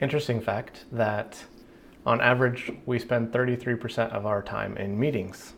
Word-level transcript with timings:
interesting 0.00 0.40
fact 0.40 0.84
that 0.92 1.42
on 2.06 2.20
average 2.20 2.72
we 2.86 2.98
spend 2.98 3.32
33% 3.32 4.10
of 4.12 4.26
our 4.26 4.42
time 4.42 4.76
in 4.76 4.98
meetings. 4.98 5.54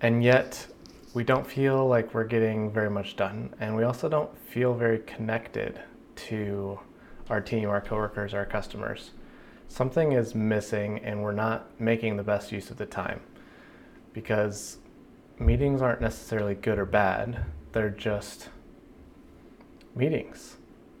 And 0.00 0.22
yet 0.22 0.66
we 1.14 1.24
don't 1.24 1.46
feel 1.46 1.86
like 1.86 2.14
we're 2.14 2.24
getting 2.24 2.70
very 2.70 2.90
much 2.90 3.16
done. 3.16 3.54
And 3.60 3.74
we 3.74 3.84
also 3.84 4.08
don't 4.08 4.36
feel 4.38 4.74
very 4.74 4.98
connected 5.00 5.80
to 6.16 6.78
our 7.30 7.40
team, 7.40 7.68
our 7.68 7.80
coworkers, 7.80 8.34
our 8.34 8.46
customers. 8.46 9.12
Something 9.68 10.12
is 10.12 10.34
missing 10.34 10.98
and 11.00 11.22
we're 11.22 11.32
not 11.32 11.80
making 11.80 12.16
the 12.16 12.22
best 12.22 12.52
use 12.52 12.70
of 12.70 12.76
the 12.76 12.86
time 12.86 13.20
because 14.12 14.78
meetings 15.38 15.82
aren't 15.82 16.00
necessarily 16.00 16.54
good 16.54 16.78
or 16.78 16.86
bad, 16.86 17.44
they're 17.72 17.90
just 17.90 18.48
meetings. 19.94 20.56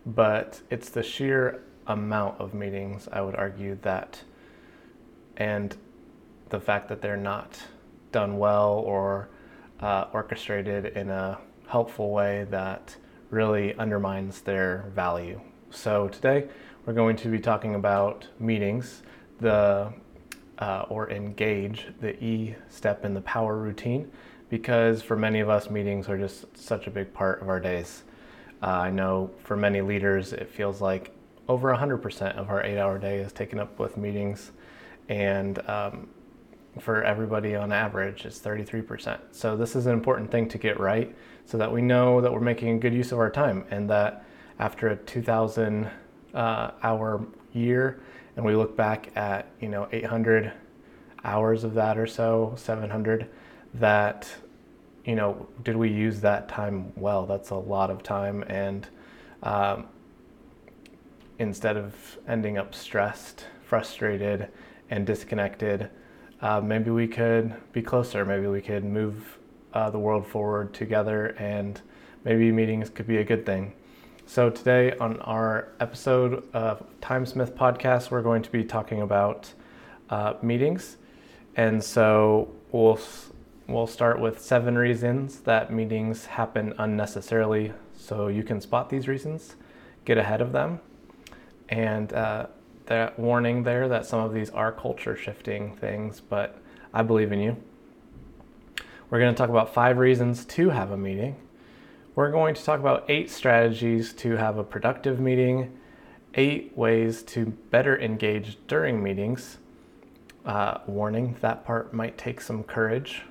But 0.06 0.60
it's 0.70 0.90
the 0.90 1.02
sheer 1.02 1.62
amount 1.88 2.40
of 2.40 2.54
meetings, 2.54 3.08
I 3.10 3.20
would 3.20 3.34
argue, 3.34 3.78
that 3.82 4.22
and 5.36 5.76
the 6.50 6.60
fact 6.60 6.88
that 6.88 7.00
they're 7.00 7.16
not 7.16 7.58
done 8.12 8.38
well 8.38 8.72
or 8.72 9.28
uh, 9.80 10.06
orchestrated 10.12 10.96
in 10.96 11.10
a 11.10 11.38
helpful 11.66 12.10
way 12.10 12.46
that 12.50 12.96
really 13.30 13.74
undermines 13.74 14.40
their 14.40 14.90
value. 14.94 15.40
So 15.70 16.08
today 16.08 16.48
we're 16.86 16.94
going 16.94 17.16
to 17.16 17.28
be 17.28 17.38
talking 17.38 17.74
about 17.74 18.26
meetings, 18.38 19.02
the 19.40 19.92
uh, 20.58 20.86
or 20.88 21.10
engage, 21.10 21.86
the 22.00 22.22
E 22.22 22.56
step 22.68 23.04
in 23.04 23.14
the 23.14 23.20
power 23.20 23.56
routine, 23.56 24.10
because 24.48 25.02
for 25.02 25.14
many 25.14 25.40
of 25.40 25.48
us, 25.48 25.70
meetings 25.70 26.08
are 26.08 26.18
just 26.18 26.56
such 26.56 26.86
a 26.86 26.90
big 26.90 27.12
part 27.12 27.40
of 27.42 27.48
our 27.48 27.60
days. 27.60 28.02
Uh, 28.62 28.66
I 28.66 28.90
know 28.90 29.30
for 29.44 29.56
many 29.56 29.82
leaders, 29.82 30.32
it 30.32 30.48
feels 30.48 30.80
like 30.80 31.14
over 31.48 31.74
100% 31.74 32.36
of 32.36 32.50
our 32.50 32.62
eight 32.62 32.78
hour 32.78 32.98
day 32.98 33.18
is 33.18 33.32
taken 33.32 33.58
up 33.58 33.78
with 33.78 33.96
meetings. 33.96 34.52
And 35.08 35.58
um, 35.68 36.08
for 36.78 37.02
everybody 37.02 37.54
on 37.54 37.72
average, 37.72 38.26
it's 38.26 38.38
33%. 38.38 39.18
So, 39.32 39.56
this 39.56 39.74
is 39.74 39.86
an 39.86 39.92
important 39.92 40.30
thing 40.30 40.48
to 40.50 40.58
get 40.58 40.78
right 40.78 41.14
so 41.46 41.56
that 41.58 41.72
we 41.72 41.80
know 41.80 42.20
that 42.20 42.32
we're 42.32 42.40
making 42.40 42.80
good 42.80 42.92
use 42.92 43.10
of 43.10 43.18
our 43.18 43.30
time 43.30 43.64
and 43.70 43.88
that 43.88 44.24
after 44.58 44.88
a 44.88 44.96
2,000 44.96 45.88
uh, 46.34 46.70
hour 46.82 47.26
year, 47.52 48.00
and 48.36 48.44
we 48.44 48.54
look 48.54 48.76
back 48.76 49.10
at, 49.16 49.46
you 49.60 49.68
know, 49.68 49.88
800 49.90 50.52
hours 51.24 51.64
of 51.64 51.74
that 51.74 51.96
or 51.96 52.06
so, 52.06 52.54
700, 52.56 53.28
that, 53.74 54.28
you 55.04 55.14
know, 55.14 55.48
did 55.64 55.76
we 55.76 55.88
use 55.88 56.20
that 56.20 56.48
time 56.48 56.92
well? 56.96 57.26
That's 57.26 57.50
a 57.50 57.56
lot 57.56 57.90
of 57.90 58.02
time. 58.02 58.42
And 58.44 58.86
um, 59.42 59.86
instead 61.38 61.76
of 61.76 62.18
ending 62.26 62.58
up 62.58 62.74
stressed, 62.74 63.46
frustrated, 63.62 64.48
and 64.90 65.06
disconnected, 65.06 65.90
uh, 66.40 66.60
maybe 66.60 66.90
we 66.90 67.08
could 67.08 67.54
be 67.72 67.82
closer. 67.82 68.24
Maybe 68.24 68.46
we 68.46 68.60
could 68.60 68.84
move 68.84 69.38
uh, 69.72 69.90
the 69.90 69.98
world 69.98 70.26
forward 70.26 70.72
together, 70.72 71.34
and 71.38 71.80
maybe 72.24 72.50
meetings 72.52 72.90
could 72.90 73.06
be 73.06 73.18
a 73.18 73.24
good 73.24 73.44
thing. 73.44 73.72
So, 74.26 74.50
today 74.50 74.92
on 74.98 75.18
our 75.20 75.68
episode 75.80 76.46
of 76.52 76.84
Timesmith 77.00 77.52
podcast, 77.52 78.10
we're 78.10 78.22
going 78.22 78.42
to 78.42 78.50
be 78.50 78.62
talking 78.62 79.00
about 79.00 79.52
uh, 80.10 80.34
meetings. 80.42 80.96
And 81.56 81.82
so, 81.82 82.52
we'll, 82.70 83.00
we'll 83.66 83.86
start 83.86 84.20
with 84.20 84.40
seven 84.40 84.76
reasons 84.76 85.40
that 85.40 85.72
meetings 85.72 86.26
happen 86.26 86.74
unnecessarily 86.78 87.72
so 87.96 88.28
you 88.28 88.42
can 88.42 88.60
spot 88.60 88.90
these 88.90 89.08
reasons, 89.08 89.56
get 90.04 90.18
ahead 90.18 90.40
of 90.40 90.52
them, 90.52 90.80
and 91.68 92.12
uh, 92.12 92.46
that 92.86 93.18
warning 93.18 93.62
there 93.62 93.88
that 93.88 94.06
some 94.06 94.20
of 94.20 94.32
these 94.32 94.50
are 94.50 94.72
culture 94.72 95.16
shifting 95.16 95.76
things, 95.76 96.20
but 96.20 96.58
I 96.92 97.02
believe 97.02 97.32
in 97.32 97.40
you. 97.40 97.56
We're 99.10 99.20
going 99.20 99.34
to 99.34 99.38
talk 99.38 99.50
about 99.50 99.72
five 99.72 99.98
reasons 99.98 100.44
to 100.46 100.70
have 100.70 100.90
a 100.90 100.96
meeting. 100.96 101.36
We're 102.14 102.30
going 102.30 102.54
to 102.54 102.64
talk 102.64 102.80
about 102.80 103.04
eight 103.08 103.30
strategies 103.30 104.12
to 104.14 104.36
have 104.36 104.58
a 104.58 104.64
productive 104.64 105.20
meeting, 105.20 105.78
eight 106.34 106.76
ways 106.76 107.22
to 107.24 107.46
better 107.70 107.98
engage 107.98 108.58
during 108.66 109.02
meetings. 109.02 109.58
Uh, 110.44 110.78
warning, 110.86 111.36
that 111.40 111.64
part 111.64 111.92
might 111.92 112.18
take 112.18 112.40
some 112.40 112.64
courage. 112.64 113.22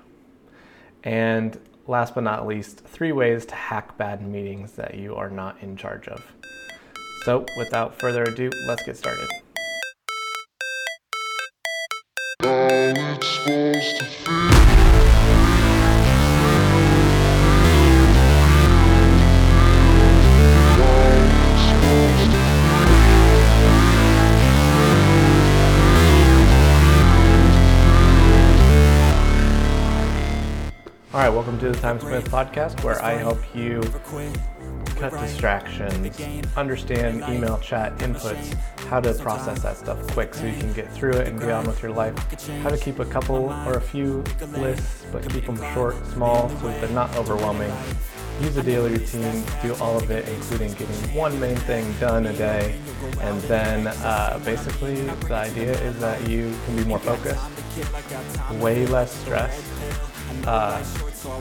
And 1.04 1.60
last 1.88 2.16
but 2.16 2.24
not 2.24 2.48
least, 2.48 2.86
three 2.86 3.12
ways 3.12 3.46
to 3.48 3.56
hack 3.56 3.98
bad 3.98 4.26
meetings 4.26 4.74
that 4.74 4.96
you 4.96 5.16
are 5.16 5.30
not 5.30 5.58
in 5.62 5.76
charge 5.76 6.08
of. 6.08 6.26
So, 7.28 7.46
without 7.58 8.00
further 8.00 8.24
ado, 8.24 8.50
let's 8.70 8.84
get 8.84 8.96
started. 8.96 9.28
All 31.14 31.24
right, 31.24 31.30
welcome 31.30 31.60
to 31.60 31.72
the 31.72 31.78
Timesmith 31.78 32.30
podcast, 32.30 32.82
where 32.86 33.04
I 33.04 33.16
help 33.16 33.40
you 33.54 33.82
cut 34.98 35.12
distractions, 35.20 36.20
understand 36.56 37.24
email 37.34 37.58
chat 37.60 37.96
inputs, 38.00 38.54
how 38.90 39.00
to 39.00 39.14
process 39.14 39.62
that 39.62 39.78
stuff 39.78 40.06
quick 40.08 40.34
so 40.34 40.46
you 40.46 40.58
can 40.58 40.74
get 40.74 40.92
through 40.92 41.14
it 41.14 41.28
and 41.28 41.40
get 41.40 41.52
on 41.52 41.66
with 41.68 41.82
your 41.82 41.92
life, 41.92 42.16
how 42.64 42.70
to 42.70 42.78
keep 42.78 43.00
a 43.00 43.06
couple 43.06 43.50
or 43.66 43.74
a 43.74 43.82
few 43.82 44.24
lists, 44.54 45.06
but 45.12 45.28
keep 45.30 45.46
them 45.46 45.58
short, 45.74 45.96
small, 46.08 46.50
so 46.50 46.68
they're 46.80 46.90
not 46.90 47.16
overwhelming. 47.16 47.72
Use 48.42 48.56
a 48.58 48.64
daily 48.64 48.92
routine, 48.92 49.44
do 49.64 49.74
all 49.76 49.98
of 49.98 50.12
it, 50.12 50.28
including 50.30 50.72
getting 50.74 51.16
one 51.16 51.40
main 51.40 51.56
thing 51.56 51.92
done 52.00 52.28
a 52.28 52.34
day. 52.34 52.80
And 53.22 53.42
then 53.44 53.88
uh, 53.88 54.40
basically, 54.46 54.96
the 55.28 55.34
idea 55.34 55.72
is 55.82 56.00
that 56.00 56.28
you 56.30 56.54
can 56.66 56.76
be 56.76 56.84
more 56.86 57.00
focused, 57.00 57.44
way 58.62 58.86
less 58.86 59.12
stressed. 59.12 59.66
Uh, 60.46 60.78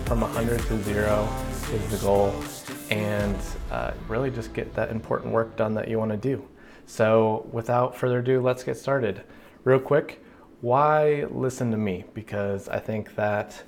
from 0.07 0.23
100 0.23 0.59
to 0.63 0.83
0 0.83 1.29
is 1.75 1.91
the 1.91 1.99
goal 1.99 2.43
and 2.91 3.37
uh, 3.71 3.93
really 4.09 4.31
just 4.31 4.53
get 4.53 4.75
that 4.75 4.91
important 4.91 5.33
work 5.33 5.57
done 5.57 5.75
that 5.75 5.89
you 5.89 5.99
want 5.99 6.11
to 6.11 6.17
do. 6.17 6.47
So, 6.87 7.49
without 7.51 7.97
further 7.97 8.21
ado, 8.21 8.41
let's 8.41 8.63
get 8.63 8.77
started. 8.77 9.23
Real 9.65 9.81
quick, 9.81 10.23
why 10.61 11.25
listen 11.31 11.71
to 11.73 11.77
me? 11.77 12.05
Because 12.15 12.69
I 12.69 12.79
think 12.79 13.15
that, 13.17 13.63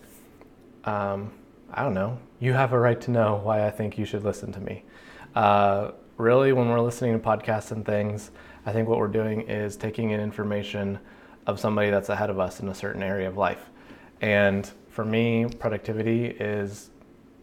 um, 0.85 1.33
I 1.73 1.83
don't 1.83 1.95
know, 1.95 2.19
you 2.39 2.53
have 2.53 2.73
a 2.73 2.79
right 2.79 3.01
to 3.03 3.11
know 3.11 3.41
why 3.43 3.67
I 3.67 3.71
think 3.71 3.99
you 3.99 4.05
should 4.05 4.25
listen 4.25 4.53
to 4.53 4.61
me. 4.61 4.85
Uh, 5.35 5.91
really, 6.17 6.53
when 6.53 6.69
we're 6.69 6.81
listening 6.81 7.19
to 7.19 7.25
podcasts 7.25 7.73
and 7.73 7.85
things, 7.85 8.31
I 8.67 8.73
think 8.73 8.89
what 8.89 8.99
we're 8.99 9.09
doing 9.09 9.43
is 9.43 9.77
taking 9.77 10.11
in 10.11 10.21
information 10.21 10.99
of 11.47 11.59
somebody 11.59 11.91
that's 11.91 12.09
ahead 12.09 12.31
of 12.31 12.39
us 12.39 12.61
in 12.61 12.69
a 12.69 12.75
certain 12.75 13.03
area 13.03 13.27
of 13.27 13.37
life. 13.37 13.71
And 14.21 14.71
for 14.89 15.05
me, 15.05 15.47
productivity 15.59 16.27
is 16.27 16.91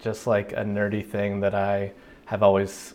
just 0.05 0.27
like 0.27 0.53
a 0.53 0.63
nerdy 0.63 1.05
thing 1.05 1.39
that 1.41 1.55
I 1.55 1.91
have 2.25 2.43
always 2.43 2.93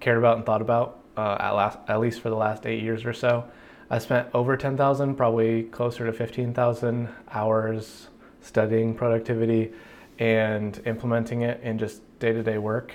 cared 0.00 0.18
about 0.18 0.36
and 0.36 0.44
thought 0.44 0.60
about 0.60 0.98
uh, 1.16 1.36
at, 1.38 1.52
last, 1.52 1.78
at 1.86 2.00
least 2.00 2.20
for 2.20 2.30
the 2.30 2.36
last 2.36 2.66
eight 2.66 2.82
years 2.82 3.04
or 3.04 3.12
so. 3.12 3.44
I 3.88 3.98
spent 3.98 4.28
over 4.34 4.56
10,000, 4.56 5.14
probably 5.14 5.62
closer 5.64 6.04
to 6.04 6.12
15,000 6.12 7.08
hours 7.30 8.08
studying 8.40 8.92
productivity 8.92 9.72
and 10.18 10.82
implementing 10.84 11.42
it 11.42 11.60
in 11.62 11.78
just 11.78 12.02
day 12.18 12.32
to 12.32 12.42
day 12.42 12.58
work. 12.58 12.94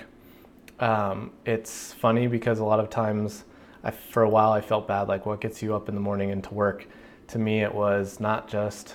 Um, 0.78 1.30
it's 1.46 1.94
funny 1.94 2.26
because 2.26 2.58
a 2.58 2.64
lot 2.64 2.80
of 2.80 2.90
times, 2.90 3.44
I, 3.82 3.92
for 3.92 4.24
a 4.24 4.28
while, 4.28 4.52
I 4.52 4.60
felt 4.60 4.86
bad 4.86 5.08
like, 5.08 5.24
what 5.24 5.40
gets 5.40 5.62
you 5.62 5.74
up 5.74 5.88
in 5.88 5.94
the 5.94 6.02
morning 6.02 6.30
and 6.30 6.44
to 6.44 6.52
work? 6.52 6.86
To 7.28 7.38
me, 7.38 7.62
it 7.62 7.74
was 7.74 8.20
not 8.20 8.46
just 8.46 8.94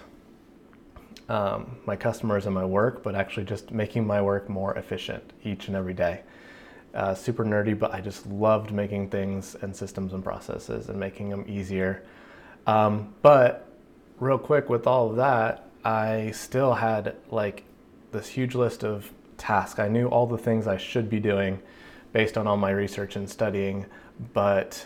um, 1.34 1.78
my 1.88 1.96
customers 1.96 2.46
and 2.46 2.54
my 2.54 2.64
work, 2.64 3.02
but 3.02 3.16
actually 3.16 3.46
just 3.46 3.72
making 3.72 4.06
my 4.06 4.22
work 4.22 4.48
more 4.50 4.76
efficient 4.76 5.34
each 5.44 5.68
and 5.68 5.76
every 5.76 5.96
day. 5.96 6.22
Uh, 6.94 7.16
super 7.16 7.44
nerdy, 7.44 7.78
but 7.78 7.92
I 7.92 8.02
just 8.02 8.28
loved 8.28 8.72
making 8.72 9.10
things 9.10 9.56
and 9.64 9.76
systems 9.76 10.14
and 10.14 10.24
processes 10.24 10.90
and 10.90 11.00
making 11.00 11.30
them 11.30 11.44
easier. 11.48 12.04
Um, 12.68 13.16
but 13.24 13.68
real 14.20 14.38
quick, 14.38 14.70
with 14.70 14.86
all 14.86 15.10
of 15.10 15.16
that, 15.16 15.68
I 15.84 16.30
still 16.36 16.76
had 16.76 17.16
like 17.32 17.64
this 18.12 18.28
huge 18.28 18.54
list 18.54 18.84
of 18.84 19.12
tasks. 19.40 19.80
I 19.80 19.88
knew 19.88 20.06
all 20.10 20.28
the 20.28 20.38
things 20.38 20.68
I 20.68 20.78
should 20.78 21.10
be 21.10 21.20
doing 21.20 21.60
based 22.12 22.38
on 22.38 22.46
all 22.46 22.58
my 22.58 22.70
research 22.70 23.16
and 23.16 23.28
studying, 23.28 23.88
but 24.34 24.86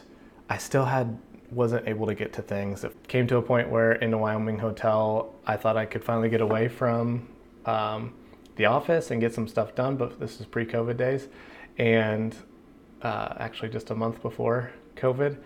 I 0.49 0.57
still 0.59 0.85
had 0.85 1.17
wasn't 1.51 1.87
able 1.87 2.05
to 2.07 2.15
get 2.15 2.33
to 2.33 2.41
things. 2.41 2.83
It 2.83 3.07
came 3.07 3.27
to 3.27 3.37
a 3.37 3.41
point 3.41 3.69
where 3.69 3.93
in 3.93 4.13
a 4.13 4.17
Wyoming 4.17 4.59
hotel, 4.59 5.33
I 5.45 5.55
thought 5.55 5.77
I 5.77 5.85
could 5.85 6.03
finally 6.03 6.29
get 6.29 6.41
away 6.41 6.67
from 6.67 7.27
um, 7.65 8.13
the 8.57 8.65
office 8.65 9.11
and 9.11 9.21
get 9.21 9.33
some 9.33 9.47
stuff 9.47 9.75
done, 9.75 9.95
but 9.95 10.19
this 10.19 10.39
is 10.39 10.45
pre 10.45 10.65
COVID 10.65 10.97
days. 10.97 11.27
And 11.77 12.35
uh, 13.01 13.35
actually, 13.37 13.69
just 13.69 13.91
a 13.91 13.95
month 13.95 14.21
before 14.21 14.71
COVID. 14.95 15.37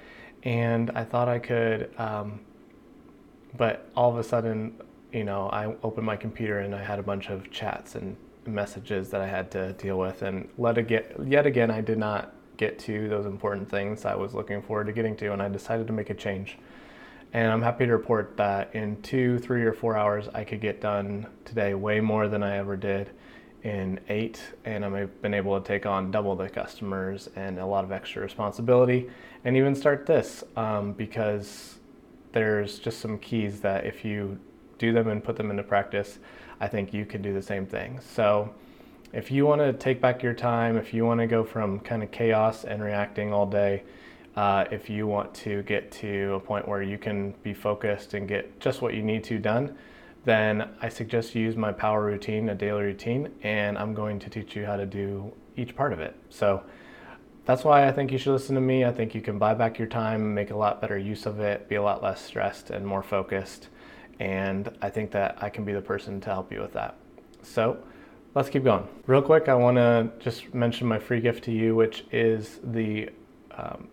and 0.44 0.89
I 0.92 1.03
thought 1.03 1.27
I 1.27 1.39
could, 1.39 1.92
um, 2.00 2.39
but 3.57 3.89
all 3.95 4.09
of 4.09 4.18
a 4.18 4.24
sudden, 4.24 4.75
you 5.12 5.24
know, 5.24 5.50
I 5.50 5.75
opened 5.83 6.06
my 6.06 6.15
computer 6.15 6.59
and 6.59 6.74
I 6.74 6.83
had 6.83 7.00
a 7.00 7.03
bunch 7.03 7.30
of 7.30 7.51
chats 7.51 7.95
and 7.95 8.15
messages 8.45 9.09
that 9.09 9.21
I 9.21 9.27
had 9.27 9.51
to 9.51 9.74
deal 9.74 10.00
with, 10.00 10.21
and 10.21 10.48
let 10.57 10.77
again, 10.77 11.03
yet 11.25 11.45
again, 11.45 11.69
I 11.69 11.81
did 11.81 11.98
not 11.98 12.33
get 12.62 12.78
to 12.78 13.10
those 13.10 13.25
important 13.25 13.68
things 13.68 14.06
I 14.06 14.13
was 14.13 14.36
looking 14.36 14.62
forward 14.62 14.86
to 14.86 14.94
getting 14.94 15.18
to, 15.18 15.34
and 15.34 15.42
I 15.42 15.50
decided 15.50 15.88
to 15.88 15.94
make 15.94 16.12
a 16.12 16.13
change. 16.13 16.60
And 17.34 17.52
I'm 17.52 17.63
happy 17.63 17.88
to 17.88 17.92
report 17.92 18.38
that 18.38 18.75
in 18.75 19.02
two, 19.02 19.40
three, 19.40 19.63
or 19.63 19.74
four 19.74 19.98
hours, 19.98 20.30
I 20.31 20.44
could 20.44 20.62
get 20.62 20.80
done 20.80 21.25
today 21.44 21.74
way 21.74 22.02
more 22.02 22.28
than 22.28 22.44
I 22.44 22.58
ever 22.58 22.78
did 22.78 23.10
in 23.63 24.00
eight. 24.10 24.40
And 24.63 24.86
I've 24.86 25.22
been 25.24 25.34
able 25.34 25.60
to 25.60 25.68
take 25.68 25.88
on 25.88 26.12
double 26.12 26.36
the 26.36 26.50
customers 26.50 27.30
and 27.36 27.58
a 27.58 27.66
lot 27.66 27.84
of 27.84 27.92
extra 27.92 28.22
responsibility 28.22 29.10
and 29.44 29.58
even 29.58 29.74
start 29.74 30.06
this 30.06 30.44
um, 30.56 30.94
because 30.94 31.80
there's 32.31 32.78
just 32.78 33.00
some 33.00 33.18
keys 33.18 33.62
that 33.62 33.88
if 33.88 34.06
you 34.06 34.38
do 34.78 34.94
them 34.94 35.08
and 35.08 35.24
put 35.24 35.36
them 35.36 35.50
into 35.50 35.63
practice, 35.63 36.19
I 36.60 36.68
think 36.68 36.94
you 36.94 37.08
can 37.08 37.24
do 37.24 37.34
the 37.34 37.42
same 37.42 37.66
thing. 37.66 38.00
So 38.02 38.54
if 39.13 39.30
you 39.30 39.46
want 39.46 39.60
to 39.62 39.74
take 39.74 40.00
back 40.00 40.24
your 40.24 40.34
time, 40.34 40.78
if 40.78 40.94
you 40.94 41.06
want 41.06 41.19
to 41.19 41.28
go 41.28 41.44
from 41.44 41.80
kind 41.80 42.02
of 42.02 42.12
chaos 42.12 42.63
and 42.63 42.81
reacting 42.81 43.34
all 43.34 43.46
day, 43.46 43.84
uh, 44.36 44.66
if 44.72 44.90
you 44.90 45.08
want 45.08 45.34
to 45.34 45.62
get 45.63 45.92
to 45.92 46.36
a 46.36 46.40
point 46.40 46.68
where 46.68 46.81
you 46.81 46.98
can 46.98 47.31
be 47.44 47.54
focused 47.54 48.13
and 48.13 48.28
get 48.28 48.60
just 48.60 48.81
what 48.81 48.94
you 48.94 49.04
need 49.04 49.24
to 49.25 49.38
done, 49.38 49.75
then 50.24 50.69
I 50.81 50.88
suggest 50.88 51.36
you 51.36 51.42
use 51.44 51.58
my 51.58 51.74
power 51.74 52.06
routine, 52.06 52.50
a 52.50 52.56
daily 52.56 52.84
routine, 52.84 53.30
and 53.44 53.78
I'm 53.78 53.94
going 53.94 54.19
to 54.19 54.30
teach 54.30 54.56
you 54.56 54.66
how 54.66 54.78
to 54.78 54.86
do 54.86 55.34
each 55.58 55.75
part 55.75 55.92
of 55.92 56.00
it. 56.00 56.16
So 56.30 56.63
that's 57.44 57.63
why 57.66 57.88
I 57.88 57.92
think 57.92 58.12
you 58.12 58.18
should 58.18 58.31
listen 58.31 58.56
to 58.56 58.62
me. 58.62 58.86
I 58.86 58.92
think 58.92 59.13
you 59.13 59.22
can 59.22 59.38
buy 59.38 59.54
back 59.54 59.78
your 59.78 59.88
time, 59.88 60.34
make 60.34 60.52
a 60.52 60.56
lot 60.56 60.80
better 60.80 60.98
use 60.98 61.25
of 61.25 61.40
it, 61.40 61.68
be 61.68 61.75
a 61.75 61.84
lot 61.84 62.02
less 62.02 62.22
stressed 62.22 62.69
and 62.69 62.86
more 62.86 63.04
focused. 63.04 63.68
And 64.19 64.72
I 64.81 64.90
think 64.90 65.12
that 65.12 65.40
I 65.42 65.50
can 65.50 65.66
be 65.66 65.74
the 65.74 65.81
person 65.81 66.22
to 66.22 66.30
help 66.30 66.52
you 66.52 66.62
with 66.62 66.74
that. 66.74 66.96
So 67.42 67.80
let's 68.36 68.50
keep 68.50 68.63
going. 68.63 68.88
Real 69.07 69.22
quick, 69.22 69.50
I 69.50 69.56
want 69.56 69.78
to 69.78 70.12
just 70.19 70.54
mention 70.54 70.88
my 70.88 71.00
free 71.00 71.19
gift 71.19 71.44
to 71.45 71.51
you, 71.51 71.75
which 71.75 72.06
is 72.12 72.60
the 72.63 73.10
um, 73.51 73.88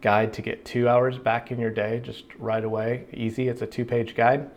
guide 0.00 0.32
to 0.34 0.42
get 0.42 0.64
two 0.64 0.88
hours 0.88 1.18
back 1.18 1.50
in 1.50 1.58
your 1.58 1.70
day 1.70 2.00
just 2.00 2.24
right 2.38 2.64
away. 2.64 3.06
Easy, 3.12 3.48
it's 3.48 3.62
a 3.62 3.66
two 3.66 3.84
page 3.84 4.14
guide. 4.14 4.50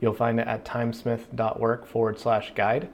You'll 0.00 0.14
find 0.14 0.38
it 0.38 0.46
at 0.46 0.64
timesmith.work 0.64 1.86
forward 1.86 2.18
slash 2.18 2.52
guide. 2.54 2.88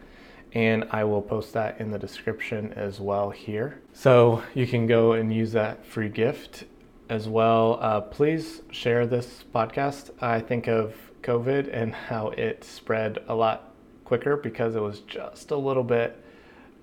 And 0.53 0.87
I 0.93 1.03
will 1.03 1.21
post 1.21 1.53
that 1.55 1.81
in 1.81 1.91
the 1.91 1.99
description 1.99 2.73
as 2.75 3.01
well 3.01 3.31
here. 3.31 3.81
So 3.93 4.43
you 4.55 4.69
can 4.69 4.87
go 4.87 5.13
and 5.13 5.35
use 5.35 5.51
that 5.53 5.85
free 5.85 6.09
gift 6.09 6.65
as 7.09 7.29
well. 7.29 7.79
Uh, 7.81 8.01
please 8.01 8.63
share 8.71 9.07
this 9.07 9.45
podcast. 9.53 10.11
I 10.23 10.41
think 10.41 10.69
of 10.69 10.95
COVID 11.23 11.69
and 11.73 11.93
how 11.93 12.29
it 12.29 12.63
spread 12.63 13.19
a 13.27 13.35
lot 13.35 13.74
quicker 14.05 14.37
because 14.37 14.75
it 14.75 14.83
was 14.83 15.01
just 15.01 15.51
a 15.51 15.57
little 15.57 15.85
bit 15.85 16.23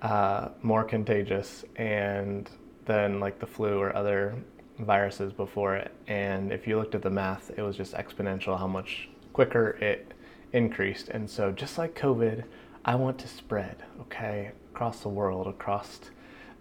uh, 0.02 0.50
more 0.62 0.84
contagious 0.84 1.64
and 1.76 2.50
than 2.86 3.20
like 3.20 3.40
the 3.40 3.46
flu 3.46 3.80
or 3.80 3.96
other 3.96 4.36
viruses 4.80 5.32
before 5.32 5.76
it. 5.76 5.92
And 6.08 6.52
if 6.52 6.68
you 6.68 6.78
looked 6.78 6.96
at 6.96 7.02
the 7.02 7.10
math, 7.10 7.52
it 7.56 7.62
was 7.62 7.78
just 7.78 7.94
exponential 7.94 8.58
how 8.58 8.68
much 8.68 9.10
quicker 9.34 9.72
it 9.82 10.14
increased. 10.54 11.10
And 11.10 11.30
so, 11.30 11.52
just 11.52 11.78
like 11.78 11.96
COVID, 11.96 12.44
I 12.84 12.96
want 12.96 13.20
to 13.20 13.28
spread, 13.28 13.84
okay, 14.02 14.52
across 14.74 15.02
the 15.02 15.10
world, 15.10 15.48
across 15.48 16.00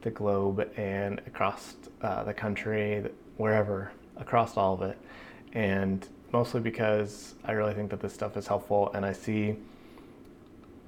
the 0.02 0.10
globe, 0.10 0.70
and 0.76 1.20
across 1.26 1.74
uh, 2.02 2.24
the 2.24 2.34
country, 2.34 3.04
wherever, 3.36 3.90
across 4.16 4.56
all 4.56 4.74
of 4.74 4.82
it. 4.82 4.98
And 5.52 6.06
mostly 6.32 6.60
because 6.60 7.34
I 7.44 7.52
really 7.52 7.74
think 7.74 7.90
that 7.90 8.00
this 8.00 8.12
stuff 8.12 8.36
is 8.36 8.46
helpful, 8.46 8.90
and 8.94 9.04
I 9.04 9.12
see 9.12 9.56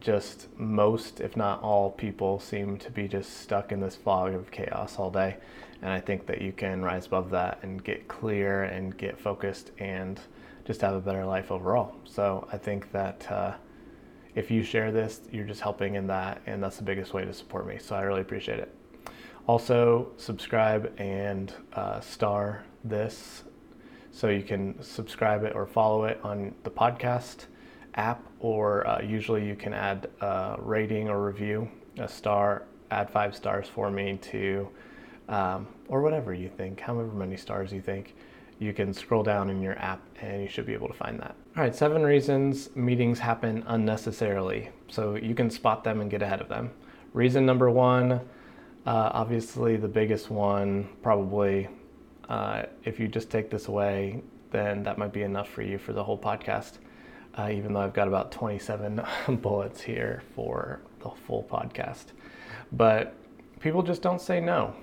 just 0.02 0.48
most, 0.58 1.20
if 1.20 1.36
not 1.36 1.62
all, 1.62 1.90
people 1.90 2.40
seem 2.40 2.76
to 2.78 2.90
be 2.90 3.06
just 3.08 3.38
stuck 3.38 3.72
in 3.72 3.80
this 3.80 3.96
fog 3.96 4.34
of 4.34 4.50
chaos 4.50 4.98
all 4.98 5.10
day. 5.10 5.36
And 5.80 5.90
I 5.90 6.00
think 6.00 6.26
that 6.26 6.42
you 6.42 6.52
can 6.52 6.82
rise 6.82 7.06
above 7.06 7.30
that 7.30 7.60
and 7.62 7.82
get 7.82 8.08
clear 8.08 8.64
and 8.64 8.96
get 8.96 9.18
focused 9.18 9.70
and 9.78 10.20
just 10.64 10.80
have 10.80 10.94
a 10.94 11.00
better 11.00 11.24
life 11.24 11.50
overall. 11.50 11.94
So 12.04 12.48
I 12.52 12.58
think 12.58 12.92
that 12.92 13.30
uh, 13.30 13.54
if 14.34 14.50
you 14.50 14.62
share 14.62 14.92
this, 14.92 15.20
you're 15.30 15.46
just 15.46 15.60
helping 15.60 15.94
in 15.94 16.06
that, 16.08 16.42
and 16.46 16.62
that's 16.62 16.76
the 16.76 16.84
biggest 16.84 17.14
way 17.14 17.24
to 17.24 17.32
support 17.32 17.66
me. 17.66 17.78
So 17.78 17.94
I 17.94 18.02
really 18.02 18.20
appreciate 18.20 18.58
it. 18.58 18.74
Also, 19.46 20.12
subscribe 20.16 20.92
and 20.98 21.52
uh, 21.74 22.00
star 22.00 22.64
this 22.84 23.44
so 24.10 24.28
you 24.28 24.42
can 24.42 24.80
subscribe 24.82 25.44
it 25.44 25.54
or 25.54 25.66
follow 25.66 26.04
it 26.04 26.20
on 26.22 26.54
the 26.64 26.70
podcast 26.70 27.46
app, 27.94 28.26
or 28.40 28.86
uh, 28.86 29.02
usually 29.02 29.46
you 29.46 29.54
can 29.54 29.72
add 29.72 30.08
a 30.20 30.56
rating 30.58 31.08
or 31.08 31.24
review, 31.24 31.68
a 31.98 32.08
star, 32.08 32.64
add 32.90 33.10
five 33.10 33.34
stars 33.34 33.68
for 33.68 33.90
me 33.90 34.18
to 34.22 34.68
um, 35.28 35.66
or 35.88 36.02
whatever 36.02 36.34
you 36.34 36.48
think, 36.48 36.80
however 36.80 37.12
many 37.12 37.36
stars 37.36 37.72
you 37.72 37.80
think, 37.80 38.14
you 38.58 38.72
can 38.72 38.92
scroll 38.92 39.22
down 39.22 39.50
in 39.50 39.60
your 39.60 39.78
app 39.78 40.00
and 40.20 40.42
you 40.42 40.48
should 40.48 40.66
be 40.66 40.72
able 40.72 40.88
to 40.88 40.94
find 40.94 41.18
that. 41.18 41.34
All 41.56 41.62
right, 41.62 41.74
seven 41.74 42.02
reasons 42.02 42.74
meetings 42.76 43.18
happen 43.18 43.64
unnecessarily. 43.66 44.70
So 44.88 45.16
you 45.16 45.34
can 45.34 45.50
spot 45.50 45.84
them 45.84 46.00
and 46.00 46.10
get 46.10 46.22
ahead 46.22 46.40
of 46.40 46.48
them. 46.48 46.70
Reason 47.12 47.44
number 47.44 47.70
one, 47.70 48.12
uh, 48.12 48.20
obviously 48.86 49.76
the 49.76 49.88
biggest 49.88 50.30
one, 50.30 50.88
probably, 51.02 51.68
uh, 52.28 52.64
if 52.84 53.00
you 53.00 53.08
just 53.08 53.30
take 53.30 53.50
this 53.50 53.68
away, 53.68 54.22
then 54.50 54.82
that 54.84 54.98
might 54.98 55.12
be 55.12 55.22
enough 55.22 55.48
for 55.48 55.62
you 55.62 55.78
for 55.78 55.92
the 55.92 56.04
whole 56.04 56.18
podcast. 56.18 56.78
Uh, 57.36 57.48
even 57.50 57.72
though 57.72 57.80
I've 57.80 57.94
got 57.94 58.08
about 58.08 58.30
27 58.30 59.02
bullets 59.40 59.80
here 59.80 60.22
for 60.34 60.80
the 61.00 61.10
full 61.26 61.44
podcast. 61.50 62.06
But 62.72 63.14
people 63.60 63.82
just 63.82 64.02
don't 64.02 64.20
say 64.20 64.40
no. 64.40 64.74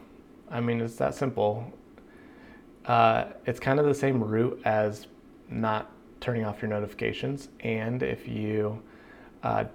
I 0.49 0.59
mean, 0.59 0.81
it's 0.81 0.95
that 0.95 1.13
simple. 1.13 1.71
Uh, 2.85 3.25
it's 3.45 3.59
kind 3.59 3.79
of 3.79 3.85
the 3.85 3.93
same 3.93 4.23
route 4.23 4.59
as 4.65 5.07
not 5.49 5.91
turning 6.21 6.45
off 6.45 6.61
your 6.61 6.69
notifications. 6.69 7.49
And 7.59 8.01
if 8.01 8.27
you 8.27 8.81
uh, 9.43 9.65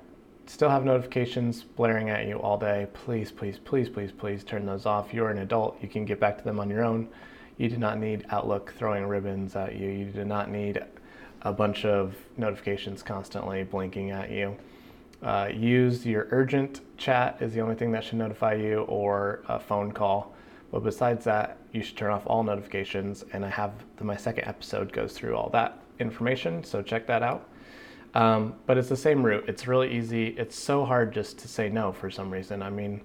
still 0.46 0.68
have 0.68 0.84
notifications 0.84 1.62
blaring 1.62 2.10
at 2.10 2.26
you 2.26 2.38
all 2.40 2.58
day, 2.58 2.86
please, 2.92 3.30
please, 3.30 3.58
please, 3.58 3.88
please, 3.88 4.12
please 4.12 4.44
turn 4.44 4.66
those 4.66 4.86
off. 4.86 5.14
You're 5.14 5.30
an 5.30 5.38
adult, 5.38 5.78
you 5.80 5.88
can 5.88 6.04
get 6.04 6.20
back 6.20 6.38
to 6.38 6.44
them 6.44 6.58
on 6.58 6.68
your 6.68 6.84
own. 6.84 7.08
You 7.56 7.68
do 7.68 7.76
not 7.76 7.98
need 7.98 8.26
Outlook 8.30 8.74
throwing 8.76 9.06
ribbons 9.06 9.54
at 9.54 9.76
you. 9.76 9.88
You 9.88 10.06
do 10.06 10.24
not 10.24 10.50
need 10.50 10.82
a 11.44 11.52
bunch 11.52 11.84
of 11.84 12.14
notifications 12.36 13.02
constantly 13.02 13.62
blinking 13.62 14.10
at 14.10 14.30
you. 14.30 14.56
Uh, 15.22 15.48
use 15.54 16.04
your 16.04 16.26
urgent 16.30 16.80
chat 16.98 17.38
is 17.40 17.54
the 17.54 17.60
only 17.60 17.74
thing 17.74 17.92
that 17.92 18.04
should 18.04 18.18
notify 18.18 18.54
you, 18.54 18.80
or 18.82 19.42
a 19.48 19.58
phone 19.58 19.92
call. 19.92 20.34
But 20.70 20.82
besides 20.82 21.24
that, 21.24 21.58
you 21.72 21.82
should 21.82 21.96
turn 21.96 22.10
off 22.10 22.24
all 22.26 22.42
notifications. 22.42 23.24
And 23.32 23.44
I 23.44 23.48
have 23.48 23.72
the, 23.96 24.04
my 24.04 24.16
second 24.16 24.46
episode 24.46 24.92
goes 24.92 25.12
through 25.12 25.36
all 25.36 25.48
that 25.50 25.78
information, 25.98 26.64
so 26.64 26.82
check 26.82 27.06
that 27.06 27.22
out. 27.22 27.48
Um, 28.14 28.54
but 28.66 28.78
it's 28.78 28.88
the 28.88 28.96
same 28.96 29.24
route. 29.24 29.44
It's 29.48 29.66
really 29.66 29.96
easy. 29.96 30.28
It's 30.38 30.56
so 30.56 30.84
hard 30.84 31.12
just 31.12 31.38
to 31.38 31.48
say 31.48 31.68
no 31.68 31.92
for 31.92 32.10
some 32.10 32.30
reason. 32.30 32.62
I 32.62 32.70
mean, 32.70 33.00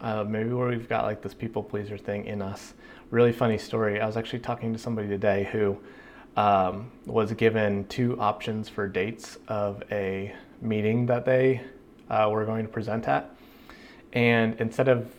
uh, 0.00 0.24
maybe 0.24 0.50
where 0.50 0.68
we've 0.68 0.88
got 0.88 1.04
like 1.04 1.22
this 1.22 1.34
people 1.34 1.62
pleaser 1.62 1.96
thing 1.96 2.26
in 2.26 2.42
us. 2.42 2.74
Really 3.10 3.32
funny 3.32 3.56
story. 3.56 4.00
I 4.00 4.06
was 4.06 4.16
actually 4.16 4.40
talking 4.40 4.72
to 4.72 4.78
somebody 4.78 5.08
today 5.08 5.48
who 5.52 5.78
um, 6.36 6.90
was 7.06 7.32
given 7.32 7.86
two 7.88 8.18
options 8.20 8.68
for 8.68 8.86
dates 8.86 9.38
of 9.48 9.82
a 9.90 10.34
meeting 10.60 11.06
that 11.06 11.24
they 11.24 11.62
uh, 12.10 12.28
were 12.30 12.44
going 12.44 12.64
to 12.64 12.70
present 12.70 13.08
at. 13.08 13.34
And 14.12 14.58
instead 14.60 14.88
of 14.88 15.10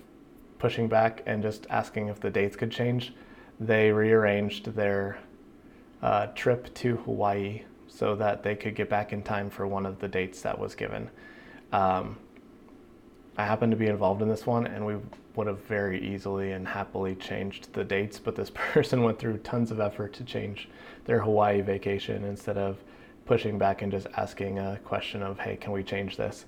pushing 0.59 0.87
back 0.87 1.23
and 1.25 1.41
just 1.41 1.67
asking 1.69 2.07
if 2.07 2.19
the 2.19 2.29
dates 2.29 2.55
could 2.55 2.71
change, 2.71 3.13
they 3.59 3.91
rearranged 3.91 4.73
their 4.75 5.19
uh, 6.01 6.27
trip 6.27 6.73
to 6.75 6.97
Hawaii 6.97 7.63
so 7.87 8.15
that 8.15 8.43
they 8.43 8.55
could 8.55 8.75
get 8.75 8.89
back 8.89 9.13
in 9.13 9.23
time 9.23 9.49
for 9.49 9.65
one 9.65 9.85
of 9.85 9.99
the 9.99 10.07
dates 10.07 10.41
that 10.41 10.57
was 10.57 10.75
given. 10.75 11.09
Um, 11.71 12.17
I 13.37 13.45
happened 13.45 13.71
to 13.71 13.77
be 13.77 13.87
involved 13.87 14.21
in 14.21 14.29
this 14.29 14.45
one, 14.45 14.67
and 14.67 14.85
we 14.85 14.95
would 15.35 15.47
have 15.47 15.59
very 15.61 16.03
easily 16.03 16.51
and 16.51 16.67
happily 16.67 17.15
changed 17.15 17.71
the 17.73 17.83
dates, 17.83 18.19
but 18.19 18.35
this 18.35 18.49
person 18.53 19.03
went 19.03 19.19
through 19.19 19.37
tons 19.39 19.71
of 19.71 19.79
effort 19.79 20.13
to 20.13 20.23
change 20.23 20.69
their 21.07 21.21
Hawaii 21.21 21.61
vacation 21.61 22.23
instead 22.25 22.57
of 22.57 22.77
pushing 23.25 23.57
back 23.57 23.81
and 23.81 23.91
just 23.91 24.07
asking 24.15 24.59
a 24.59 24.77
question 24.85 25.23
of, 25.23 25.39
hey, 25.39 25.55
can 25.55 25.71
we 25.71 25.83
change 25.83 26.17
this? 26.17 26.45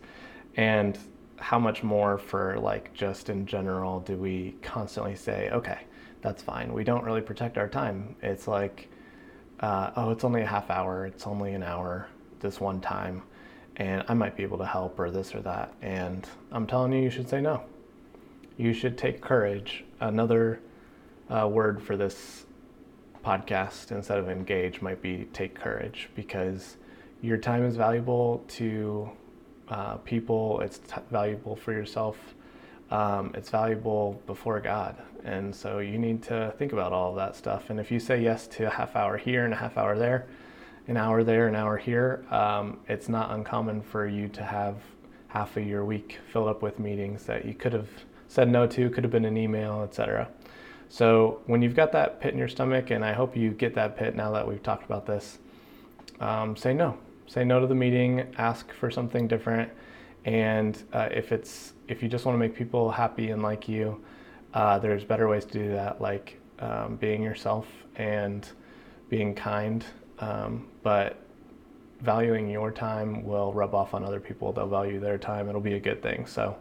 And 0.56 0.98
how 1.38 1.58
much 1.58 1.84
more 1.84 2.18
for 2.18 2.60
like 2.60 2.94
just 2.94 3.30
in 3.30 3.46
general 3.46 4.02
do 4.02 4.16
we 4.16 4.56
constantly 4.62 5.16
say, 5.16 5.50
okay, 5.52 5.80
that's 6.22 6.44
fine. 6.44 6.74
We 6.74 6.84
don't 6.84 7.04
really 7.04 7.22
protect 7.22 7.58
our 7.58 7.68
time. 7.68 8.16
It's 8.22 8.48
like, 8.48 8.90
uh, 9.62 9.92
oh, 9.96 10.12
it's 10.12 10.24
only 10.24 10.42
a 10.42 10.46
half 10.46 10.70
hour. 10.70 11.06
It's 11.06 11.26
only 11.26 11.54
an 11.54 11.64
hour 11.64 12.08
this 12.40 12.60
one 12.60 12.80
time, 12.82 13.24
and 13.78 14.04
I 14.08 14.14
might 14.14 14.36
be 14.36 14.44
able 14.44 14.58
to 14.60 14.66
help 14.66 15.00
or 15.00 15.12
this 15.12 15.34
or 15.36 15.42
that. 15.42 15.74
And 15.82 16.28
I'm 16.52 16.68
telling 16.68 16.94
you, 16.94 17.02
you 17.02 17.10
should 17.10 17.30
say 17.30 17.42
no. 17.42 17.64
You 18.58 18.74
should 18.74 18.98
take 18.98 19.22
courage. 19.22 19.86
Another 20.00 20.62
uh, 21.30 21.48
word 21.48 21.82
for 21.82 21.96
this 21.96 22.46
podcast 23.30 23.92
instead 23.92 24.18
of 24.18 24.28
engage 24.28 24.82
might 24.82 25.02
be 25.04 25.28
take 25.34 25.54
courage 25.54 26.10
because 26.16 26.78
your 27.22 27.38
time 27.38 27.64
is 27.64 27.76
valuable 27.76 28.44
to 28.48 29.08
uh, 29.68 29.98
people, 29.98 30.62
it's 30.62 30.80
t- 30.80 30.96
valuable 31.12 31.56
for 31.56 31.72
yourself, 31.72 32.18
um, 32.90 33.32
it's 33.36 33.52
valuable 33.52 34.20
before 34.26 34.60
God. 34.60 34.96
And 35.24 35.54
so 35.54 35.78
you 35.78 36.00
need 36.00 36.24
to 36.24 36.56
think 36.58 36.74
about 36.74 36.92
all 36.92 37.12
of 37.12 37.18
that 37.18 37.36
stuff. 37.36 37.70
And 37.70 37.80
if 37.80 37.92
you 37.92 38.00
say 38.00 38.20
yes 38.20 38.48
to 38.48 38.66
a 38.66 38.70
half 38.70 38.96
hour 38.96 39.16
here 39.16 39.46
and 39.46 39.54
a 39.54 39.58
half 39.58 39.78
hour 39.78 39.96
there, 39.96 40.26
an 40.88 40.98
hour 40.98 41.24
there, 41.24 41.48
an 41.48 41.56
hour 41.56 41.78
here, 41.78 42.26
um, 42.32 42.80
it's 42.88 43.10
not 43.10 43.30
uncommon 43.32 43.84
for 43.84 44.08
you 44.08 44.28
to 44.30 44.44
have 44.44 44.78
half 45.28 45.56
of 45.56 45.68
your 45.68 45.86
week 45.86 46.18
filled 46.34 46.48
up 46.48 46.64
with 46.64 46.80
meetings 46.80 47.26
that 47.26 47.46
you 47.46 47.54
could 47.54 47.74
have 47.74 47.90
said 48.28 48.50
no 48.50 48.66
to, 48.66 48.90
could 48.90 49.04
have 49.04 49.12
been 49.12 49.26
an 49.26 49.38
email, 49.38 49.84
etc. 49.84 50.28
So 50.90 51.42
when 51.46 51.62
you've 51.62 51.76
got 51.76 51.92
that 51.92 52.20
pit 52.20 52.34
in 52.34 52.40
your 52.40 52.48
stomach, 52.48 52.90
and 52.90 53.06
I 53.06 53.14
hope 53.14 53.38
you 53.38 53.52
get 53.52 53.76
that 53.76 53.96
pit 53.96 54.16
now 54.16 54.32
that 54.32 54.48
we've 54.48 54.62
talked 54.62 54.86
about 54.86 55.06
this, 55.06 55.38
um, 56.20 56.56
say 56.56 56.74
no. 56.74 56.98
Say 57.28 57.44
no 57.44 57.60
to 57.60 57.68
the 57.68 57.76
meeting. 57.76 58.34
Ask 58.38 58.74
for 58.74 58.90
something 58.90 59.28
different. 59.28 59.72
And 60.26 60.82
uh, 60.92 61.10
if 61.12 61.32
it's 61.32 61.74
if 61.88 62.04
you 62.04 62.10
just 62.10 62.26
want 62.26 62.36
to 62.36 62.40
make 62.40 62.56
people 62.56 62.92
happy 62.92 63.30
and 63.30 63.42
like 63.42 63.70
you, 63.70 64.04
uh, 64.54 64.80
there's 64.80 65.04
better 65.04 65.28
ways 65.28 65.46
to 65.46 65.54
do 65.54 65.72
that, 65.74 66.02
like 66.02 66.40
um, 66.60 66.98
being 66.98 67.22
yourself 67.22 67.68
and 67.96 68.48
being 69.10 69.36
kind. 69.36 69.86
Um, 70.20 70.68
but 70.84 71.18
valuing 72.02 72.50
your 72.50 72.72
time 72.72 73.24
will 73.24 73.54
rub 73.54 73.76
off 73.76 73.94
on 73.94 74.04
other 74.04 74.20
people. 74.20 74.52
They'll 74.52 74.68
value 74.68 75.00
their 75.00 75.18
time. 75.18 75.50
It'll 75.50 75.62
be 75.62 75.74
a 75.74 75.80
good 75.80 76.02
thing. 76.02 76.26
So 76.26 76.58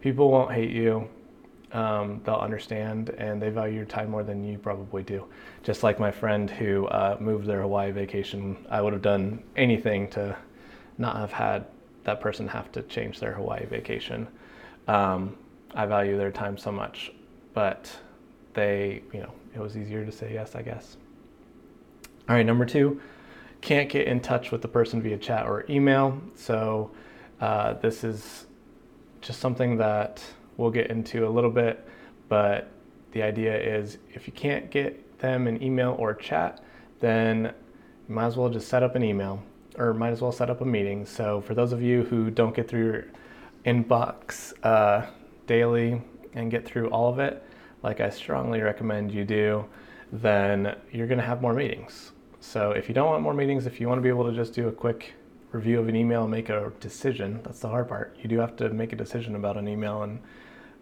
people 0.00 0.30
won't 0.30 0.52
hate 0.52 0.70
you. 0.70 1.08
Um, 1.72 2.20
they'll 2.24 2.34
understand 2.34 3.10
and 3.10 3.40
they 3.40 3.48
value 3.48 3.76
your 3.76 3.86
time 3.86 4.10
more 4.10 4.22
than 4.22 4.44
you 4.44 4.58
probably 4.58 5.02
do. 5.02 5.24
Just 5.62 5.82
like 5.82 5.98
my 5.98 6.10
friend 6.10 6.50
who 6.50 6.86
uh, 6.88 7.16
moved 7.18 7.46
their 7.46 7.62
Hawaii 7.62 7.92
vacation, 7.92 8.66
I 8.68 8.82
would 8.82 8.92
have 8.92 9.00
done 9.00 9.42
anything 9.56 10.08
to 10.10 10.36
not 10.98 11.16
have 11.16 11.32
had 11.32 11.66
that 12.04 12.20
person 12.20 12.48
have 12.48 12.70
to 12.72 12.82
change 12.82 13.20
their 13.20 13.32
Hawaii 13.32 13.64
vacation. 13.66 14.28
Um, 14.88 15.36
I 15.74 15.86
value 15.86 16.18
their 16.18 16.30
time 16.30 16.58
so 16.58 16.70
much, 16.70 17.12
but 17.54 17.90
they, 18.54 19.02
you 19.12 19.20
know, 19.20 19.32
it 19.54 19.60
was 19.60 19.76
easier 19.76 20.04
to 20.04 20.12
say 20.12 20.32
yes, 20.34 20.54
I 20.54 20.62
guess. 20.62 20.96
All 22.28 22.36
right, 22.36 22.44
number 22.44 22.66
two, 22.66 23.00
can't 23.60 23.88
get 23.88 24.06
in 24.06 24.20
touch 24.20 24.50
with 24.50 24.62
the 24.62 24.68
person 24.68 25.00
via 25.00 25.16
chat 25.16 25.46
or 25.46 25.64
email. 25.70 26.20
So 26.34 26.90
uh, 27.40 27.74
this 27.74 28.04
is 28.04 28.46
just 29.20 29.40
something 29.40 29.76
that 29.78 30.22
we'll 30.56 30.70
get 30.70 30.90
into 30.90 31.26
a 31.26 31.30
little 31.30 31.50
bit, 31.50 31.86
but 32.28 32.70
the 33.12 33.22
idea 33.22 33.56
is 33.56 33.98
if 34.12 34.26
you 34.26 34.32
can't 34.32 34.70
get 34.70 35.18
them 35.18 35.46
an 35.46 35.62
email 35.62 35.96
or 35.98 36.14
chat, 36.14 36.62
then 37.00 37.52
you 38.08 38.14
might 38.14 38.26
as 38.26 38.36
well 38.36 38.48
just 38.48 38.68
set 38.68 38.82
up 38.82 38.94
an 38.94 39.04
email 39.04 39.42
or 39.78 39.94
might 39.94 40.10
as 40.10 40.20
well 40.20 40.32
set 40.32 40.50
up 40.50 40.60
a 40.60 40.64
meeting. 40.64 41.06
So 41.06 41.40
for 41.40 41.54
those 41.54 41.72
of 41.72 41.82
you 41.82 42.04
who 42.04 42.30
don't 42.30 42.54
get 42.54 42.68
through 42.68 42.84
your 42.84 43.04
inbox 43.64 44.52
uh, 44.62 45.06
daily 45.46 46.02
and 46.34 46.50
get 46.50 46.66
through 46.66 46.88
all 46.88 47.10
of 47.10 47.18
it, 47.18 47.42
like 47.82 48.00
I 48.00 48.10
strongly 48.10 48.60
recommend 48.60 49.12
you 49.12 49.24
do, 49.24 49.64
then 50.12 50.76
you're 50.92 51.06
going 51.06 51.18
to 51.18 51.24
have 51.24 51.40
more 51.40 51.54
meetings. 51.54 52.12
So 52.40 52.72
if 52.72 52.88
you 52.88 52.94
don't 52.94 53.06
want 53.06 53.22
more 53.22 53.34
meetings, 53.34 53.66
if 53.66 53.80
you 53.80 53.88
want 53.88 53.98
to 53.98 54.02
be 54.02 54.08
able 54.08 54.24
to 54.24 54.34
just 54.34 54.52
do 54.52 54.68
a 54.68 54.72
quick 54.72 55.14
review 55.52 55.78
of 55.78 55.88
an 55.88 55.96
email 55.96 56.22
and 56.22 56.30
make 56.30 56.48
a 56.48 56.72
decision, 56.80 57.40
that's 57.44 57.60
the 57.60 57.68
hard 57.68 57.88
part. 57.88 58.16
You 58.20 58.28
do 58.28 58.38
have 58.38 58.56
to 58.56 58.70
make 58.70 58.92
a 58.92 58.96
decision 58.96 59.36
about 59.36 59.56
an 59.56 59.68
email 59.68 60.02
and 60.02 60.20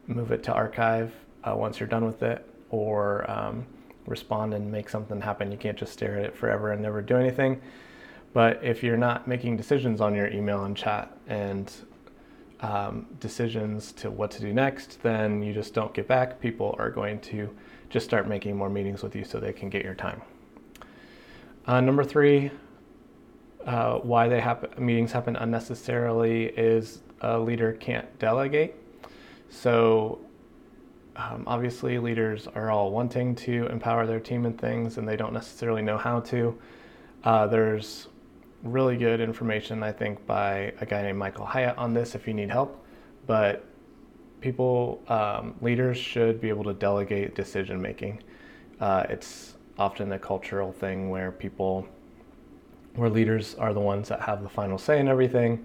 move 0.07 0.33
it 0.33 0.43
to 0.45 0.53
archive 0.53 1.13
uh, 1.45 1.55
once 1.57 1.81
you're 1.81 1.89
done 1.89 2.05
with 2.05 2.23
it, 2.23 2.49
or 2.71 3.29
um, 3.31 3.67
respond 4.07 4.55
and 4.55 4.71
make 4.71 4.89
something 4.89 5.21
happen. 5.21 5.51
You 5.51 5.59
can't 5.59 5.77
just 5.77 5.93
stare 5.93 6.19
at 6.19 6.25
it 6.25 6.37
forever 6.37 6.73
and 6.73 6.83
never 6.83 7.03
do 7.03 7.17
anything. 7.17 7.61
But 8.33 8.63
if 8.63 8.83
you're 8.83 8.97
not 8.97 9.27
making 9.27 9.57
decisions 9.57 10.01
on 10.01 10.15
your 10.15 10.29
email 10.29 10.65
and 10.65 10.77
chat 10.77 11.17
and 11.27 11.73
um, 12.61 13.07
decisions 13.19 13.93
to 13.93 14.11
what 14.11 14.31
to 14.33 14.41
do 14.41 14.53
next, 14.53 15.03
then 15.03 15.43
you 15.43 15.53
just 15.53 15.75
don't 15.75 15.93
get 15.93 16.07
back. 16.07 16.41
People 16.41 16.77
are 16.79 16.91
going 16.91 17.21
to 17.23 17.55
just 17.89 18.07
start 18.07 18.29
making 18.29 18.57
more 18.57 18.71
meetings 18.71 19.03
with 19.03 19.17
you 19.17 19.25
so 19.25 19.41
they 19.41 19.53
can 19.53 19.69
get 19.69 19.85
your 19.85 19.95
time. 19.95 20.23
Uh, 21.67 21.81
number 21.81 22.05
three, 22.05 22.51
uh, 23.67 23.99
why 23.99 24.29
they 24.29 24.41
happen, 24.41 24.71
meetings 24.85 25.13
happen 25.13 25.37
unnecessarily 25.37 26.47
is 26.47 27.03
a 27.21 27.39
leader 27.39 27.73
can't 27.75 28.19
delegate. 28.19 28.75
So 29.51 30.21
um, 31.17 31.45
obviously, 31.47 31.99
leaders 31.99 32.47
are 32.55 32.71
all 32.71 32.91
wanting 32.91 33.35
to 33.37 33.67
empower 33.67 34.07
their 34.07 34.21
team 34.21 34.47
and 34.47 34.59
things, 34.59 34.97
and 34.97 35.07
they 35.07 35.17
don't 35.17 35.35
necessarily 35.35 35.83
know 35.83 35.99
how 35.99 36.21
to. 36.21 36.59
Uh, 37.25 37.47
there's 37.47 38.09
really 38.63 38.97
good 38.97 39.21
information, 39.21 39.83
I 39.83 39.93
think, 39.93 40.25
by 40.27 40.73
a 40.81 40.87
guy 40.87 41.03
named 41.03 41.19
Michael 41.19 41.45
Hyatt 41.45 41.77
on 41.77 41.93
this 41.93 42.15
if 42.15 42.27
you 42.27 42.33
need 42.33 42.51
help. 42.51 42.85
But 43.27 43.65
people, 44.41 45.03
um, 45.09 45.55
leaders 45.61 45.99
should 45.99 46.41
be 46.41 46.49
able 46.49 46.65
to 46.65 46.75
delegate 46.75 47.35
decision 47.35 47.81
making. 47.81 48.23
Uh, 48.81 49.05
it's 49.11 49.57
often 49.79 50.13
a 50.13 50.19
cultural 50.19 50.73
thing 50.73 51.11
where 51.11 51.33
people, 51.33 51.87
where 52.95 53.09
leaders 53.09 53.55
are 53.55 53.73
the 53.73 53.81
ones 53.81 54.09
that 54.09 54.21
have 54.23 54.43
the 54.43 54.49
final 54.49 54.79
say 54.79 54.99
in 54.99 55.09
everything. 55.09 55.65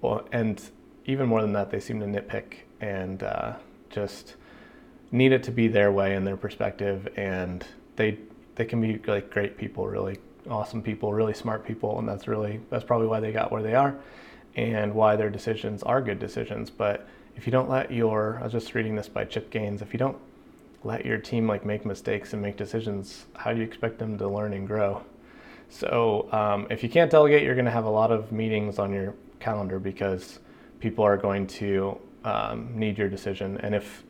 Well, 0.00 0.26
and 0.32 0.60
even 1.06 1.28
more 1.28 1.42
than 1.42 1.52
that, 1.52 1.70
they 1.70 1.80
seem 1.80 2.00
to 2.00 2.06
nitpick 2.06 2.54
and 2.80 3.22
uh, 3.22 3.54
just 3.90 4.36
need 5.10 5.32
it 5.32 5.42
to 5.44 5.50
be 5.50 5.68
their 5.68 5.92
way 5.92 6.14
and 6.14 6.26
their 6.26 6.36
perspective. 6.36 7.08
And 7.16 7.66
they 7.96 8.18
they 8.54 8.64
can 8.64 8.80
be 8.80 9.00
like 9.06 9.30
great 9.30 9.56
people, 9.56 9.86
really 9.86 10.18
awesome 10.50 10.82
people, 10.82 11.12
really 11.12 11.34
smart 11.34 11.64
people, 11.64 11.98
and 11.98 12.08
that's 12.08 12.28
really 12.28 12.60
that's 12.70 12.84
probably 12.84 13.06
why 13.06 13.20
they 13.20 13.32
got 13.32 13.52
where 13.52 13.62
they 13.62 13.74
are, 13.74 13.94
and 14.56 14.94
why 14.94 15.16
their 15.16 15.30
decisions 15.30 15.82
are 15.82 16.00
good 16.00 16.18
decisions. 16.18 16.70
But 16.70 17.06
if 17.36 17.46
you 17.46 17.52
don't 17.52 17.70
let 17.70 17.90
your, 17.90 18.38
I 18.40 18.44
was 18.44 18.52
just 18.52 18.74
reading 18.74 18.94
this 18.94 19.08
by 19.08 19.24
Chip 19.24 19.50
Gaines, 19.50 19.82
if 19.82 19.92
you 19.92 19.98
don't 19.98 20.18
let 20.84 21.06
your 21.06 21.18
team 21.18 21.46
like 21.46 21.64
make 21.64 21.86
mistakes 21.86 22.32
and 22.32 22.42
make 22.42 22.56
decisions, 22.56 23.26
how 23.34 23.52
do 23.52 23.58
you 23.58 23.64
expect 23.64 23.98
them 23.98 24.18
to 24.18 24.28
learn 24.28 24.52
and 24.52 24.66
grow? 24.66 25.02
So 25.72 26.28
um, 26.32 26.66
if 26.68 26.82
you 26.82 26.90
can't 26.90 27.10
delegate, 27.10 27.42
you're 27.42 27.54
going 27.54 27.64
to 27.64 27.70
have 27.70 27.86
a 27.86 27.90
lot 27.90 28.12
of 28.12 28.30
meetings 28.30 28.78
on 28.78 28.92
your 28.92 29.14
calendar 29.40 29.78
because 29.78 30.38
people 30.80 31.02
are 31.02 31.16
going 31.16 31.46
to 31.46 31.98
um, 32.24 32.70
need 32.78 32.98
your 32.98 33.08
decision, 33.08 33.58
and 33.62 33.74
if 33.74 34.04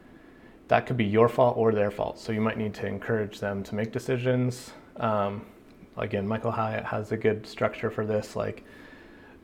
that 0.67 0.87
could 0.87 0.97
be 0.97 1.05
your 1.05 1.29
fault 1.29 1.57
or 1.57 1.73
their 1.73 1.91
fault. 1.91 2.19
So 2.19 2.33
you 2.33 2.41
might 2.41 2.59
need 2.59 2.75
to 2.75 2.87
encourage 2.87 3.39
them 3.39 3.63
to 3.63 3.77
make 3.77 3.93
decisions. 3.93 4.73
Um, 4.97 5.47
again, 5.97 6.27
Michael 6.27 6.51
Hyatt 6.51 6.85
has 6.85 7.13
a 7.13 7.17
good 7.17 7.47
structure 7.47 7.91
for 7.91 8.05
this. 8.05 8.35
Like, 8.35 8.65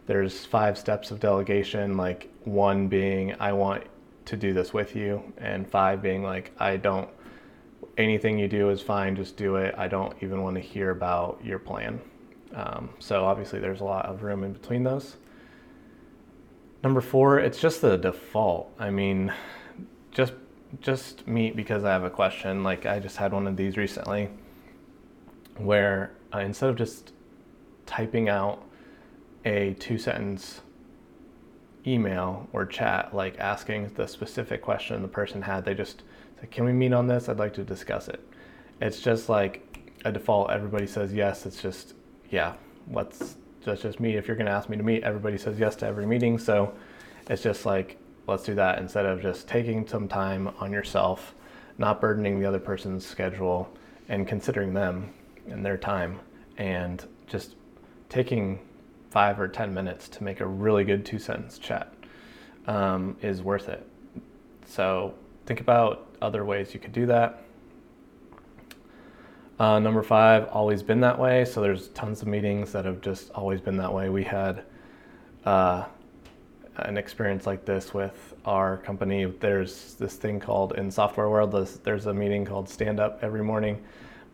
there's 0.07 0.45
five 0.45 0.77
steps 0.77 1.13
of 1.13 1.21
delegation. 1.21 1.97
Like 1.97 2.31
one 2.45 2.89
being, 2.89 3.37
I 3.39 3.53
want 3.53 3.85
to 4.25 4.37
do 4.37 4.53
this 4.53 4.75
with 4.75 4.97
you, 4.97 5.23
and 5.39 5.71
five 5.71 6.03
being 6.03 6.25
like, 6.25 6.51
I 6.59 6.79
don't. 6.79 7.09
Anything 7.97 8.39
you 8.39 8.49
do 8.49 8.71
is 8.71 8.81
fine. 8.81 9.17
Just 9.17 9.37
do 9.37 9.57
it. 9.57 9.75
I 9.77 9.89
don't 9.89 10.15
even 10.21 10.43
want 10.43 10.57
to 10.57 10.61
hear 10.61 10.91
about 10.91 11.41
your 11.45 11.59
plan. 11.59 12.01
Um, 12.55 12.91
so 12.99 13.25
obviously, 13.25 13.59
there's 13.59 13.81
a 13.81 13.85
lot 13.85 14.07
of 14.07 14.23
room 14.23 14.45
in 14.45 14.53
between 14.53 14.83
those. 14.83 15.17
Number 16.83 17.01
four, 17.01 17.39
it's 17.39 17.61
just 17.61 17.81
the 17.81 17.97
default. 17.97 18.73
I 18.79 18.91
mean, 18.91 19.33
just 20.13 20.33
just 20.81 21.27
meet 21.27 21.57
because 21.57 21.85
I 21.85 21.91
have 21.91 22.05
a 22.05 22.11
question. 22.11 22.63
Like 22.63 22.87
I 22.87 22.99
just 23.01 23.17
had 23.17 23.33
one 23.33 23.47
of 23.47 23.57
these 23.57 23.77
recently, 23.77 24.29
where 25.57 26.13
uh, 26.35 26.39
instead 26.39 26.71
of 26.71 26.77
just 26.77 27.13
typing 27.87 28.29
out 28.29 28.63
a 29.45 29.75
two 29.79 29.99
sentence 29.99 30.61
email 31.87 32.49
or 32.53 32.67
chat, 32.67 33.15
like 33.15 33.39
asking 33.39 33.89
the 33.95 34.07
specific 34.07 34.63
question 34.63 35.03
the 35.03 35.09
person 35.09 35.43
had, 35.43 35.65
they 35.65 35.75
just 35.75 36.03
Can 36.51 36.65
we 36.65 36.73
meet 36.73 36.93
on 36.93 37.07
this? 37.07 37.29
I'd 37.29 37.39
like 37.39 37.55
to 37.55 37.65
discuss 37.65 38.09
it. 38.09 38.21
It's 38.81 39.01
just 39.01 39.29
like 39.29 39.93
a 40.05 40.13
default. 40.13 40.51
Everybody 40.51 40.87
says 40.87 41.13
yes. 41.13 41.47
It's 41.47 41.61
just, 41.61 41.95
yeah, 42.31 42.55
let's 42.91 43.37
just, 43.65 43.83
just 43.83 44.01
meet. 44.01 44.17
If 44.17 44.29
you're 44.29 44.37
going 44.37 44.47
to 44.47 44.53
ask 44.53 44.69
me 44.69 44.77
to 44.77 44.83
meet, 44.83 45.03
everybody 45.03 45.39
says 45.39 45.59
yes 45.59 45.77
to 45.77 45.87
every 45.87 46.07
meeting. 46.07 46.39
So 46.39 46.75
it's 47.29 47.43
just 47.43 47.67
like, 47.67 47.99
let's 48.27 48.45
do 48.45 48.55
that 48.55 48.79
instead 48.79 49.07
of 49.07 49.21
just 49.21 49.49
taking 49.49 49.87
some 49.87 50.09
time 50.09 50.49
on 50.61 50.73
yourself, 50.73 51.35
not 51.77 52.01
burdening 52.01 52.41
the 52.41 52.47
other 52.47 52.61
person's 52.61 53.05
schedule, 53.05 53.69
and 54.09 54.27
considering 54.27 54.75
them 54.75 55.13
and 55.49 55.65
their 55.65 55.77
time 55.77 56.21
and 56.57 57.07
just 57.27 57.57
taking 58.09 58.61
five 59.11 59.41
or 59.41 59.49
10 59.49 59.73
minutes 59.73 60.09
to 60.09 60.25
make 60.25 60.41
a 60.41 60.47
really 60.47 60.85
good 60.85 61.05
two 61.05 61.19
sentence 61.19 61.59
chat 61.59 61.93
um, 62.67 63.17
is 63.23 63.43
worth 63.43 63.69
it. 63.69 63.87
So 64.67 65.15
think 65.47 65.61
about 65.61 66.08
other 66.21 66.45
ways 66.45 66.75
you 66.75 66.81
could 66.81 66.93
do 66.93 67.07
that. 67.07 67.45
Uh, 69.59 69.79
number 69.79 70.03
five, 70.03 70.49
always 70.49 70.83
been 70.83 71.01
that 71.01 71.19
way. 71.19 71.45
So 71.45 71.61
there's 71.61 71.89
tons 71.89 72.23
of 72.23 72.29
meetings 72.29 72.73
that 72.73 72.85
have 72.85 73.01
just 73.01 73.31
always 73.33 73.61
been 73.61 73.77
that 73.79 73.93
way. 73.93 74.09
We 74.09 74.23
had 74.23 74.63
uh, 75.45 75.85
an 76.77 76.97
experience 76.97 77.47
like 77.47 77.65
this 77.65 77.93
with 77.93 78.35
our 78.45 78.77
company. 78.77 79.25
There's 79.25 79.95
this 79.95 80.15
thing 80.15 80.39
called 80.39 80.75
in 80.75 80.91
software 80.91 81.29
world. 81.29 81.51
There's, 81.53 81.79
there's 81.79 82.07
a 82.07 82.15
meeting 82.15 82.45
called 82.45 82.69
Stand 82.69 83.01
Up 83.01 83.19
every 83.23 83.43
morning 83.43 83.83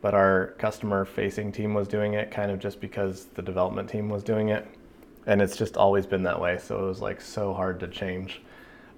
but 0.04 0.12
our 0.12 0.48
customer 0.58 1.06
facing 1.06 1.50
team 1.50 1.72
was 1.72 1.88
doing 1.88 2.12
it 2.12 2.30
kind 2.30 2.50
of 2.50 2.58
just 2.58 2.78
because 2.78 3.24
the 3.36 3.40
development 3.40 3.88
team 3.88 4.10
was 4.10 4.22
doing 4.22 4.50
it. 4.50 4.68
And 5.26 5.40
it's 5.40 5.56
just 5.56 5.78
always 5.78 6.04
been 6.04 6.22
that 6.24 6.38
way. 6.38 6.58
So 6.58 6.78
it 6.78 6.86
was 6.86 7.00
like 7.00 7.22
so 7.22 7.54
hard 7.54 7.80
to 7.80 7.88
change. 7.88 8.42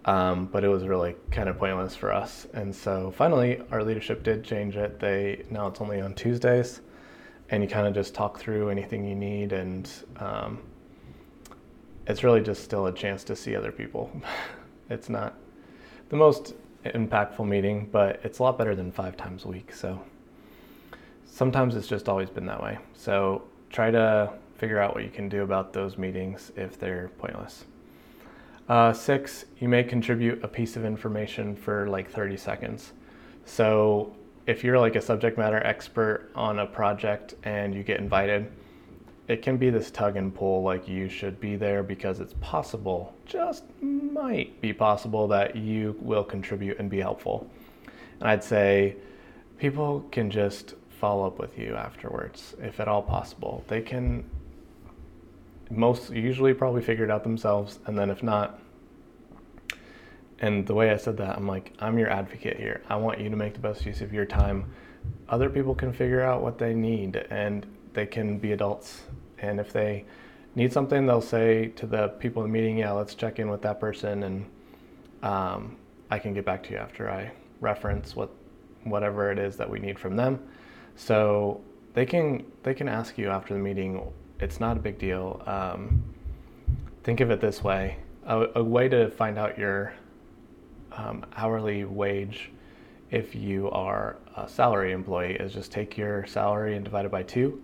Um, 0.07 0.47
but 0.47 0.63
it 0.63 0.69
was 0.69 0.87
really 0.87 1.17
kind 1.33 1.49
of 1.49 1.59
pointless 1.59 1.97
for 1.97 2.13
us. 2.13 2.47
And 2.55 2.75
so 2.75 3.13
finally, 3.17 3.61
our 3.73 3.83
leadership 3.83 4.23
did 4.23 4.45
change 4.45 4.77
it. 4.77 5.01
They 5.01 5.45
now 5.51 5.67
it's 5.67 5.81
only 5.81 6.01
on 6.01 6.15
Tuesdays, 6.15 6.81
and 7.51 7.63
you 7.63 7.69
kind 7.69 7.87
of 7.89 7.95
just 7.95 8.15
talk 8.15 8.39
through 8.39 8.71
anything 8.71 9.05
you 9.05 9.17
need, 9.17 9.53
and 9.53 9.91
um, 10.19 10.63
it's 12.07 12.23
really 12.23 12.41
just 12.41 12.63
still 12.63 12.87
a 12.87 12.93
chance 12.93 13.25
to 13.25 13.35
see 13.35 13.57
other 13.57 13.73
people. 13.73 14.11
it's 14.91 15.09
not 15.09 15.35
the 16.09 16.17
most 16.17 16.55
impactful 16.85 17.47
meeting, 17.47 17.89
but 17.91 18.21
it's 18.23 18.39
a 18.39 18.43
lot 18.45 18.57
better 18.57 18.77
than 18.77 18.93
five 18.93 19.17
times 19.17 19.45
a 19.45 19.49
week. 19.49 19.73
So 19.73 20.01
sometimes 21.25 21.75
it's 21.75 21.89
just 21.89 22.09
always 22.09 22.31
been 22.31 22.47
that 22.47 22.63
way. 22.63 22.79
So 22.95 23.43
try 23.71 23.91
to 23.91 24.33
figure 24.55 24.79
out 24.79 24.95
what 24.95 25.03
you 25.03 25.11
can 25.11 25.29
do 25.29 25.43
about 25.43 25.73
those 25.73 25.99
meetings 25.99 26.53
if 26.57 26.79
they're 26.79 27.09
pointless. 27.19 27.65
Uh, 28.69 28.93
six, 28.93 29.45
you 29.61 29.69
may 29.69 29.85
contribute 29.85 30.43
a 30.43 30.49
piece 30.49 30.77
of 30.77 30.85
information 30.85 31.55
for 31.55 31.89
like 31.89 32.11
30 32.11 32.37
seconds. 32.37 32.93
So 33.45 34.15
if 34.47 34.65
you're 34.65 34.79
like 34.79 34.97
a 34.97 35.01
subject 35.01 35.39
matter 35.39 35.65
expert 35.65 36.31
on 36.35 36.59
a 36.59 36.67
project 36.67 37.35
and 37.45 37.75
you 37.75 37.85
get 37.85 38.01
invited, 38.01 38.51
it 39.29 39.43
can 39.43 39.57
be 39.57 39.71
this 39.71 39.91
tug 39.91 40.17
and 40.17 40.35
pull 40.35 40.63
like 40.63 40.89
you 40.89 41.09
should 41.09 41.41
be 41.41 41.57
there 41.57 41.83
because 41.83 42.19
it's 42.19 42.35
possible, 42.41 43.15
just 43.25 43.65
might 43.81 44.61
be 44.61 44.73
possible 44.73 45.29
that 45.29 45.55
you 45.55 45.97
will 46.01 46.25
contribute 46.25 46.79
and 46.79 46.91
be 46.91 46.99
helpful. 47.01 47.49
And 48.21 48.29
I'd 48.29 48.43
say 48.43 48.97
people 49.59 50.05
can 50.11 50.31
just 50.31 50.75
follow 51.01 51.27
up 51.27 51.39
with 51.39 51.57
you 51.59 51.77
afterwards 51.77 52.55
if 52.61 52.81
at 52.81 52.89
all 52.89 53.03
possible. 53.03 53.65
They 53.69 53.81
can 53.81 54.25
most 55.71 56.11
usually 56.11 56.55
probably 56.55 56.83
figure 56.83 57.05
it 57.05 57.11
out 57.11 57.23
themselves 57.23 57.79
and 57.87 57.99
then 57.99 58.11
if 58.11 58.23
not 58.23 58.61
and 60.39 60.67
the 60.67 60.75
way 60.75 60.91
I 60.91 60.97
said 60.97 61.17
that 61.19 61.37
I'm 61.37 61.47
like 61.47 61.73
I'm 61.79 61.99
your 61.99 62.11
advocate 62.11 62.59
here. 62.59 62.83
I 62.89 62.97
want 62.97 63.21
you 63.21 63.31
to 63.31 63.37
make 63.37 63.55
the 63.55 63.61
best 63.61 63.87
use 63.87 64.01
of 64.01 64.13
your 64.13 64.27
time. 64.27 64.71
Other 65.29 65.49
people 65.49 65.75
can 65.75 65.93
figure 65.93 66.23
out 66.23 66.43
what 66.43 66.59
they 66.59 66.75
need 66.75 67.17
and 67.31 67.67
they 67.95 68.07
can 68.07 68.39
be 68.39 68.53
adults 68.53 69.03
and 69.39 69.59
if 69.61 69.73
they 69.73 70.05
need 70.55 70.73
something 70.73 71.07
they'll 71.07 71.21
say 71.21 71.69
to 71.69 71.87
the 71.87 72.09
people 72.09 72.45
in 72.45 72.51
the 72.51 72.53
meeting, 72.53 72.79
yeah, 72.79 72.93
let's 72.93 73.15
check 73.15 73.39
in 73.39 73.49
with 73.51 73.63
that 73.63 73.81
person 73.81 74.23
and 74.23 74.51
um, 75.23 75.77
I 76.11 76.19
can 76.19 76.35
get 76.35 76.45
back 76.45 76.63
to 76.65 76.73
you 76.73 76.79
after 76.79 77.11
I 77.11 77.33
reference 77.61 78.15
what 78.15 78.31
whatever 78.85 79.33
it 79.33 79.39
is 79.39 79.57
that 79.57 79.69
we 79.69 79.79
need 79.79 79.99
from 79.99 80.17
them. 80.17 80.39
So 80.97 81.63
they 81.95 82.05
can 82.05 82.45
they 82.63 82.75
can 82.75 82.89
ask 82.89 83.17
you 83.17 83.31
after 83.31 83.55
the 83.55 83.61
meeting 83.61 84.13
it's 84.41 84.61
not 84.61 84.77
a 84.77 84.81
big 84.81 84.99
deal. 84.99 85.43
Um, 85.47 86.03
think 87.05 87.21
of 87.21 87.31
it 87.31 87.41
this 87.41 87.63
way: 87.63 87.99
a, 88.25 88.47
a, 88.57 88.63
way 88.63 88.89
to 88.89 89.11
find 89.11 89.39
out 89.39 89.59
your 89.59 89.95
um, 90.93 91.25
hourly 91.37 91.85
wage 91.85 92.51
if 93.11 93.35
you 93.35 93.71
are 93.71 94.19
a 94.37 94.49
salary 94.49 94.93
employee 94.93 95.35
is 95.35 95.53
just 95.53 95.71
take 95.71 95.97
your 95.97 96.27
salary 96.27 96.77
and 96.77 96.85
divide 96.85 97.05
it 97.05 97.11
by 97.11 97.23
two, 97.23 97.63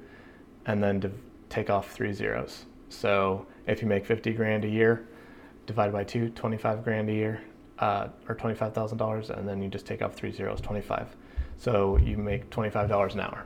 and 0.67 0.83
then 0.83 1.00
div- 1.00 1.21
take 1.49 1.69
off 1.69 1.91
three 1.91 2.12
zeros. 2.12 2.67
So 2.88 3.47
if 3.67 3.83
you 3.83 3.88
make 3.88 4.07
50 4.07 4.33
grand 4.33 4.64
a 4.64 4.69
year, 4.69 5.09
divided 5.67 5.93
by 5.93 6.05
two, 6.05 6.29
25 6.31 6.85
grand 6.85 7.09
a 7.11 7.12
year, 7.12 7.41
uh, 7.79 8.09
or 8.29 8.35
$25,000, 8.35 9.31
and 9.31 9.49
then 9.49 9.62
you 9.62 9.69
just 9.69 9.87
take 9.87 10.02
off 10.02 10.14
three 10.14 10.31
zeros, 10.31 10.61
25. 10.61 11.17
So 11.59 11.97
you 11.97 12.17
make 12.17 12.49
$25 12.50 13.14
an 13.14 13.21
hour. 13.21 13.45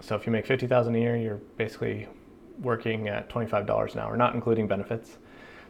So 0.00 0.16
if 0.16 0.26
you 0.26 0.32
make 0.32 0.46
50,000 0.46 0.94
a 0.94 0.98
year, 0.98 1.16
you're 1.16 1.40
basically 1.56 2.08
working 2.60 3.08
at 3.08 3.28
$25 3.28 3.94
an 3.94 4.00
hour, 4.00 4.16
not 4.16 4.34
including 4.34 4.66
benefits. 4.66 5.18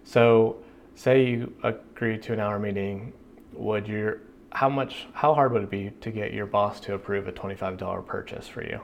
So 0.04 0.56
say 0.94 1.26
you 1.26 1.54
agree 1.62 2.18
to 2.18 2.32
an 2.32 2.40
hour 2.40 2.58
meeting, 2.58 3.12
would 3.52 3.86
your 3.86 4.20
how 4.52 4.68
much 4.70 5.06
how 5.12 5.34
hard 5.34 5.52
would 5.52 5.64
it 5.64 5.70
be 5.70 5.90
to 6.00 6.10
get 6.10 6.32
your 6.32 6.46
boss 6.46 6.80
to 6.80 6.94
approve 6.94 7.28
a 7.28 7.32
$25 7.32 8.06
purchase 8.06 8.48
for 8.48 8.62
you? 8.62 8.80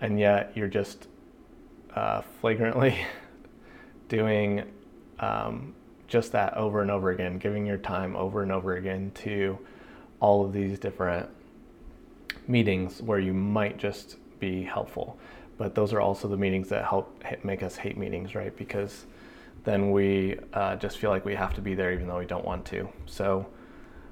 And 0.00 0.18
yet 0.18 0.52
you're 0.54 0.68
just 0.68 1.08
uh, 1.94 2.22
flagrantly 2.40 2.96
doing 4.08 4.64
um, 5.18 5.74
just 6.06 6.32
that 6.32 6.54
over 6.54 6.82
and 6.82 6.90
over 6.90 7.10
again, 7.10 7.38
giving 7.38 7.66
your 7.66 7.78
time 7.78 8.14
over 8.16 8.42
and 8.42 8.52
over 8.52 8.76
again 8.76 9.10
to 9.14 9.58
all 10.20 10.44
of 10.44 10.52
these 10.52 10.78
different 10.78 11.28
meetings 12.46 13.00
where 13.02 13.18
you 13.18 13.32
might 13.32 13.78
just 13.78 14.16
be 14.38 14.62
helpful 14.62 15.18
but 15.62 15.76
those 15.76 15.92
are 15.92 16.00
also 16.00 16.26
the 16.26 16.36
meetings 16.36 16.68
that 16.70 16.84
help 16.84 17.22
make 17.44 17.62
us 17.62 17.76
hate 17.76 17.96
meetings, 17.96 18.34
right? 18.34 18.56
Because 18.56 19.06
then 19.62 19.92
we 19.92 20.36
uh, 20.54 20.74
just 20.74 20.98
feel 20.98 21.10
like 21.10 21.24
we 21.24 21.36
have 21.36 21.54
to 21.54 21.60
be 21.60 21.72
there 21.72 21.92
even 21.92 22.08
though 22.08 22.18
we 22.18 22.26
don't 22.26 22.44
want 22.44 22.64
to. 22.64 22.88
So, 23.06 23.46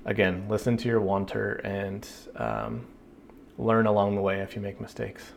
again, 0.05 0.47
listen 0.49 0.77
to 0.77 0.87
your 0.87 1.01
wanter 1.01 1.55
and 1.65 2.09
um, 2.37 2.87
learn 3.59 3.87
along 3.87 4.15
the 4.15 4.21
way 4.21 4.39
if 4.39 4.55
you 4.55 4.63
make 4.63 4.81
mistakes. 4.81 5.33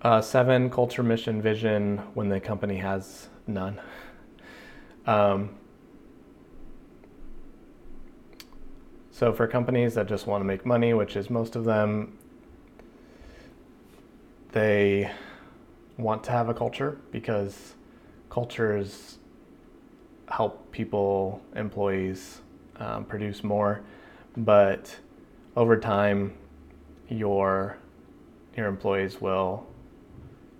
Uh, 0.00 0.20
seven, 0.20 0.70
culture, 0.70 1.02
mission, 1.02 1.42
vision 1.42 1.98
when 2.14 2.28
the 2.28 2.38
company 2.38 2.76
has 2.76 3.30
none. 3.48 3.80
Um, 5.06 5.56
so, 9.10 9.32
for 9.32 9.48
companies 9.48 9.94
that 9.94 10.06
just 10.06 10.28
want 10.28 10.40
to 10.40 10.46
make 10.46 10.64
money, 10.64 10.94
which 10.94 11.16
is 11.16 11.30
most 11.30 11.56
of 11.56 11.64
them, 11.64 12.16
they 14.54 15.10
want 15.98 16.22
to 16.22 16.30
have 16.30 16.48
a 16.48 16.54
culture 16.54 16.96
because 17.10 17.74
cultures 18.30 19.18
help 20.28 20.70
people, 20.70 21.42
employees 21.56 22.40
um, 22.76 23.04
produce 23.04 23.42
more. 23.42 23.82
But 24.36 24.96
over 25.56 25.78
time, 25.78 26.34
your 27.08 27.78
your 28.56 28.68
employees 28.68 29.20
will 29.20 29.66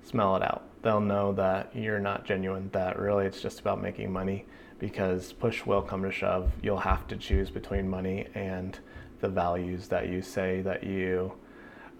smell 0.02 0.34
it 0.36 0.42
out. 0.42 0.64
They'll 0.82 1.00
know 1.00 1.32
that 1.34 1.70
you're 1.74 2.00
not 2.00 2.24
genuine. 2.24 2.70
That 2.72 2.98
really 2.98 3.26
it's 3.26 3.40
just 3.40 3.60
about 3.60 3.80
making 3.80 4.12
money 4.12 4.44
because 4.80 5.32
push 5.32 5.64
will 5.64 5.82
come 5.82 6.02
to 6.02 6.10
shove. 6.10 6.50
You'll 6.62 6.78
have 6.78 7.06
to 7.08 7.16
choose 7.16 7.48
between 7.48 7.88
money 7.88 8.26
and 8.34 8.76
the 9.20 9.28
values 9.28 9.86
that 9.88 10.08
you 10.08 10.20
say 10.20 10.62
that 10.62 10.82
you 10.82 11.32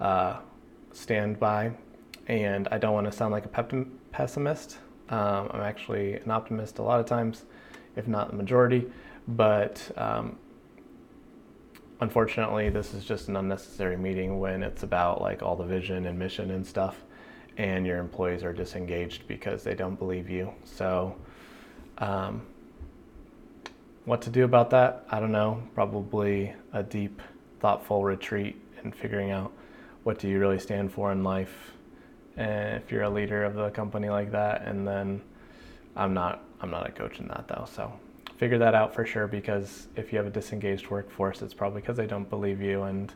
uh, 0.01 0.41
stand 0.93 1.39
by 1.39 1.73
and 2.27 2.69
I 2.71 2.79
don't 2.79 2.95
want 2.95 3.07
to 3.07 3.13
sound 3.13 3.33
like 3.33 3.45
a 3.45 3.85
pessimist. 4.13 4.79
Um, 5.09 5.51
I'm 5.51 5.61
actually 5.61 6.15
an 6.15 6.31
optimist 6.31 6.79
a 6.79 6.83
lot 6.83 7.01
of 7.01 7.07
times, 7.07 7.45
if 7.97 8.09
not 8.09 8.31
the 8.31 8.37
majority. 8.37 8.91
But 9.29 9.91
um, 9.97 10.39
unfortunately, 12.01 12.71
this 12.71 12.95
is 12.95 13.05
just 13.05 13.29
an 13.29 13.37
unnecessary 13.37 13.97
meeting 13.97 14.39
when 14.39 14.63
it's 14.63 14.83
about 14.83 15.21
like 15.21 15.43
all 15.43 15.57
the 15.57 15.65
vision 15.65 16.07
and 16.07 16.19
mission 16.19 16.51
and 16.51 16.67
stuff, 16.67 17.03
and 17.57 17.87
your 17.87 17.99
employees 17.99 18.43
are 18.43 18.53
disengaged 18.53 19.27
because 19.29 19.63
they 19.63 19.75
don't 19.75 19.99
believe 19.99 20.31
you. 20.31 20.53
So, 20.65 21.15
um, 21.99 22.43
what 24.07 24.21
to 24.23 24.31
do 24.31 24.45
about 24.45 24.71
that? 24.71 25.07
I 25.11 25.21
don't 25.21 25.33
know. 25.33 25.63
Probably 25.75 26.55
a 26.73 26.83
deep, 26.83 27.23
thoughtful 27.61 28.05
retreat 28.05 28.57
and 28.83 28.95
figuring 28.95 29.31
out 29.31 29.53
what 30.03 30.19
do 30.19 30.29
you 30.29 30.39
really 30.39 30.59
stand 30.59 30.93
for 30.93 31.11
in 31.11 31.25
life 31.25 31.74
if 32.37 32.90
you're 32.90 33.03
a 33.03 33.11
leader 33.11 33.44
of 33.44 33.55
the 33.55 33.70
company 33.70 34.09
like 34.09 34.33
that 34.33 34.62
and 34.62 34.87
then 34.87 35.20
i'm 35.97 36.12
not 36.12 36.42
i'm 36.61 36.70
not 36.70 36.88
a 36.88 36.92
coach 36.92 37.18
in 37.20 37.29
that 37.29 37.47
though. 37.49 37.66
So 37.70 37.92
figure 38.37 38.59
that 38.59 38.75
out 38.75 38.92
for 38.94 39.07
sure 39.07 39.27
because 39.29 39.87
if 39.97 40.12
you 40.12 40.18
have 40.18 40.27
a 40.27 40.31
disengaged 40.31 40.88
workforce 40.88 41.42
it's 41.42 41.55
probably 41.55 41.81
because 41.81 41.97
they 41.97 42.07
don't 42.07 42.29
believe 42.29 42.61
you 42.61 42.83
and 42.83 43.12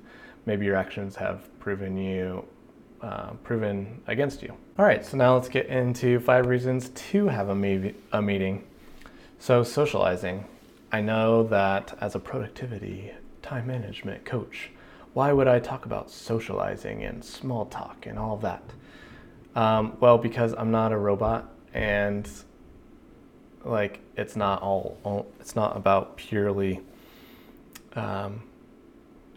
maybe 0.46 0.64
your 0.64 0.76
actions 0.76 1.16
have 1.16 1.58
proven 1.58 1.96
you 1.96 2.44
uh, 3.02 3.30
proven 3.44 4.00
against 4.08 4.42
you. 4.42 4.52
All 4.78 4.84
right 4.84 5.04
so 5.04 5.16
now 5.16 5.34
let's 5.34 5.48
get 5.48 5.66
into 5.66 6.20
five 6.20 6.46
reasons 6.46 6.90
to 6.90 7.28
have 7.28 7.48
a, 7.48 7.54
me- 7.54 7.94
a 8.12 8.22
meeting. 8.22 8.64
So 9.38 9.62
socializing. 9.62 10.44
I 10.90 11.00
know 11.02 11.42
that 11.44 11.96
as 12.00 12.14
a 12.14 12.18
productivity 12.18 13.12
time 13.42 13.66
management 13.66 14.24
coach 14.24 14.70
why 15.14 15.32
would 15.32 15.48
i 15.48 15.58
talk 15.58 15.86
about 15.86 16.10
socializing 16.10 17.04
and 17.04 17.24
small 17.24 17.66
talk 17.66 18.06
and 18.06 18.18
all 18.18 18.36
that 18.36 18.62
um, 19.58 19.96
well, 19.98 20.18
because 20.18 20.54
I'm 20.56 20.70
not 20.70 20.92
a 20.92 20.96
robot, 20.96 21.52
and 21.74 22.30
like 23.64 23.98
it's 24.16 24.36
not 24.36 24.62
all, 24.62 24.96
all 25.02 25.26
it's 25.40 25.56
not 25.56 25.76
about 25.76 26.16
purely 26.16 26.80
um, 27.94 28.40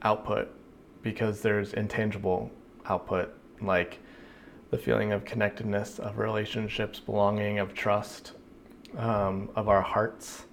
output, 0.03 0.53
because 1.01 1.41
there's 1.41 1.73
intangible 1.73 2.51
output 2.85 3.33
like 3.61 3.97
the 4.69 4.77
feeling 4.77 5.11
of 5.11 5.25
connectedness, 5.25 5.97
of 5.97 6.19
relationships, 6.19 6.99
belonging, 6.99 7.57
of 7.57 7.73
trust, 7.73 8.33
um, 8.99 9.49
of 9.55 9.69
our 9.69 9.81
hearts. 9.81 10.43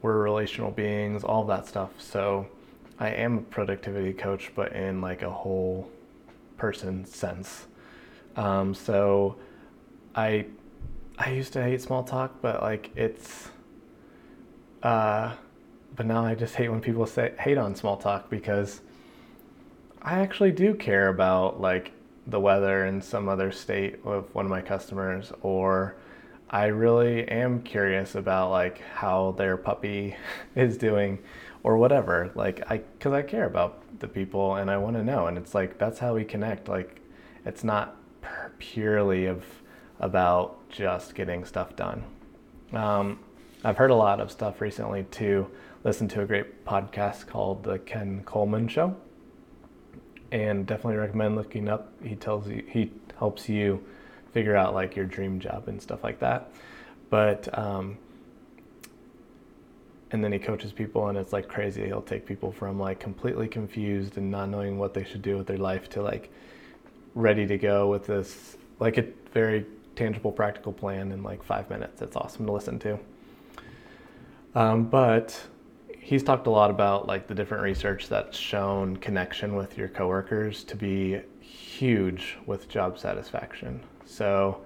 We're 0.00 0.22
relational 0.22 0.70
beings, 0.70 1.22
all 1.22 1.44
that 1.44 1.66
stuff. 1.66 1.90
So 1.98 2.46
I 2.98 3.10
am 3.10 3.38
a 3.38 3.42
productivity 3.42 4.14
coach, 4.14 4.52
but 4.54 4.72
in 4.72 5.02
like 5.02 5.20
a 5.20 5.30
whole 5.30 5.90
person 6.56 7.04
sense. 7.04 7.66
Um, 8.36 8.74
so 8.74 9.36
I 10.14 10.46
I 11.18 11.30
used 11.30 11.52
to 11.54 11.62
hate 11.62 11.80
small 11.80 12.04
talk, 12.04 12.42
but 12.42 12.62
like 12.62 12.90
it's 12.94 13.48
uh, 14.82 15.34
but 15.96 16.06
now 16.06 16.24
I 16.24 16.34
just 16.34 16.54
hate 16.54 16.68
when 16.68 16.80
people 16.80 17.06
say 17.06 17.32
hate 17.38 17.58
on 17.58 17.74
small 17.74 17.96
talk 17.96 18.28
because 18.30 18.82
I 20.02 20.20
actually 20.20 20.52
do 20.52 20.74
care 20.74 21.08
about 21.08 21.60
like 21.60 21.92
the 22.26 22.38
weather 22.38 22.86
in 22.86 23.00
some 23.00 23.28
other 23.28 23.50
state 23.50 23.98
of 24.04 24.32
one 24.34 24.44
of 24.44 24.50
my 24.50 24.60
customers 24.60 25.32
or 25.42 25.96
I 26.50 26.66
really 26.66 27.26
am 27.28 27.62
curious 27.62 28.14
about 28.14 28.50
like 28.50 28.80
how 28.94 29.32
their 29.32 29.56
puppy 29.56 30.16
is 30.54 30.76
doing 30.76 31.18
or 31.62 31.78
whatever. 31.78 32.30
Like 32.34 32.70
I 32.70 32.78
cuz 33.00 33.12
I 33.12 33.22
care 33.22 33.46
about 33.46 33.82
the 33.98 34.08
people 34.08 34.56
and 34.56 34.70
I 34.70 34.76
want 34.76 34.96
to 34.96 35.02
know 35.02 35.26
and 35.26 35.38
it's 35.38 35.54
like 35.54 35.78
that's 35.78 35.98
how 35.98 36.14
we 36.14 36.24
connect. 36.24 36.68
Like 36.68 37.00
it's 37.44 37.64
not 37.64 37.96
purely 38.58 39.26
of 39.26 39.44
about 40.00 40.68
just 40.68 41.14
getting 41.14 41.44
stuff 41.44 41.76
done. 41.76 42.04
Um, 42.72 43.20
I've 43.64 43.76
heard 43.76 43.90
a 43.90 43.94
lot 43.94 44.20
of 44.20 44.30
stuff 44.30 44.60
recently 44.60 45.04
to 45.12 45.48
listen 45.84 46.08
to 46.08 46.22
a 46.22 46.26
great 46.26 46.64
podcast 46.64 47.26
called 47.26 47.64
The 47.64 47.78
Ken 47.78 48.22
Coleman 48.24 48.68
Show, 48.68 48.96
and 50.32 50.66
definitely 50.66 50.96
recommend 50.96 51.36
looking 51.36 51.68
up. 51.68 51.92
He 52.02 52.16
tells 52.16 52.48
you 52.48 52.64
he 52.68 52.92
helps 53.18 53.48
you 53.48 53.84
figure 54.32 54.56
out 54.56 54.74
like 54.74 54.94
your 54.94 55.06
dream 55.06 55.40
job 55.40 55.68
and 55.68 55.80
stuff 55.80 56.04
like 56.04 56.20
that. 56.20 56.50
But 57.08 57.56
um, 57.56 57.96
and 60.10 60.22
then 60.22 60.32
he 60.32 60.38
coaches 60.38 60.72
people 60.72 61.08
and 61.08 61.18
it's 61.18 61.32
like 61.32 61.48
crazy. 61.48 61.84
He'll 61.86 62.02
take 62.02 62.26
people 62.26 62.52
from 62.52 62.78
like 62.78 63.00
completely 63.00 63.48
confused 63.48 64.18
and 64.18 64.30
not 64.30 64.48
knowing 64.48 64.78
what 64.78 64.94
they 64.94 65.04
should 65.04 65.22
do 65.22 65.36
with 65.36 65.46
their 65.46 65.58
life 65.58 65.88
to 65.90 66.02
like 66.02 66.30
ready 67.16 67.46
to 67.46 67.56
go 67.56 67.88
with 67.88 68.06
this 68.06 68.56
like 68.78 68.98
a 68.98 69.06
very 69.32 69.64
tangible, 69.96 70.30
practical 70.30 70.72
plan 70.72 71.10
in 71.10 71.22
like 71.22 71.42
five 71.42 71.68
minutes. 71.70 72.02
It's 72.02 72.14
awesome 72.14 72.46
to 72.46 72.52
listen 72.52 72.78
to. 72.80 72.98
Um, 74.54 74.84
but 74.84 75.42
he's 75.98 76.22
talked 76.22 76.46
a 76.46 76.50
lot 76.50 76.70
about 76.70 77.08
like 77.08 77.26
the 77.26 77.34
different 77.34 77.62
research 77.64 78.08
that's 78.08 78.36
shown 78.36 78.98
connection 78.98 79.56
with 79.56 79.76
your 79.78 79.88
coworkers 79.88 80.62
to 80.64 80.76
be 80.76 81.20
huge 81.40 82.36
with 82.44 82.68
job 82.68 82.98
satisfaction. 82.98 83.82
So 84.04 84.60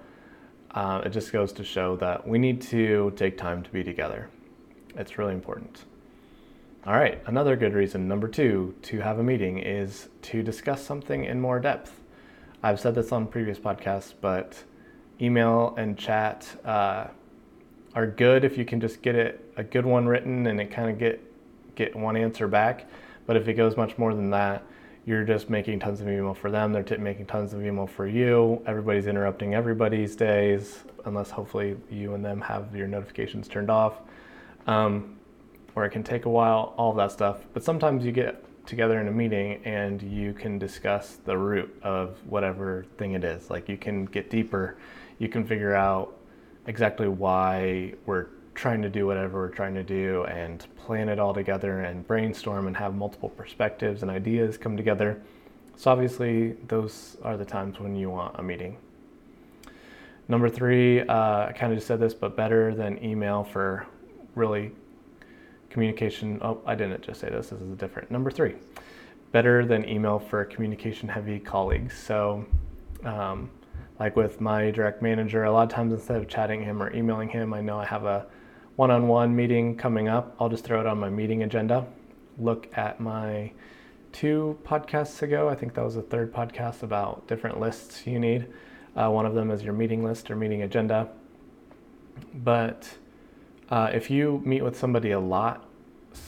uh, 0.71 1.01
it 1.05 1.09
just 1.09 1.31
goes 1.31 1.53
to 1.53 1.63
show 1.63 1.95
that 1.97 2.27
we 2.27 2.37
need 2.37 2.61
to 2.63 3.13
take 3.15 3.37
time 3.37 3.63
to 3.63 3.69
be 3.71 3.83
together. 3.83 4.29
It's 4.95 5.17
really 5.17 5.33
important. 5.33 5.85
All 6.85 6.95
right, 6.95 7.21
another 7.27 7.55
good 7.55 7.73
reason, 7.73 8.07
number 8.07 8.27
two, 8.27 8.75
to 8.83 8.99
have 8.99 9.19
a 9.19 9.23
meeting 9.23 9.59
is 9.59 10.09
to 10.23 10.43
discuss 10.43 10.83
something 10.83 11.23
in 11.23 11.39
more 11.39 11.59
depth. 11.59 12.00
I've 12.63 12.79
said 12.79 12.93
this 12.93 13.11
on 13.11 13.25
previous 13.25 13.57
podcasts, 13.57 14.13
but 14.19 14.63
email 15.19 15.73
and 15.77 15.97
chat 15.97 16.47
uh, 16.63 17.07
are 17.95 18.07
good 18.07 18.43
if 18.43 18.57
you 18.57 18.65
can 18.65 18.79
just 18.79 19.01
get 19.01 19.15
it 19.15 19.51
a 19.57 19.63
good 19.63 19.85
one 19.85 20.05
written 20.05 20.45
and 20.47 20.61
it 20.61 20.71
kind 20.71 20.89
of 20.89 20.99
get 20.99 21.19
get 21.75 21.95
one 21.95 22.15
answer 22.15 22.47
back. 22.47 22.87
But 23.25 23.35
if 23.35 23.47
it 23.47 23.53
goes 23.53 23.77
much 23.77 23.97
more 23.97 24.13
than 24.13 24.29
that, 24.31 24.63
you're 25.05 25.23
just 25.23 25.49
making 25.49 25.79
tons 25.79 26.01
of 26.01 26.07
email 26.07 26.35
for 26.35 26.51
them. 26.51 26.71
They're 26.71 26.83
t- 26.83 26.97
making 26.97 27.25
tons 27.25 27.53
of 27.53 27.65
email 27.65 27.87
for 27.87 28.05
you. 28.05 28.61
Everybody's 28.67 29.07
interrupting 29.07 29.55
everybody's 29.55 30.15
days, 30.15 30.83
unless 31.05 31.31
hopefully 31.31 31.77
you 31.89 32.13
and 32.13 32.23
them 32.23 32.41
have 32.41 32.75
your 32.75 32.87
notifications 32.87 33.47
turned 33.47 33.71
off. 33.71 33.95
Um, 34.67 35.17
or 35.73 35.85
it 35.85 35.89
can 35.89 36.03
take 36.03 36.25
a 36.25 36.29
while, 36.29 36.73
all 36.77 36.93
that 36.93 37.11
stuff. 37.11 37.39
But 37.53 37.63
sometimes 37.63 38.05
you 38.05 38.11
get 38.11 38.43
together 38.65 38.99
in 38.99 39.07
a 39.07 39.11
meeting 39.11 39.61
and 39.65 40.01
you 40.01 40.33
can 40.33 40.57
discuss 40.57 41.17
the 41.25 41.37
root 41.37 41.75
of 41.83 42.17
whatever 42.27 42.85
thing 42.97 43.13
it 43.13 43.23
is. 43.23 43.49
Like 43.49 43.67
you 43.67 43.77
can 43.77 44.05
get 44.05 44.29
deeper 44.29 44.77
you 45.21 45.29
can 45.29 45.45
figure 45.45 45.75
out 45.75 46.17
exactly 46.65 47.07
why 47.07 47.93
we're 48.07 48.25
trying 48.55 48.81
to 48.81 48.89
do 48.89 49.05
whatever 49.05 49.37
we're 49.37 49.49
trying 49.49 49.75
to 49.75 49.83
do 49.83 50.23
and 50.23 50.65
plan 50.75 51.09
it 51.09 51.19
all 51.19 51.31
together 51.31 51.81
and 51.81 52.07
brainstorm 52.07 52.65
and 52.65 52.75
have 52.75 52.95
multiple 52.95 53.29
perspectives 53.29 54.01
and 54.01 54.09
ideas 54.09 54.57
come 54.57 54.75
together. 54.75 55.21
So, 55.75 55.91
obviously, 55.91 56.53
those 56.67 57.17
are 57.21 57.37
the 57.37 57.45
times 57.45 57.79
when 57.79 57.95
you 57.95 58.09
want 58.09 58.39
a 58.39 58.41
meeting. 58.41 58.77
Number 60.27 60.49
three, 60.49 61.01
uh, 61.01 61.49
I 61.49 61.53
kind 61.55 61.71
of 61.71 61.77
just 61.77 61.87
said 61.87 61.99
this, 61.99 62.15
but 62.15 62.35
better 62.35 62.73
than 62.73 63.03
email 63.05 63.43
for 63.43 63.85
really 64.33 64.71
communication. 65.71 66.39
Oh, 66.41 66.61
I 66.65 66.75
didn't 66.75 67.01
just 67.01 67.19
say 67.19 67.29
this, 67.29 67.49
this 67.49 67.61
is 67.61 67.71
a 67.71 67.75
different. 67.75 68.11
Number 68.11 68.29
three, 68.29 68.55
better 69.31 69.65
than 69.65 69.87
email 69.87 70.19
for 70.19 70.45
communication 70.45 71.09
heavy 71.09 71.39
colleagues. 71.39 71.97
So, 71.97 72.45
um, 73.03 73.49
like 73.99 74.15
with 74.15 74.41
my 74.41 74.71
direct 74.71 75.01
manager, 75.01 75.45
a 75.45 75.51
lot 75.51 75.63
of 75.63 75.69
times 75.69 75.93
instead 75.93 76.17
of 76.17 76.27
chatting 76.27 76.61
him 76.63 76.83
or 76.83 76.93
emailing 76.93 77.29
him, 77.29 77.53
I 77.53 77.61
know 77.61 77.79
I 77.79 77.85
have 77.85 78.05
a 78.05 78.27
one 78.75 78.91
on 78.91 79.07
one 79.07 79.35
meeting 79.35 79.77
coming 79.77 80.07
up. 80.07 80.35
I'll 80.39 80.49
just 80.49 80.63
throw 80.63 80.79
it 80.79 80.87
on 80.87 80.99
my 80.99 81.09
meeting 81.09 81.43
agenda. 81.43 81.87
Look 82.37 82.67
at 82.77 82.99
my 82.99 83.51
two 84.11 84.57
podcasts 84.63 85.21
ago. 85.21 85.47
I 85.47 85.55
think 85.55 85.73
that 85.75 85.85
was 85.85 85.95
the 85.95 86.01
third 86.01 86.33
podcast 86.33 86.83
about 86.83 87.27
different 87.27 87.59
lists 87.59 88.05
you 88.05 88.19
need. 88.19 88.47
Uh, 88.95 89.09
one 89.09 89.25
of 89.25 89.33
them 89.33 89.51
is 89.51 89.63
your 89.63 89.73
meeting 89.73 90.03
list 90.03 90.29
or 90.29 90.35
meeting 90.35 90.63
agenda. 90.63 91.09
But 92.33 92.89
uh, 93.71 93.89
if 93.93 94.11
you 94.11 94.41
meet 94.45 94.61
with 94.61 94.77
somebody 94.77 95.11
a 95.11 95.19
lot, 95.19 95.65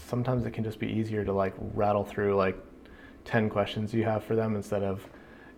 sometimes 0.08 0.45
it 0.45 0.51
can 0.51 0.63
just 0.63 0.79
be 0.79 0.88
easier 0.88 1.25
to 1.25 1.34
like 1.34 1.53
rattle 1.73 2.06
through 2.06 2.36
like 2.36 2.58
10 3.25 3.49
questions 3.49 3.93
you 3.93 4.03
have 4.03 4.23
for 4.23 4.36
them 4.36 4.56
instead 4.56 4.82
of 4.82 5.06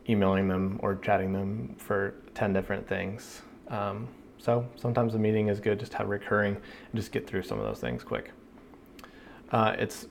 emailing 0.10 0.48
them 0.48 0.80
or 0.82 0.96
chatting 0.96 1.32
them 1.32 1.76
for 1.78 2.16
10 2.34 2.54
different 2.54 2.88
things. 2.88 3.44
Um, 3.68 4.08
so 4.40 4.68
sometimes 4.76 5.16
a 5.16 5.20
meeting 5.20 5.48
is 5.48 5.60
good 5.60 5.80
just 5.80 5.92
to 5.94 6.00
have 6.00 6.10
recurring 6.10 6.56
and 6.56 6.96
just 6.96 7.12
get 7.12 7.28
through 7.28 7.44
some 7.44 7.60
of 7.60 7.66
those 7.66 7.80
things 7.80 8.04
quick. 8.04 8.32
Uh, 9.52 9.76
it's 9.78 10.08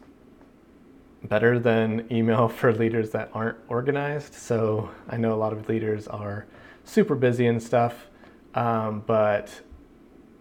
better 1.24 1.58
than 1.58 2.06
email 2.12 2.48
for 2.60 2.72
leaders 2.72 3.10
that 3.10 3.30
aren't 3.32 3.58
organized. 3.68 4.34
So 4.34 4.90
I 5.08 5.16
know 5.16 5.34
a 5.34 5.36
lot 5.36 5.52
of 5.52 5.68
leaders 5.68 6.06
are 6.06 6.46
super 6.84 7.16
busy 7.16 7.46
and 7.46 7.60
stuff, 7.60 8.06
um, 8.54 9.02
but 9.06 9.50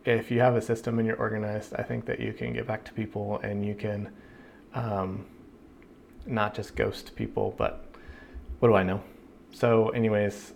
if 0.05 0.29
you 0.29 0.39
have 0.39 0.55
a 0.55 0.61
system 0.61 0.99
and 0.99 1.07
you're 1.07 1.17
organized, 1.17 1.73
I 1.75 1.83
think 1.83 2.05
that 2.05 2.19
you 2.19 2.33
can 2.33 2.53
get 2.53 2.67
back 2.67 2.83
to 2.85 2.93
people 2.93 3.39
and 3.43 3.65
you 3.65 3.73
can 3.75 4.09
um, 4.73 5.25
not 6.25 6.53
just 6.53 6.75
ghost 6.75 7.15
people, 7.15 7.53
but 7.57 7.85
what 8.59 8.69
do 8.69 8.75
I 8.75 8.83
know? 8.83 9.01
So, 9.51 9.89
anyways, 9.89 10.53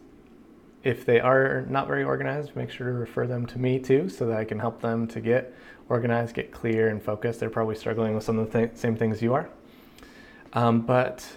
if 0.84 1.06
they 1.06 1.20
are 1.20 1.66
not 1.70 1.88
very 1.88 2.04
organized, 2.04 2.56
make 2.56 2.70
sure 2.70 2.88
to 2.88 2.94
refer 2.94 3.28
them 3.28 3.46
to 3.48 3.60
me 3.60 3.80
too 3.80 4.10
so 4.10 4.26
that 4.28 4.38
I 4.38 4.44
can 4.44 4.60
help 4.60 4.82
them 4.82 5.08
to 5.08 5.22
get 5.22 5.54
organized, 5.90 6.36
get 6.36 6.52
clear, 6.52 6.90
and 6.90 7.02
focused. 7.02 7.40
They're 7.40 7.50
probably 7.50 7.76
struggling 7.76 8.16
with 8.16 8.24
some 8.24 8.40
of 8.40 8.52
the 8.52 8.60
th- 8.60 8.78
same 8.78 8.96
things 8.96 9.22
you 9.22 9.34
are. 9.34 9.50
Um, 10.54 10.82
but 10.82 11.28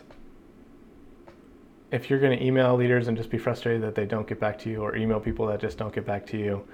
if 1.90 2.08
you're 2.08 2.20
going 2.20 2.38
to 2.38 2.44
email 2.44 2.76
leaders 2.76 3.08
and 3.08 3.16
just 3.16 3.30
be 3.30 3.38
frustrated 3.38 3.82
that 3.82 3.94
they 3.94 4.06
don't 4.06 4.26
get 4.26 4.38
back 4.40 4.58
to 4.60 4.70
you, 4.70 4.82
or 4.82 4.96
email 4.96 5.20
people 5.20 5.46
that 5.46 5.60
just 5.60 5.78
don't 5.78 5.92
get 5.92 6.06
back 6.06 6.26
to 6.26 6.38
you, 6.38 6.66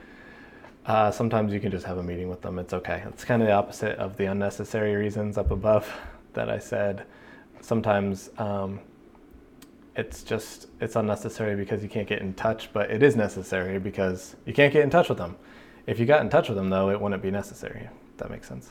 uh, 0.87 1.11
sometimes 1.11 1.53
you 1.53 1.59
can 1.59 1.70
just 1.70 1.85
have 1.85 1.99
a 1.99 2.03
meeting 2.03 2.29
with 2.29 2.42
them. 2.42 2.59
It's 2.59 2.72
okay. 2.72 3.03
It's 3.09 3.25
kind 3.25 3.42
of 3.42 3.49
the 3.49 3.55
opposite 3.55 3.99
of 3.99 4.16
the 4.16 4.27
unnecessary 4.27 4.94
reasons 4.94 5.37
up 5.37 5.51
above 5.51 5.92
that 6.35 6.49
I 6.49 6.59
said. 6.59 7.05
Sometimes 7.61 8.31
um, 8.38 8.79
it's 9.96 10.22
just 10.22 10.68
it's 10.81 10.94
unnecessary 10.94 11.57
because 11.57 11.83
you 11.83 11.88
can't 11.88 12.07
get 12.07 12.20
in 12.20 12.35
touch, 12.35 12.72
but 12.72 12.90
it 12.90 13.03
is 13.03 13.16
necessary 13.16 13.81
because 13.81 14.37
you 14.44 14.53
can't 14.53 14.72
get 14.72 14.85
in 14.85 14.90
touch 14.90 15.09
with 15.09 15.18
them. 15.18 15.37
If 15.88 15.99
you 15.99 16.07
got 16.07 16.20
in 16.20 16.29
touch 16.29 16.49
with 16.49 16.57
them 16.57 16.70
though, 16.70 16.90
it 16.90 17.01
wouldn't 17.01 17.22
be 17.22 17.33
necessary. 17.33 17.88
That 18.18 18.31
makes 18.31 18.46
sense. 18.46 18.70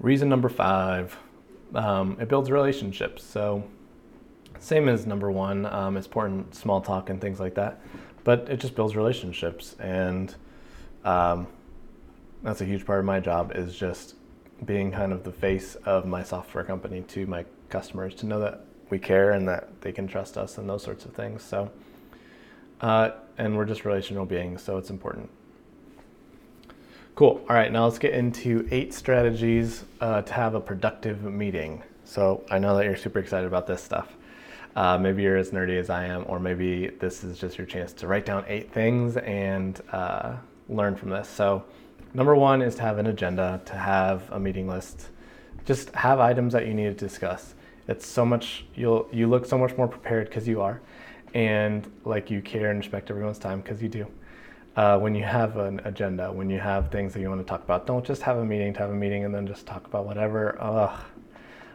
Reason 0.00 0.28
number 0.28 0.48
five, 0.48 1.16
um, 1.74 2.16
it 2.20 2.28
builds 2.28 2.50
relationships. 2.50 3.22
So 3.22 3.64
same 4.64 4.88
as 4.88 5.06
number 5.06 5.30
one, 5.30 5.66
um, 5.66 5.96
it's 5.96 6.06
important 6.06 6.54
small 6.54 6.80
talk 6.80 7.10
and 7.10 7.20
things 7.20 7.38
like 7.38 7.54
that, 7.54 7.80
but 8.24 8.48
it 8.48 8.60
just 8.60 8.74
builds 8.74 8.96
relationships, 8.96 9.76
and 9.78 10.34
um, 11.04 11.46
that's 12.42 12.60
a 12.60 12.64
huge 12.64 12.86
part 12.86 12.98
of 12.98 13.04
my 13.04 13.20
job 13.20 13.52
is 13.54 13.76
just 13.76 14.14
being 14.64 14.90
kind 14.90 15.12
of 15.12 15.24
the 15.24 15.32
face 15.32 15.74
of 15.84 16.06
my 16.06 16.22
software 16.22 16.64
company 16.64 17.02
to 17.02 17.26
my 17.26 17.44
customers 17.68 18.14
to 18.14 18.26
know 18.26 18.40
that 18.40 18.64
we 18.90 18.98
care 18.98 19.32
and 19.32 19.48
that 19.48 19.80
they 19.80 19.92
can 19.92 20.06
trust 20.06 20.38
us 20.38 20.58
and 20.58 20.68
those 20.68 20.82
sorts 20.82 21.04
of 21.04 21.12
things. 21.12 21.42
So, 21.42 21.70
uh, 22.80 23.10
and 23.36 23.56
we're 23.56 23.64
just 23.64 23.84
relational 23.84 24.24
beings, 24.24 24.62
so 24.62 24.78
it's 24.78 24.90
important. 24.90 25.28
Cool. 27.14 27.44
All 27.48 27.56
right, 27.56 27.70
now 27.70 27.84
let's 27.84 27.98
get 27.98 28.12
into 28.12 28.66
eight 28.70 28.92
strategies 28.92 29.84
uh, 30.00 30.22
to 30.22 30.32
have 30.32 30.54
a 30.54 30.60
productive 30.60 31.22
meeting. 31.22 31.82
So 32.04 32.44
I 32.50 32.58
know 32.58 32.76
that 32.76 32.84
you're 32.84 32.96
super 32.96 33.18
excited 33.18 33.46
about 33.46 33.66
this 33.66 33.82
stuff. 33.82 34.08
Uh, 34.76 34.98
maybe 34.98 35.22
you're 35.22 35.36
as 35.36 35.50
nerdy 35.50 35.78
as 35.78 35.88
I 35.88 36.06
am, 36.06 36.24
or 36.26 36.40
maybe 36.40 36.88
this 36.88 37.22
is 37.22 37.38
just 37.38 37.56
your 37.58 37.66
chance 37.66 37.92
to 37.94 38.08
write 38.08 38.26
down 38.26 38.44
eight 38.48 38.72
things 38.72 39.16
and 39.18 39.80
uh, 39.92 40.36
learn 40.68 40.96
from 40.96 41.10
this. 41.10 41.28
So 41.28 41.64
number 42.12 42.34
one 42.34 42.60
is 42.60 42.74
to 42.76 42.82
have 42.82 42.98
an 42.98 43.06
agenda, 43.06 43.60
to 43.66 43.74
have 43.74 44.30
a 44.32 44.40
meeting 44.40 44.66
list, 44.66 45.08
just 45.64 45.90
have 45.90 46.18
items 46.18 46.52
that 46.54 46.66
you 46.66 46.74
need 46.74 46.98
to 46.98 47.06
discuss. 47.06 47.54
It's 47.86 48.06
so 48.06 48.24
much 48.24 48.64
you'll 48.74 49.08
you 49.12 49.28
look 49.28 49.46
so 49.46 49.58
much 49.58 49.76
more 49.76 49.86
prepared 49.86 50.28
because 50.28 50.48
you 50.48 50.60
are, 50.60 50.80
and 51.34 51.88
like 52.04 52.30
you 52.30 52.40
care 52.40 52.70
and 52.70 52.78
respect 52.78 53.10
everyone's 53.10 53.38
time 53.38 53.60
because 53.60 53.82
you 53.82 53.88
do. 53.88 54.06
Uh, 54.74 54.98
when 54.98 55.14
you 55.14 55.22
have 55.22 55.56
an 55.56 55.80
agenda, 55.84 56.32
when 56.32 56.50
you 56.50 56.58
have 56.58 56.90
things 56.90 57.12
that 57.14 57.20
you 57.20 57.28
want 57.28 57.40
to 57.40 57.46
talk 57.46 57.62
about, 57.62 57.86
don't 57.86 58.04
just 58.04 58.22
have 58.22 58.38
a 58.38 58.44
meeting 58.44 58.72
to 58.72 58.80
have 58.80 58.90
a 58.90 58.94
meeting 58.94 59.24
and 59.24 59.32
then 59.32 59.46
just 59.46 59.66
talk 59.66 59.86
about 59.86 60.04
whatever. 60.04 60.56
Ugh, 60.60 60.98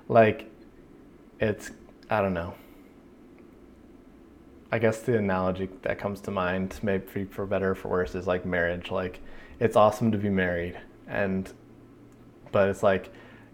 like 0.10 0.52
it's 1.40 1.72
I 2.10 2.22
don't 2.22 2.34
know. 2.34 2.56
I 4.72 4.78
guess 4.78 5.00
the 5.00 5.18
analogy 5.18 5.68
that 5.82 5.98
comes 5.98 6.22
to 6.22 6.32
mind, 6.32 6.80
maybe 6.84 7.26
for 7.26 7.46
better 7.46 7.72
or 7.72 7.76
for 7.76 7.88
worse, 7.88 8.14
is 8.14 8.28
like 8.28 8.46
marriage. 8.46 8.92
Like, 8.92 9.20
it's 9.60 9.76
awesome 9.76 10.12
to 10.12 10.18
be 10.18 10.30
married, 10.30 10.80
and 11.08 11.52
but 12.52 12.70
it's 12.70 12.84
like 12.84 13.12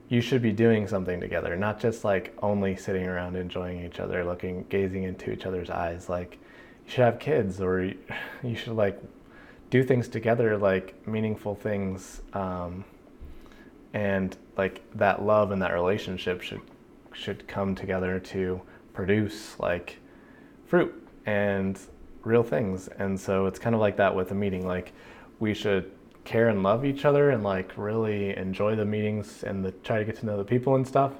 you 0.10 0.20
should 0.22 0.42
be 0.42 0.52
doing 0.52 0.88
something 0.88 1.20
together, 1.22 1.56
not 1.56 1.80
just 1.80 2.04
like 2.04 2.38
only 2.42 2.76
sitting 2.76 3.08
around 3.08 3.36
enjoying 3.36 3.84
each 3.84 4.00
other, 4.00 4.24
looking, 4.26 4.66
gazing 4.70 5.04
into 5.04 5.32
each 5.32 5.46
other's 5.46 5.70
eyes. 5.70 6.10
Like, 6.10 6.38
you 6.86 6.92
should 6.92 7.06
have 7.06 7.20
kids, 7.20 7.62
or 7.62 7.84
you 7.84 7.96
should 8.56 8.74
like 8.74 9.00
do 9.70 9.84
things 9.84 10.10
together, 10.10 10.58
like 10.58 11.08
meaningful 11.08 11.56
things, 11.56 12.22
um, 12.34 12.84
and 13.94 14.36
like 14.58 14.82
that 14.96 15.24
love 15.24 15.52
and 15.52 15.62
that 15.62 15.74
relationship 15.74 16.42
should 16.42 16.62
should 17.14 17.48
come 17.48 17.74
together 17.74 18.20
to 18.20 18.62
produce 18.94 19.58
like 19.60 19.98
fruit 20.68 21.05
and 21.26 21.80
real 22.24 22.44
things. 22.44 22.88
And 23.00 23.20
so 23.20 23.46
it's 23.46 23.60
kind 23.60 23.76
of 23.76 23.82
like 23.82 23.98
that 23.98 24.16
with 24.16 24.32
a 24.32 24.36
meeting. 24.36 24.66
Like 24.66 24.94
we 25.40 25.54
should 25.54 25.92
care 26.24 26.50
and 26.50 26.64
love 26.64 26.86
each 26.86 27.06
other 27.06 27.30
and 27.30 27.44
like 27.44 27.72
really 27.78 28.36
enjoy 28.36 28.76
the 28.76 28.86
meetings 28.86 29.44
and 29.44 29.64
the, 29.64 29.72
try 29.72 30.00
to 30.00 30.06
get 30.06 30.18
to 30.18 30.26
know 30.26 30.38
the 30.38 30.44
people 30.44 30.76
and 30.76 30.88
stuff. 30.88 31.14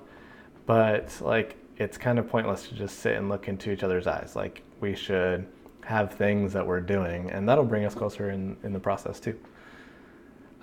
But 0.66 1.16
like 1.22 1.58
it's 1.78 1.98
kind 1.98 2.20
of 2.20 2.28
pointless 2.28 2.68
to 2.70 2.76
just 2.76 3.00
sit 3.00 3.16
and 3.16 3.30
look 3.30 3.48
into 3.48 3.72
each 3.72 3.84
other's 3.84 4.08
eyes. 4.08 4.36
Like 4.36 4.62
we 4.80 4.96
should 4.96 5.46
have 5.84 6.14
things 6.14 6.54
that 6.54 6.66
we're 6.66 6.82
doing, 6.82 7.30
and 7.30 7.48
that'll 7.48 7.64
bring 7.64 7.86
us 7.86 7.94
closer 7.94 8.32
in, 8.32 8.58
in 8.64 8.74
the 8.74 8.80
process 8.80 9.20
too. 9.20 9.38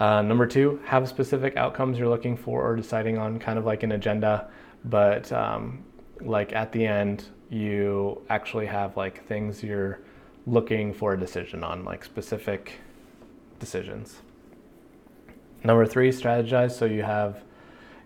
Uh, 0.01 0.21
number 0.23 0.47
two, 0.47 0.81
have 0.85 1.09
specific 1.09 1.57
outcomes 1.57 1.99
you're 1.99 2.09
looking 2.09 2.37
for 2.37 2.63
or 2.63 2.75
deciding 2.75 3.19
on, 3.19 3.39
kind 3.39 3.59
of 3.59 3.65
like 3.65 3.85
an 3.85 3.93
agenda, 3.93 4.49
but 4.87 5.31
um, 5.33 5.85
like 6.21 6.53
at 6.55 6.73
the 6.73 6.85
end, 6.85 7.27
you 7.53 8.23
actually 8.31 8.67
have 8.67 8.97
like 8.97 9.27
things 9.27 9.63
you're 9.63 10.01
looking 10.47 10.93
for 10.95 11.13
a 11.13 11.21
decision 11.21 11.63
on, 11.63 11.85
like 11.85 12.03
specific 12.03 12.73
decisions. 13.61 14.17
Number 15.63 15.87
three, 15.87 16.11
strategize 16.11 16.73
so 16.73 16.87
you 16.87 17.03
have 17.03 17.45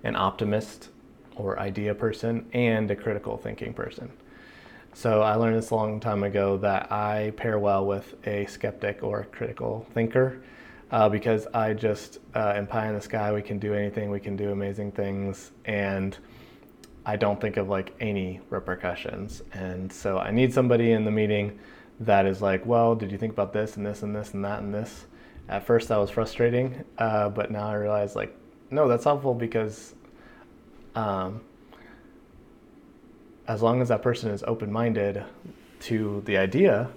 an 0.02 0.16
optimist 0.16 0.90
or 1.36 1.58
idea 1.60 1.94
person 1.94 2.46
and 2.52 2.90
a 2.90 2.96
critical 2.96 3.36
thinking 3.36 3.72
person. 3.72 4.10
So 4.94 5.22
I 5.22 5.36
learned 5.36 5.56
this 5.56 5.70
a 5.70 5.74
long 5.74 6.00
time 6.00 6.24
ago 6.24 6.56
that 6.58 6.90
I 6.90 7.32
pair 7.36 7.58
well 7.58 7.86
with 7.86 8.14
a 8.26 8.46
skeptic 8.46 9.02
or 9.02 9.20
a 9.20 9.24
critical 9.26 9.86
thinker 9.94 10.42
uh, 10.90 11.08
because 11.08 11.46
I 11.54 11.72
just 11.72 12.18
uh, 12.34 12.54
am 12.56 12.66
pie 12.66 12.88
in 12.88 12.94
the 12.94 13.00
sky. 13.00 13.32
We 13.32 13.42
can 13.42 13.58
do 13.58 13.74
anything. 13.74 14.10
We 14.10 14.20
can 14.20 14.36
do 14.36 14.50
amazing 14.50 14.92
things, 14.92 15.52
and 15.64 16.16
I 17.08 17.14
don't 17.14 17.40
think 17.40 17.56
of 17.56 17.68
like 17.68 17.94
any 18.00 18.40
repercussions. 18.50 19.40
And 19.52 19.92
so 19.92 20.18
I 20.18 20.32
need 20.32 20.52
somebody 20.52 20.90
in 20.90 21.04
the 21.04 21.10
meeting 21.12 21.58
that 22.00 22.26
is 22.26 22.42
like, 22.42 22.66
well, 22.66 22.96
did 22.96 23.12
you 23.12 23.16
think 23.16 23.32
about 23.32 23.52
this 23.52 23.76
and 23.76 23.86
this 23.86 24.02
and 24.02 24.14
this 24.14 24.34
and 24.34 24.44
that 24.44 24.58
and 24.58 24.74
this? 24.74 25.06
At 25.48 25.64
first, 25.64 25.88
that 25.88 25.98
was 25.98 26.10
frustrating, 26.10 26.84
uh, 26.98 27.28
but 27.28 27.52
now 27.52 27.68
I 27.68 27.74
realize 27.74 28.16
like, 28.16 28.36
no, 28.72 28.88
that's 28.88 29.04
helpful 29.04 29.32
because 29.32 29.94
um, 30.96 31.40
as 33.46 33.62
long 33.62 33.80
as 33.80 33.88
that 33.88 34.02
person 34.02 34.32
is 34.32 34.42
open-minded 34.42 35.24
to 35.78 36.22
the 36.26 36.36
idea, 36.36 36.90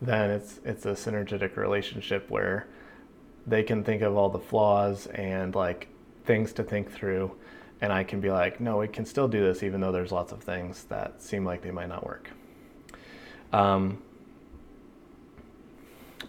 then 0.00 0.30
it's 0.30 0.60
it's 0.64 0.86
a 0.86 0.92
synergetic 0.92 1.56
relationship 1.56 2.30
where 2.30 2.66
they 3.46 3.62
can 3.62 3.84
think 3.84 4.00
of 4.00 4.16
all 4.16 4.30
the 4.30 4.38
flaws 4.38 5.06
and 5.08 5.54
like 5.54 5.88
things 6.24 6.54
to 6.54 6.62
think 6.62 6.90
through 6.90 7.30
and 7.84 7.92
I 7.92 8.02
can 8.02 8.18
be 8.18 8.30
like, 8.30 8.60
no, 8.60 8.78
we 8.78 8.88
can 8.88 9.04
still 9.04 9.28
do 9.28 9.44
this 9.44 9.62
even 9.62 9.78
though 9.78 9.92
there's 9.92 10.10
lots 10.10 10.32
of 10.32 10.42
things 10.42 10.84
that 10.84 11.20
seem 11.20 11.44
like 11.44 11.60
they 11.60 11.70
might 11.70 11.90
not 11.90 12.04
work. 12.06 12.30
Um, 13.52 14.02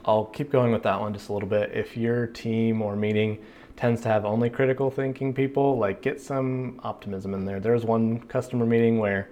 I'll 0.03 0.25
keep 0.25 0.51
going 0.51 0.73
with 0.73 0.83
that 0.83 0.99
one 0.99 1.13
just 1.13 1.29
a 1.29 1.33
little 1.33 1.47
bit. 1.47 1.71
If 1.73 1.95
your 1.95 2.27
team 2.27 2.81
or 2.81 2.97
meeting 2.97 3.39
tends 3.77 4.01
to 4.01 4.09
have 4.09 4.25
only 4.25 4.49
critical 4.49 4.91
thinking 4.91 5.33
people, 5.33 5.77
like 5.77 6.01
get 6.01 6.19
some 6.19 6.81
optimism 6.83 7.33
in 7.33 7.45
there. 7.45 7.61
There 7.61 7.71
was 7.73 7.85
one 7.85 8.19
customer 8.19 8.65
meeting 8.65 8.99
where 8.99 9.29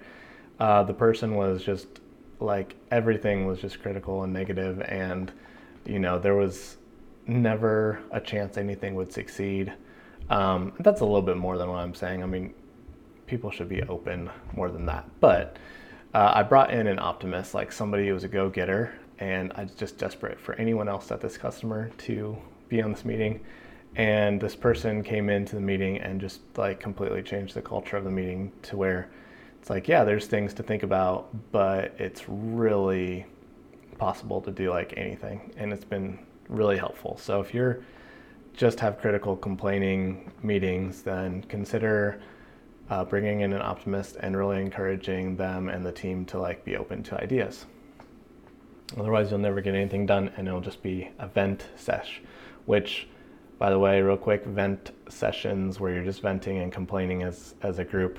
uh, 0.58 0.82
the 0.82 0.94
person 0.94 1.34
was 1.34 1.62
just 1.62 1.86
like 2.40 2.74
everything 2.90 3.46
was 3.46 3.60
just 3.60 3.82
critical 3.82 4.22
and 4.22 4.32
negative, 4.32 4.80
and 4.80 5.30
you 5.84 5.98
know 5.98 6.18
there 6.18 6.34
was 6.34 6.78
never 7.26 8.00
a 8.12 8.20
chance 8.20 8.56
anything 8.56 8.94
would 8.94 9.12
succeed. 9.12 9.74
Um, 10.30 10.72
that's 10.80 11.00
a 11.00 11.04
little 11.04 11.22
bit 11.22 11.36
more 11.36 11.58
than 11.58 11.68
what 11.68 11.78
I'm 11.78 11.94
saying. 11.94 12.22
I 12.22 12.26
mean, 12.26 12.54
people 13.26 13.50
should 13.50 13.68
be 13.68 13.82
open 13.82 14.30
more 14.54 14.70
than 14.70 14.86
that. 14.86 15.08
But 15.20 15.56
uh, 16.14 16.32
I 16.34 16.42
brought 16.42 16.72
in 16.72 16.86
an 16.86 16.98
optimist, 16.98 17.54
like 17.54 17.72
somebody 17.72 18.08
who 18.08 18.14
was 18.14 18.24
a 18.24 18.28
go 18.28 18.48
getter, 18.48 18.94
and 19.18 19.52
I 19.54 19.64
was 19.64 19.72
just 19.72 19.98
desperate 19.98 20.40
for 20.40 20.54
anyone 20.54 20.88
else 20.88 21.10
at 21.10 21.20
this 21.20 21.36
customer 21.36 21.90
to 21.98 22.36
be 22.68 22.82
on 22.82 22.92
this 22.92 23.04
meeting. 23.04 23.40
And 23.96 24.40
this 24.40 24.56
person 24.56 25.04
came 25.04 25.28
into 25.28 25.54
the 25.54 25.60
meeting 25.60 25.98
and 25.98 26.20
just 26.20 26.40
like 26.56 26.80
completely 26.80 27.22
changed 27.22 27.54
the 27.54 27.62
culture 27.62 27.96
of 27.96 28.04
the 28.04 28.10
meeting 28.10 28.50
to 28.62 28.76
where 28.76 29.08
it's 29.60 29.70
like, 29.70 29.86
yeah, 29.86 30.04
there's 30.04 30.26
things 30.26 30.52
to 30.54 30.62
think 30.62 30.82
about, 30.82 31.28
but 31.52 31.94
it's 31.98 32.24
really 32.28 33.24
possible 33.98 34.40
to 34.40 34.50
do 34.50 34.70
like 34.70 34.94
anything. 34.96 35.52
And 35.56 35.72
it's 35.72 35.84
been 35.84 36.18
really 36.48 36.76
helpful. 36.76 37.16
So 37.18 37.40
if 37.40 37.54
you're 37.54 37.84
just 38.56 38.80
have 38.80 38.98
critical 39.00 39.36
complaining 39.36 40.30
meetings, 40.42 41.02
then 41.02 41.42
consider 41.42 42.20
uh, 42.90 43.04
bringing 43.04 43.40
in 43.40 43.52
an 43.52 43.62
optimist 43.62 44.16
and 44.20 44.36
really 44.36 44.60
encouraging 44.60 45.36
them 45.36 45.68
and 45.68 45.84
the 45.84 45.92
team 45.92 46.24
to 46.26 46.38
like 46.38 46.64
be 46.64 46.76
open 46.76 47.02
to 47.02 47.20
ideas. 47.20 47.66
Otherwise, 48.96 49.30
you'll 49.30 49.40
never 49.40 49.60
get 49.60 49.74
anything 49.74 50.06
done, 50.06 50.30
and 50.36 50.46
it'll 50.46 50.60
just 50.60 50.82
be 50.82 51.10
a 51.18 51.26
vent 51.26 51.66
sesh. 51.76 52.22
Which, 52.66 53.08
by 53.58 53.70
the 53.70 53.78
way, 53.78 54.00
real 54.00 54.16
quick, 54.16 54.44
vent 54.44 54.92
sessions 55.08 55.80
where 55.80 55.92
you're 55.92 56.04
just 56.04 56.22
venting 56.22 56.58
and 56.58 56.72
complaining 56.72 57.22
as 57.22 57.54
as 57.62 57.78
a 57.78 57.84
group 57.84 58.18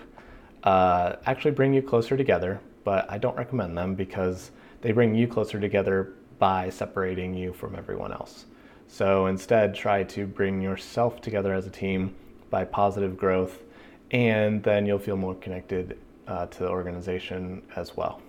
uh, 0.63 1.15
actually 1.25 1.51
bring 1.51 1.73
you 1.73 1.81
closer 1.81 2.17
together. 2.17 2.59
But 2.83 3.09
I 3.09 3.17
don't 3.17 3.37
recommend 3.37 3.77
them 3.77 3.95
because 3.95 4.51
they 4.81 4.91
bring 4.91 5.15
you 5.15 5.27
closer 5.27 5.59
together 5.59 6.13
by 6.37 6.69
separating 6.69 7.33
you 7.33 7.53
from 7.53 7.75
everyone 7.75 8.11
else. 8.11 8.45
So 8.87 9.25
instead, 9.27 9.75
try 9.75 10.03
to 10.03 10.25
bring 10.25 10.61
yourself 10.61 11.21
together 11.21 11.53
as 11.53 11.67
a 11.67 11.69
team 11.69 12.15
by 12.49 12.63
positive 12.63 13.17
growth, 13.17 13.63
and 14.11 14.63
then 14.63 14.85
you'll 14.85 14.99
feel 14.99 15.17
more 15.17 15.35
connected 15.35 15.97
uh, 16.27 16.45
to 16.47 16.59
the 16.59 16.69
organization 16.69 17.61
as 17.75 17.97
well. 17.97 18.21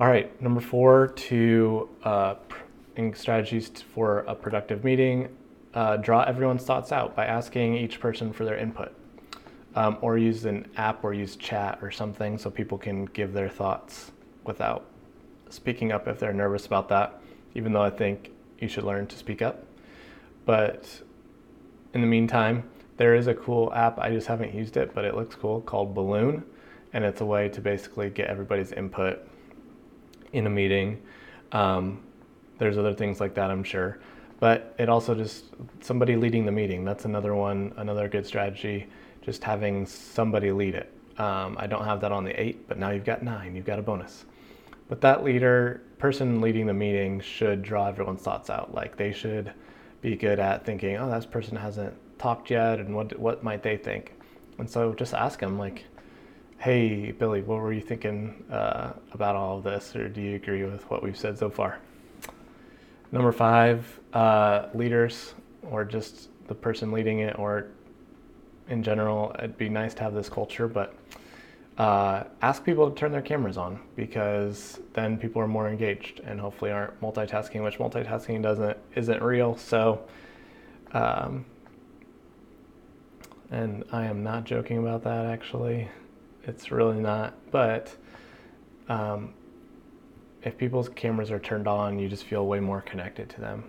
All 0.00 0.08
right, 0.08 0.40
number 0.40 0.60
four, 0.60 1.08
to 1.08 1.88
uh, 2.02 2.34
strategies 3.14 3.70
for 3.94 4.20
a 4.20 4.34
productive 4.34 4.82
meeting, 4.82 5.28
uh, 5.74 5.96
draw 5.98 6.22
everyone's 6.22 6.64
thoughts 6.64 6.92
out 6.92 7.14
by 7.14 7.26
asking 7.26 7.76
each 7.76 8.00
person 8.00 8.32
for 8.32 8.44
their 8.44 8.56
input. 8.56 8.92
Um, 9.76 9.98
or 10.02 10.16
use 10.18 10.44
an 10.44 10.68
app 10.76 11.02
or 11.02 11.14
use 11.14 11.34
chat 11.34 11.80
or 11.82 11.90
something 11.90 12.38
so 12.38 12.48
people 12.48 12.78
can 12.78 13.06
give 13.06 13.32
their 13.32 13.48
thoughts 13.48 14.12
without 14.44 14.86
speaking 15.48 15.90
up 15.90 16.06
if 16.06 16.20
they're 16.20 16.32
nervous 16.32 16.66
about 16.66 16.88
that 16.90 17.20
even 17.54 17.72
though 17.72 17.82
I 17.82 17.90
think 17.90 18.30
you 18.58 18.68
should 18.68 18.84
learn 18.84 19.06
to 19.08 19.16
speak 19.16 19.42
up. 19.42 19.64
But 20.46 21.02
in 21.92 22.00
the 22.00 22.06
meantime, 22.06 22.68
there 22.96 23.14
is 23.14 23.26
a 23.26 23.34
cool 23.34 23.72
app. 23.72 23.98
I 23.98 24.10
just 24.10 24.26
haven't 24.26 24.54
used 24.54 24.76
it, 24.76 24.94
but 24.94 25.04
it 25.04 25.14
looks 25.14 25.34
cool 25.34 25.60
called 25.60 25.94
Balloon. 25.94 26.44
And 26.92 27.04
it's 27.04 27.20
a 27.20 27.24
way 27.24 27.48
to 27.48 27.60
basically 27.60 28.10
get 28.10 28.28
everybody's 28.28 28.72
input 28.72 29.26
in 30.32 30.46
a 30.46 30.50
meeting. 30.50 31.02
Um, 31.52 32.02
there's 32.58 32.78
other 32.78 32.94
things 32.94 33.20
like 33.20 33.34
that, 33.34 33.50
I'm 33.50 33.64
sure. 33.64 33.98
But 34.40 34.74
it 34.78 34.88
also 34.88 35.14
just 35.14 35.46
somebody 35.80 36.16
leading 36.16 36.44
the 36.44 36.52
meeting. 36.52 36.84
That's 36.84 37.04
another 37.04 37.34
one, 37.34 37.72
another 37.76 38.08
good 38.08 38.26
strategy, 38.26 38.86
just 39.22 39.42
having 39.42 39.86
somebody 39.86 40.52
lead 40.52 40.74
it. 40.74 40.92
Um, 41.18 41.56
I 41.58 41.66
don't 41.66 41.84
have 41.84 42.00
that 42.00 42.12
on 42.12 42.24
the 42.24 42.40
eight, 42.40 42.68
but 42.68 42.78
now 42.78 42.90
you've 42.90 43.04
got 43.04 43.22
nine, 43.22 43.54
you've 43.54 43.64
got 43.64 43.78
a 43.78 43.82
bonus. 43.82 44.24
But 44.88 45.00
that 45.00 45.24
leader, 45.24 45.82
person 46.04 46.42
leading 46.42 46.66
the 46.66 46.74
meeting, 46.74 47.18
should 47.18 47.62
draw 47.62 47.88
everyone's 47.88 48.20
thoughts 48.20 48.50
out. 48.50 48.74
Like 48.74 48.94
they 48.94 49.10
should 49.10 49.50
be 50.02 50.16
good 50.16 50.38
at 50.38 50.62
thinking, 50.66 50.98
oh, 50.98 51.08
that 51.08 51.30
person 51.30 51.56
hasn't 51.56 51.94
talked 52.18 52.50
yet, 52.50 52.78
and 52.78 52.94
what 52.94 53.18
what 53.18 53.42
might 53.42 53.62
they 53.62 53.78
think? 53.78 54.12
And 54.58 54.68
so 54.68 54.92
just 54.92 55.14
ask 55.14 55.40
them, 55.40 55.58
like, 55.58 55.86
hey, 56.58 57.10
Billy, 57.12 57.40
what 57.40 57.58
were 57.58 57.72
you 57.72 57.80
thinking 57.80 58.44
uh, 58.50 58.92
about 59.12 59.34
all 59.34 59.56
of 59.56 59.64
this, 59.64 59.96
or 59.96 60.10
do 60.10 60.20
you 60.20 60.36
agree 60.36 60.62
with 60.64 60.82
what 60.90 61.02
we've 61.02 61.16
said 61.16 61.38
so 61.38 61.48
far? 61.48 61.78
Number 63.10 63.32
five, 63.32 63.98
uh, 64.12 64.66
leaders 64.74 65.32
or 65.62 65.86
just 65.86 66.28
the 66.48 66.54
person 66.54 66.92
leading 66.92 67.20
it 67.20 67.38
or 67.38 67.68
in 68.68 68.82
general, 68.82 69.34
it'd 69.38 69.56
be 69.56 69.70
nice 69.70 69.94
to 69.94 70.02
have 70.02 70.12
this 70.12 70.28
culture, 70.28 70.68
but 70.68 70.92
uh, 71.78 72.24
ask 72.40 72.64
people 72.64 72.88
to 72.88 72.94
turn 72.94 73.10
their 73.10 73.22
cameras 73.22 73.56
on 73.56 73.80
because 73.96 74.80
then 74.92 75.18
people 75.18 75.42
are 75.42 75.48
more 75.48 75.68
engaged 75.68 76.20
and 76.20 76.38
hopefully 76.40 76.70
aren't 76.70 77.00
multitasking, 77.00 77.64
which 77.64 77.78
multitasking 77.78 78.42
doesn't 78.42 78.76
isn't 78.94 79.22
real. 79.22 79.56
So, 79.56 80.04
um, 80.92 81.44
and 83.50 83.84
I 83.90 84.04
am 84.04 84.22
not 84.22 84.44
joking 84.44 84.78
about 84.78 85.02
that 85.04 85.26
actually. 85.26 85.88
It's 86.44 86.70
really 86.70 87.00
not. 87.00 87.34
But 87.50 87.96
um, 88.88 89.34
if 90.44 90.56
people's 90.56 90.88
cameras 90.90 91.32
are 91.32 91.40
turned 91.40 91.66
on, 91.66 91.98
you 91.98 92.08
just 92.08 92.24
feel 92.24 92.46
way 92.46 92.60
more 92.60 92.82
connected 92.82 93.28
to 93.30 93.40
them. 93.40 93.64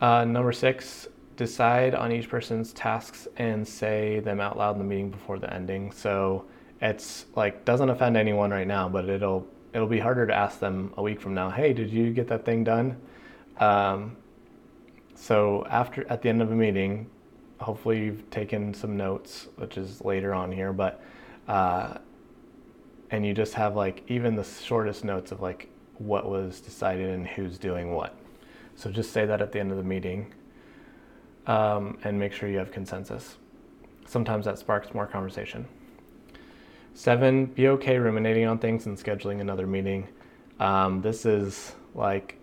Uh, 0.00 0.24
number 0.24 0.52
six, 0.52 1.08
decide 1.38 1.94
on 1.94 2.10
each 2.10 2.28
person's 2.28 2.72
tasks 2.72 3.28
and 3.36 3.66
say 3.66 4.18
them 4.18 4.40
out 4.40 4.58
loud 4.58 4.72
in 4.72 4.78
the 4.78 4.84
meeting 4.84 5.08
before 5.08 5.38
the 5.38 5.50
ending. 5.54 5.92
So 5.92 6.44
it's 6.82 7.26
like 7.34 7.64
doesn't 7.64 7.88
offend 7.88 8.16
anyone 8.16 8.50
right 8.50 8.66
now, 8.66 8.88
but 8.88 9.08
it'll 9.08 9.46
it'll 9.72 9.86
be 9.86 10.00
harder 10.00 10.26
to 10.26 10.34
ask 10.34 10.58
them 10.58 10.92
a 10.96 11.02
week 11.02 11.20
from 11.20 11.34
now. 11.34 11.48
Hey, 11.48 11.72
did 11.72 11.90
you 11.90 12.10
get 12.10 12.26
that 12.28 12.44
thing 12.44 12.64
done? 12.64 12.96
Um, 13.58 14.16
so 15.14 15.64
after 15.70 16.06
at 16.10 16.22
the 16.22 16.28
end 16.28 16.42
of 16.42 16.50
a 16.50 16.54
meeting, 16.56 17.08
hopefully 17.60 18.00
you've 18.04 18.28
taken 18.30 18.74
some 18.74 18.96
notes, 18.96 19.46
which 19.56 19.78
is 19.78 20.04
later 20.04 20.34
on 20.34 20.50
here, 20.50 20.72
but 20.72 21.00
uh, 21.46 21.98
and 23.12 23.24
you 23.24 23.32
just 23.32 23.54
have 23.54 23.76
like 23.76 24.02
even 24.08 24.34
the 24.34 24.44
shortest 24.44 25.04
notes 25.04 25.30
of 25.30 25.40
like 25.40 25.68
what 25.98 26.28
was 26.28 26.60
decided 26.60 27.10
and 27.10 27.28
who's 27.28 27.58
doing 27.58 27.92
what. 27.92 28.16
So 28.74 28.90
just 28.90 29.12
say 29.12 29.24
that 29.24 29.40
at 29.40 29.52
the 29.52 29.60
end 29.60 29.70
of 29.70 29.76
the 29.76 29.84
meeting 29.84 30.32
um, 31.48 31.98
and 32.04 32.16
make 32.18 32.32
sure 32.32 32.48
you 32.48 32.58
have 32.58 32.70
consensus. 32.70 33.36
Sometimes 34.06 34.44
that 34.44 34.58
sparks 34.58 34.94
more 34.94 35.06
conversation. 35.06 35.66
Seven, 36.94 37.46
be 37.46 37.68
okay 37.68 37.98
ruminating 37.98 38.46
on 38.46 38.58
things 38.58 38.86
and 38.86 38.96
scheduling 38.96 39.40
another 39.40 39.66
meeting. 39.66 40.06
Um, 40.60 41.00
this 41.00 41.24
is 41.24 41.74
like, 41.94 42.36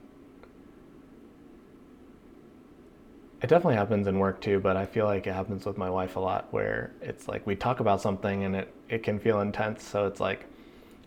it 3.41 3.48
definitely 3.48 3.76
happens 3.76 4.08
in 4.08 4.18
work 4.18 4.41
too, 4.41 4.60
but 4.60 4.76
I 4.78 4.86
feel 4.86 5.06
like 5.06 5.28
it 5.28 5.34
happens 5.34 5.65
with 5.65 5.78
my 5.78 5.89
wife 5.89 6.15
a 6.15 6.20
lot 6.20 6.48
where 6.52 6.94
it's 7.02 7.28
like 7.28 7.46
we 7.46 7.56
talk 7.56 7.80
about 7.80 8.02
something 8.02 8.44
and 8.44 8.56
it, 8.56 8.74
it 8.89 9.04
can 9.04 9.20
feel 9.20 9.41
intense. 9.41 9.84
So 9.84 10.08
it's 10.08 10.20
like, 10.20 10.46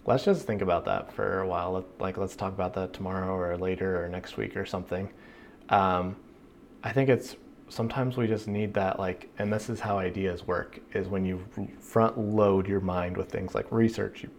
let's 0.07 0.25
just 0.25 0.47
think 0.47 0.63
about 0.63 0.85
that 0.85 1.13
for 1.13 1.41
a 1.41 1.49
while. 1.49 1.85
Like, 1.99 2.17
let's 2.17 2.37
talk 2.37 2.53
about 2.53 2.75
that 2.75 2.93
tomorrow 2.93 3.35
or 3.35 3.57
later 3.57 4.05
or 4.05 4.09
next 4.09 4.37
week 4.37 4.57
or 4.57 4.67
something. 4.67 5.09
Um, 5.71 6.17
I 6.85 6.93
think 6.93 7.09
it's 7.09 7.35
sometimes 7.69 8.17
we 8.17 8.27
just 8.27 8.49
need 8.49 8.75
that, 8.75 8.99
like, 8.99 9.29
and 9.39 9.53
this 9.53 9.69
is 9.69 9.81
how 9.81 9.99
ideas 9.99 10.47
work 10.47 10.81
is 10.93 11.09
when 11.09 11.25
you 11.25 11.45
front 11.79 12.19
load 12.19 12.67
your 12.67 12.81
mind 12.81 13.17
with 13.17 13.31
things 13.31 13.55
like 13.55 13.71
research, 13.71 14.23
you 14.23 14.31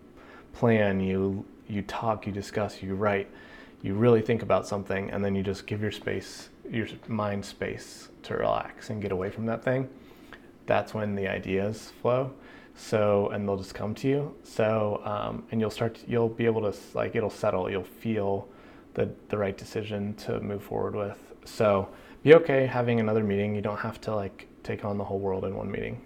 plan, 0.54 1.00
you, 1.00 1.46
you 1.68 1.82
talk, 1.84 2.26
you 2.26 2.32
discuss, 2.32 2.82
you 2.82 2.96
write, 2.96 3.30
you 3.82 3.94
really 3.94 4.22
think 4.22 4.42
about 4.42 4.68
something, 4.68 5.10
and 5.12 5.24
then 5.24 5.36
you 5.36 5.44
just 5.44 5.68
give 5.68 5.82
your 5.82 5.92
space, 5.92 6.50
your 6.70 6.88
mind 7.08 7.46
space 7.46 8.10
to 8.24 8.36
relax 8.36 8.89
and 8.89 9.02
get 9.02 9.12
away 9.12 9.30
from 9.30 9.46
that 9.46 9.63
thing. 9.63 9.88
That's 10.65 10.94
when 10.94 11.15
the 11.15 11.28
ideas 11.28 11.92
flow. 12.02 12.34
So, 12.76 13.30
and 13.30 13.48
they'll 13.48 13.58
just 13.58 13.76
come 13.76 13.94
to 13.96 14.08
you. 14.08 14.36
So, 14.44 15.02
um, 15.04 15.44
and 15.52 15.60
you'll 15.60 15.70
start, 15.70 15.96
to, 15.96 16.02
you'll 16.08 16.30
be 16.30 16.46
able 16.46 16.62
to, 16.62 16.78
like, 16.94 17.15
it'll 17.15 17.30
settle. 17.30 17.70
You'll 17.70 17.84
feel 17.84 18.48
the, 18.94 19.10
the 19.28 19.38
right 19.38 19.58
decision 19.58 20.13
to 20.15 20.39
move 20.39 20.63
forward 20.63 20.96
with. 20.96 21.18
So, 21.44 21.89
be 22.23 22.34
okay 22.36 22.65
having 22.65 22.99
another 22.99 23.23
meeting. 23.23 23.55
You 23.55 23.62
don't 23.62 23.79
have 23.79 23.99
to, 24.01 24.15
like, 24.15 24.47
take 24.63 24.86
on 24.86 24.97
the 24.97 25.03
whole 25.03 25.19
world 25.19 25.45
in 25.45 25.55
one 25.55 25.71
meeting. 25.71 26.01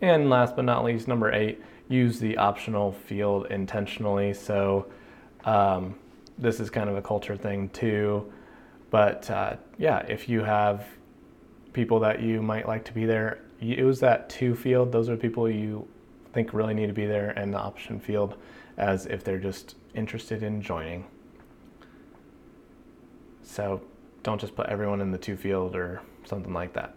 And 0.00 0.30
last 0.30 0.56
but 0.56 0.64
not 0.64 0.84
least, 0.84 1.08
number 1.08 1.32
eight, 1.32 1.62
use 1.88 2.18
the 2.18 2.36
optional 2.36 2.92
field 2.92 3.46
intentionally. 3.50 4.34
So, 4.34 4.86
um, 5.44 5.94
this 6.38 6.60
is 6.60 6.70
kind 6.70 6.88
of 6.88 6.96
a 6.96 7.02
culture 7.02 7.36
thing 7.36 7.68
too. 7.70 8.30
But 8.90 9.30
uh, 9.30 9.56
yeah, 9.78 10.00
if 10.00 10.28
you 10.28 10.42
have 10.42 10.86
people 11.72 12.00
that 12.00 12.20
you 12.20 12.42
might 12.42 12.66
like 12.66 12.84
to 12.84 12.92
be 12.92 13.06
there, 13.06 13.40
use 13.60 14.00
that 14.00 14.28
to 14.30 14.54
field. 14.54 14.92
Those 14.92 15.08
are 15.08 15.16
people 15.16 15.48
you 15.48 15.86
think 16.32 16.52
really 16.52 16.74
need 16.74 16.88
to 16.88 16.92
be 16.92 17.06
there, 17.06 17.30
and 17.30 17.52
the 17.52 17.58
option 17.58 18.00
field 18.00 18.36
as 18.76 19.06
if 19.06 19.22
they're 19.22 19.38
just 19.38 19.76
interested 19.94 20.42
in 20.42 20.60
joining. 20.60 21.06
So 23.42 23.82
don't 24.22 24.40
just 24.40 24.54
put 24.54 24.66
everyone 24.66 25.00
in 25.00 25.10
the 25.10 25.18
to 25.18 25.36
field 25.36 25.74
or 25.74 26.02
something 26.24 26.52
like 26.52 26.72
that. 26.74 26.94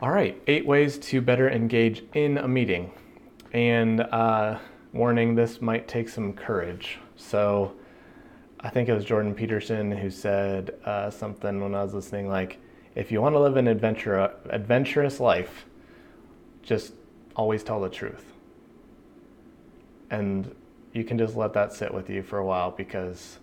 All 0.00 0.10
right, 0.10 0.40
eight 0.46 0.64
ways 0.64 0.98
to 0.98 1.20
better 1.20 1.50
engage 1.50 2.04
in 2.14 2.38
a 2.38 2.46
meeting. 2.46 2.92
And 3.52 4.00
uh, 4.00 4.58
warning, 4.92 5.34
this 5.34 5.60
might 5.60 5.88
take 5.88 6.08
some 6.08 6.32
courage. 6.32 6.98
So 7.16 7.74
I 8.60 8.70
think 8.70 8.88
it 8.88 8.94
was 8.94 9.04
Jordan 9.04 9.34
Peterson 9.34 9.90
who 9.90 10.10
said 10.10 10.74
uh, 10.84 11.10
something 11.10 11.60
when 11.60 11.74
I 11.74 11.82
was 11.82 11.94
listening 11.94 12.28
like, 12.28 12.58
if 12.94 13.12
you 13.12 13.20
want 13.20 13.34
to 13.34 13.40
live 13.40 13.56
an 13.56 13.68
adventure, 13.68 14.32
adventurous 14.50 15.20
life, 15.20 15.66
just 16.62 16.92
always 17.36 17.62
tell 17.62 17.80
the 17.80 17.88
truth. 17.88 18.32
And 20.10 20.54
you 20.92 21.04
can 21.04 21.18
just 21.18 21.36
let 21.36 21.52
that 21.52 21.72
sit 21.72 21.92
with 21.92 22.08
you 22.08 22.22
for 22.22 22.38
a 22.38 22.44
while 22.44 22.70
because 22.70 23.38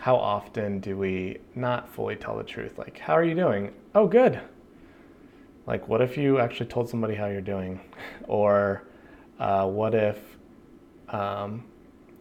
how 0.00 0.16
often 0.16 0.80
do 0.80 0.96
we 0.96 1.36
not 1.54 1.86
fully 1.86 2.16
tell 2.16 2.38
the 2.38 2.42
truth? 2.42 2.78
Like, 2.78 2.98
how 2.98 3.12
are 3.12 3.22
you 3.22 3.34
doing? 3.34 3.70
Oh, 3.94 4.06
good. 4.06 4.40
Like, 5.66 5.86
what 5.88 6.00
if 6.00 6.16
you 6.16 6.38
actually 6.38 6.70
told 6.70 6.88
somebody 6.88 7.14
how 7.14 7.26
you're 7.26 7.42
doing? 7.42 7.80
or 8.26 8.84
uh, 9.38 9.66
what 9.66 9.94
if, 9.94 10.18
um, 11.10 11.64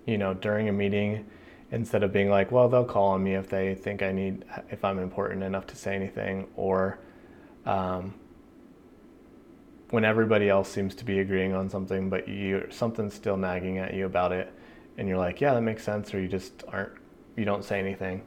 you 0.05 0.17
know, 0.17 0.33
during 0.33 0.67
a 0.67 0.73
meeting, 0.73 1.25
instead 1.71 2.03
of 2.03 2.11
being 2.11 2.29
like, 2.29 2.51
well, 2.51 2.67
they'll 2.67 2.83
call 2.83 3.11
on 3.11 3.23
me 3.23 3.35
if 3.35 3.47
they 3.47 3.75
think 3.75 4.03
I 4.03 4.11
need, 4.11 4.43
if 4.69 4.83
I'm 4.83 4.99
important 4.99 5.41
enough 5.41 5.65
to 5.67 5.77
say 5.77 5.95
anything, 5.95 6.47
or 6.57 6.99
um, 7.65 8.13
when 9.91 10.03
everybody 10.03 10.49
else 10.49 10.69
seems 10.69 10.95
to 10.95 11.05
be 11.05 11.19
agreeing 11.19 11.53
on 11.53 11.69
something, 11.69 12.09
but 12.09 12.27
you 12.27 12.67
something's 12.71 13.13
still 13.13 13.37
nagging 13.37 13.77
at 13.77 13.93
you 13.93 14.05
about 14.05 14.33
it, 14.33 14.51
and 14.97 15.07
you're 15.07 15.17
like, 15.17 15.39
yeah, 15.39 15.53
that 15.53 15.61
makes 15.61 15.81
sense, 15.81 16.13
or 16.13 16.19
you 16.19 16.27
just 16.27 16.63
aren't, 16.67 16.91
you 17.39 17.45
don't 17.45 17.63
say 17.63 17.79
anything. 17.79 18.21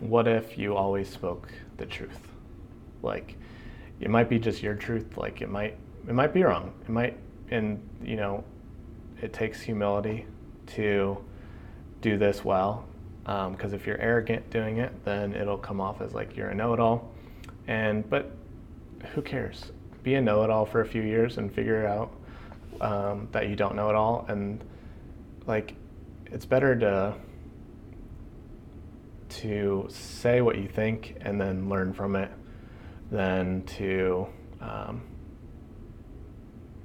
What 0.00 0.26
if 0.26 0.56
you 0.56 0.74
always 0.74 1.08
spoke 1.08 1.52
the 1.76 1.86
truth? 1.86 2.28
Like, 3.02 3.36
it 4.00 4.10
might 4.10 4.28
be 4.28 4.38
just 4.38 4.62
your 4.62 4.74
truth. 4.74 5.16
Like, 5.16 5.42
it 5.42 5.50
might, 5.50 5.76
it 6.08 6.14
might 6.14 6.32
be 6.32 6.42
wrong. 6.42 6.72
It 6.82 6.88
might, 6.88 7.18
and 7.50 7.80
you 8.02 8.16
know, 8.16 8.42
it 9.20 9.32
takes 9.32 9.60
humility 9.60 10.26
to 10.68 11.22
do 12.00 12.16
this 12.16 12.44
well. 12.44 12.86
Because 13.24 13.72
um, 13.72 13.74
if 13.74 13.86
you're 13.86 13.98
arrogant 13.98 14.48
doing 14.50 14.78
it, 14.78 14.92
then 15.04 15.34
it'll 15.34 15.58
come 15.58 15.80
off 15.80 16.00
as 16.00 16.14
like 16.14 16.36
you're 16.36 16.50
a 16.50 16.54
know-it-all. 16.54 17.12
And 17.66 18.08
but 18.08 18.30
who 19.14 19.20
cares? 19.20 19.72
Be 20.02 20.14
a 20.14 20.20
know-it-all 20.20 20.64
for 20.64 20.80
a 20.80 20.86
few 20.86 21.02
years 21.02 21.38
and 21.38 21.52
figure 21.52 21.86
out 21.86 22.12
um, 22.80 23.28
that 23.32 23.48
you 23.48 23.56
don't 23.56 23.74
know 23.74 23.90
it 23.90 23.96
all. 23.96 24.24
And 24.28 24.62
like, 25.46 25.74
it's 26.26 26.44
better 26.46 26.76
to 26.78 27.14
to 29.28 29.86
say 29.88 30.40
what 30.40 30.58
you 30.58 30.68
think 30.68 31.16
and 31.20 31.40
then 31.40 31.68
learn 31.68 31.92
from 31.92 32.16
it 32.16 32.30
than 33.10 33.62
to 33.62 34.26
um, 34.60 35.02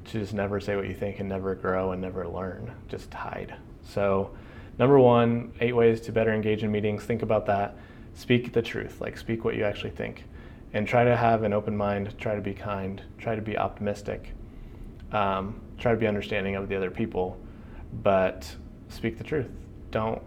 just 0.04 0.34
never 0.34 0.60
say 0.60 0.76
what 0.76 0.88
you 0.88 0.94
think 0.94 1.20
and 1.20 1.30
never 1.30 1.56
grow 1.56 1.92
and 1.92 2.02
never 2.02 2.28
learn. 2.28 2.72
Just 2.88 3.14
hide. 3.14 3.56
So 3.84 4.36
number 4.78 5.00
one, 5.00 5.54
eight 5.60 5.76
ways 5.76 6.02
to 6.02 6.12
better 6.12 6.34
engage 6.34 6.64
in 6.64 6.72
meetings. 6.72 7.04
Think 7.04 7.22
about 7.22 7.46
that. 7.48 7.78
Speak 8.14 8.54
the 8.54 8.62
truth, 8.62 9.00
like 9.00 9.18
speak 9.18 9.46
what 9.46 9.56
you 9.56 9.64
actually 9.64 9.92
think. 9.92 10.26
And 10.74 10.88
try 10.88 11.04
to 11.04 11.16
have 11.16 11.44
an 11.44 11.54
open 11.54 11.76
mind, 11.76 12.18
try 12.18 12.36
to 12.36 12.42
be 12.42 12.54
kind, 12.54 13.02
try 13.18 13.36
to 13.36 13.42
be 13.42 13.58
optimistic, 13.58 14.34
um, 15.12 15.60
try 15.78 15.92
to 15.92 15.98
be 15.98 16.08
understanding 16.08 16.56
of 16.56 16.70
the 16.70 16.76
other 16.76 16.92
people, 16.92 17.38
but 18.04 18.56
speak 18.90 19.18
the 19.18 19.24
truth. 19.24 19.50
Don't 19.92 20.22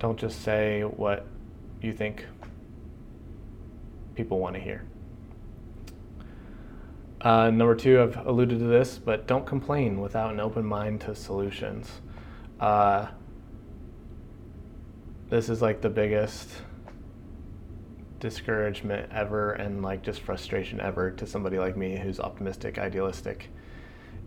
don't 0.00 0.18
just 0.18 0.42
say 0.42 0.82
what 0.82 1.26
you 1.80 1.92
think 1.92 2.26
people 4.16 4.40
want 4.40 4.56
to 4.56 4.60
hear. 4.60 4.84
Uh, 7.20 7.50
number 7.50 7.74
two, 7.74 8.00
I've 8.00 8.16
alluded 8.26 8.58
to 8.58 8.64
this, 8.64 8.98
but 8.98 9.26
don't 9.26 9.46
complain 9.46 10.00
without 10.00 10.32
an 10.32 10.40
open 10.40 10.64
mind 10.64 11.02
to 11.02 11.14
solutions. 11.14 12.00
Uh, 12.58 13.08
this 15.28 15.50
is 15.50 15.60
like 15.60 15.82
the 15.82 15.90
biggest 15.90 16.48
discouragement 18.20 19.10
ever 19.12 19.52
and 19.52 19.82
like 19.82 20.02
just 20.02 20.20
frustration 20.22 20.80
ever 20.80 21.10
to 21.10 21.26
somebody 21.26 21.58
like 21.58 21.76
me 21.76 21.98
who's 21.98 22.20
optimistic, 22.20 22.78
idealistic, 22.78 23.48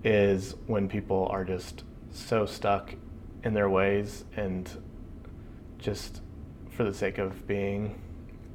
is 0.03 0.53
when 0.67 0.87
people 0.87 1.27
are 1.31 1.43
just 1.43 1.83
so 2.11 2.45
stuck 2.45 2.93
in 3.43 3.55
their 3.55 3.69
ways 3.69 4.25
and 4.35 4.69
just 5.83 6.21
for 6.71 6.83
the 6.83 6.93
sake 6.93 7.17
of 7.19 7.45
being 7.45 8.01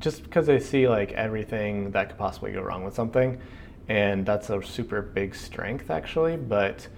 just 0.01 0.23
because 0.23 0.47
they 0.47 0.59
see 0.59 0.89
like 0.89 1.13
everything 1.13 1.91
that 1.93 2.09
could 2.09 2.19
possibly 2.19 2.53
go 2.53 2.61
wrong 2.61 2.85
with 2.85 2.95
something 2.95 3.41
and 3.89 4.27
that's 4.27 4.51
a 4.51 4.63
super 4.63 5.03
big 5.03 5.35
strength 5.35 5.91
actually 5.91 6.37
but 6.37 6.89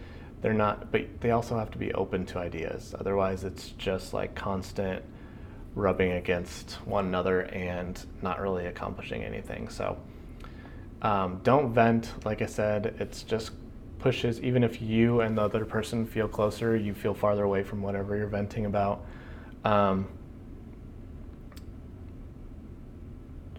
they're 0.40 0.54
not 0.54 0.90
but 0.90 1.20
they 1.20 1.30
also 1.30 1.58
have 1.58 1.70
to 1.70 1.78
be 1.78 1.92
open 1.92 2.24
to 2.26 2.38
ideas. 2.38 2.94
Otherwise 2.98 3.44
it's 3.44 3.70
just 3.70 4.14
like 4.14 4.34
constant 4.34 5.04
rubbing 5.74 6.12
against 6.12 6.72
one 6.84 7.06
another 7.06 7.42
and 7.42 8.04
not 8.22 8.40
really 8.40 8.66
accomplishing 8.66 9.22
anything. 9.22 9.68
So 9.68 9.98
um, 11.02 11.40
don't 11.42 11.72
vent 11.72 12.12
like 12.24 12.42
i 12.42 12.46
said. 12.46 12.96
It's 12.98 13.22
just 13.22 13.52
pushes 13.98 14.40
even 14.40 14.64
if 14.64 14.80
you 14.80 15.20
and 15.20 15.36
the 15.36 15.42
other 15.42 15.66
person 15.66 16.06
feel 16.06 16.26
closer 16.26 16.74
you 16.74 16.94
feel 16.94 17.12
farther 17.12 17.44
away 17.44 17.62
from 17.62 17.82
whatever 17.82 18.16
you're 18.16 18.26
venting 18.26 18.66
about. 18.66 19.04
Um, 19.64 20.08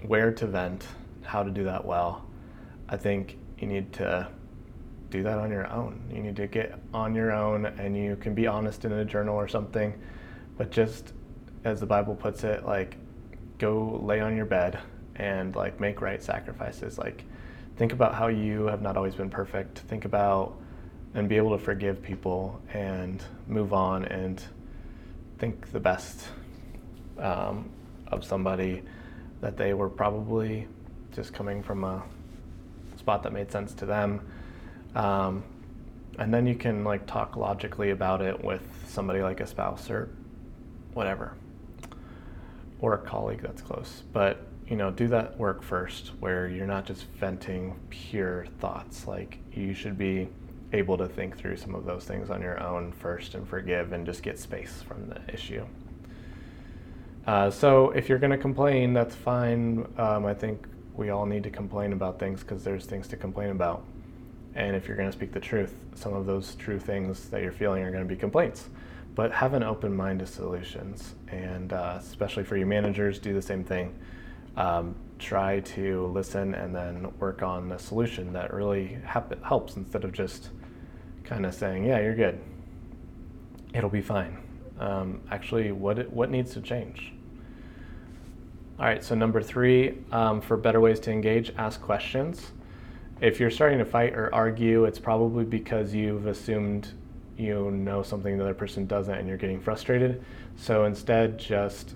where 0.04 0.32
to 0.32 0.48
vent 0.48 0.88
how 1.24 1.44
to 1.44 1.52
do 1.52 1.64
that 1.66 1.86
well. 1.86 2.26
I 2.90 2.98
think 2.98 3.38
you 3.60 3.68
need 3.68 3.94
to 3.94 4.28
do 5.10 5.24
that 5.24 5.38
on 5.38 5.52
your 5.52 5.68
own. 5.68 6.02
You 6.12 6.22
need 6.22 6.36
to 6.38 6.48
get 6.48 6.80
on 6.94 7.14
your 7.16 7.32
own 7.32 7.66
and 7.66 7.96
you 7.96 8.16
can 8.16 8.34
be 8.34 8.48
honest 8.48 8.86
in 8.86 8.92
a 8.92 9.06
journal 9.06 9.36
or 9.36 9.48
something 9.48 9.94
but 10.58 10.72
just 10.72 11.14
as 11.64 11.80
the 11.80 11.86
bible 11.86 12.16
puts 12.16 12.44
it 12.44 12.66
like 12.66 12.98
go 13.58 14.00
lay 14.04 14.20
on 14.20 14.36
your 14.36 14.46
bed 14.46 14.80
and 15.16 15.56
like 15.56 15.80
make 15.80 16.02
right 16.02 16.22
sacrifices. 16.22 16.98
Like 16.98 17.24
think 17.78 17.94
about 17.94 18.16
how 18.16 18.28
you 18.28 18.66
have 18.66 18.82
not 18.82 18.98
always 18.98 19.16
been 19.16 19.30
perfect. 19.30 19.80
Think 19.80 20.06
about 20.06 20.58
and 21.14 21.30
be 21.30 21.38
able 21.38 21.52
to 21.58 21.64
forgive 21.64 22.02
people 22.02 22.60
and 22.74 23.24
move 23.48 23.74
on 23.74 24.06
and 24.06 24.42
think 25.38 25.72
the 25.72 25.80
best 25.80 26.28
um, 27.20 27.70
of 28.08 28.24
somebody 28.24 28.82
that 29.42 29.58
they 29.58 29.74
were 29.74 29.90
probably 29.90 30.68
just 31.12 31.34
coming 31.34 31.62
from 31.62 31.84
a 31.84 32.04
spot 32.98 33.24
that 33.24 33.34
made 33.34 33.52
sense 33.52 33.74
to 33.74 33.86
them. 33.86 34.22
Um, 34.96 35.44
and 36.20 36.34
then 36.34 36.46
you 36.46 36.56
can 36.56 36.84
like 36.84 37.06
talk 37.08 37.36
logically 37.36 37.92
about 37.92 38.22
it 38.22 38.44
with 38.44 38.62
somebody 38.88 39.22
like 39.22 39.40
a 39.40 39.48
spouse 39.48 39.90
or 39.90 40.10
whatever, 40.94 41.34
or 42.80 42.94
a 42.94 42.98
colleague 42.98 43.42
that's 43.42 43.62
close. 43.62 44.04
But 44.14 44.46
you 44.68 44.78
know, 44.78 44.92
do 44.92 45.08
that 45.10 45.38
work 45.38 45.64
first 45.64 46.12
where 46.20 46.48
you're 46.48 46.68
not 46.68 46.86
just 46.86 47.04
venting 47.20 47.78
pure 47.90 48.46
thoughts. 48.60 49.08
Like 49.08 49.40
you 49.54 49.74
should 49.74 49.98
be 49.98 50.30
able 50.74 50.98
to 50.98 51.08
think 51.08 51.38
through 51.38 51.58
some 51.58 51.76
of 51.76 51.86
those 51.86 52.06
things 52.06 52.30
on 52.30 52.42
your 52.42 52.62
own 52.62 52.92
first 52.94 53.36
and 53.36 53.48
forgive 53.48 53.92
and 53.92 54.06
just 54.06 54.24
get 54.24 54.40
space 54.40 54.82
from 54.88 55.10
the 55.10 55.20
issue. 55.34 55.66
Uh, 57.28 57.50
so 57.52 57.92
if 57.92 58.10
you're 58.10 58.18
going 58.18 58.32
to 58.32 58.38
complain, 58.38 58.94
that's 58.94 59.16
fine. 59.16 59.88
Um, 59.98 60.26
I 60.26 60.34
think 60.34 60.66
we 60.96 61.10
all 61.10 61.26
need 61.26 61.44
to 61.44 61.50
complain 61.50 61.94
about 61.94 62.20
things 62.20 62.42
because 62.42 62.64
there's 62.64 62.86
things 62.86 63.08
to 63.10 63.18
complain 63.18 63.50
about. 63.50 63.84
And 64.56 64.76
if 64.76 64.88
you're 64.88 64.98
going 64.98 65.10
to 65.10 65.16
speak 65.16 65.32
the 65.32 65.40
truth, 65.40 65.76
some 65.96 66.14
of 66.14 66.26
those 66.26 66.56
true 66.56 66.80
things 66.80 67.30
that 67.30 67.42
you're 67.42 67.52
feeling 67.52 67.84
are 67.84 67.92
going 67.92 68.04
to 68.04 68.10
be 68.10 68.20
complaints. 68.20 68.68
But 69.14 69.32
have 69.32 69.54
an 69.54 69.64
open 69.64 69.96
mind 69.96 70.20
to 70.20 70.28
solutions. 70.28 71.16
And 71.28 71.74
uh, 71.74 71.98
especially 72.00 72.44
for 72.44 72.58
you 72.58 72.66
managers, 72.66 73.20
do 73.20 73.34
the 73.34 73.42
same 73.42 73.64
thing 73.64 73.94
um, 74.58 74.96
try 75.20 75.60
to 75.62 76.08
listen 76.08 76.54
and 76.56 76.76
then 76.76 77.12
work 77.20 77.42
on 77.42 77.72
a 77.72 77.80
solution 77.80 78.34
that 78.34 78.54
really 78.54 78.98
hap- 79.06 79.44
helps 79.44 79.76
instead 79.76 80.04
of 80.04 80.12
just 80.12 80.50
kind 81.24 81.46
of 81.46 81.54
saying, 81.54 81.86
"Yeah, 81.86 82.00
you're 82.00 82.16
good. 82.16 82.40
It'll 83.74 83.90
be 83.90 84.02
fine." 84.02 84.38
Um, 84.82 85.22
actually, 85.30 85.72
what 85.72 86.00
it, 86.00 86.12
what 86.12 86.30
needs 86.30 86.54
to 86.54 86.62
change? 86.62 87.14
All 88.80 88.86
right. 88.86 89.04
So 89.04 89.14
number 89.14 89.42
three, 89.42 90.00
um, 90.12 90.42
for 90.42 90.58
better 90.58 90.82
ways 90.82 91.00
to 91.02 91.12
engage, 91.12 91.54
ask 91.58 91.80
questions. 91.80 92.52
If 93.22 93.40
you're 93.40 93.52
starting 93.52 93.78
to 93.78 93.86
fight 93.86 94.14
or 94.16 94.34
argue, 94.34 94.86
it's 94.86 94.98
probably 94.98 95.46
because 95.46 95.94
you've 95.94 96.26
assumed 96.26 96.90
you 97.38 97.70
know 97.72 98.02
something 98.02 98.38
the 98.38 98.44
other 98.44 98.56
person 98.56 98.88
doesn't, 98.88 99.14
and 99.14 99.28
you're 99.28 99.38
getting 99.38 99.62
frustrated. 99.62 100.24
So 100.56 100.86
instead, 100.86 101.38
just 101.38 101.96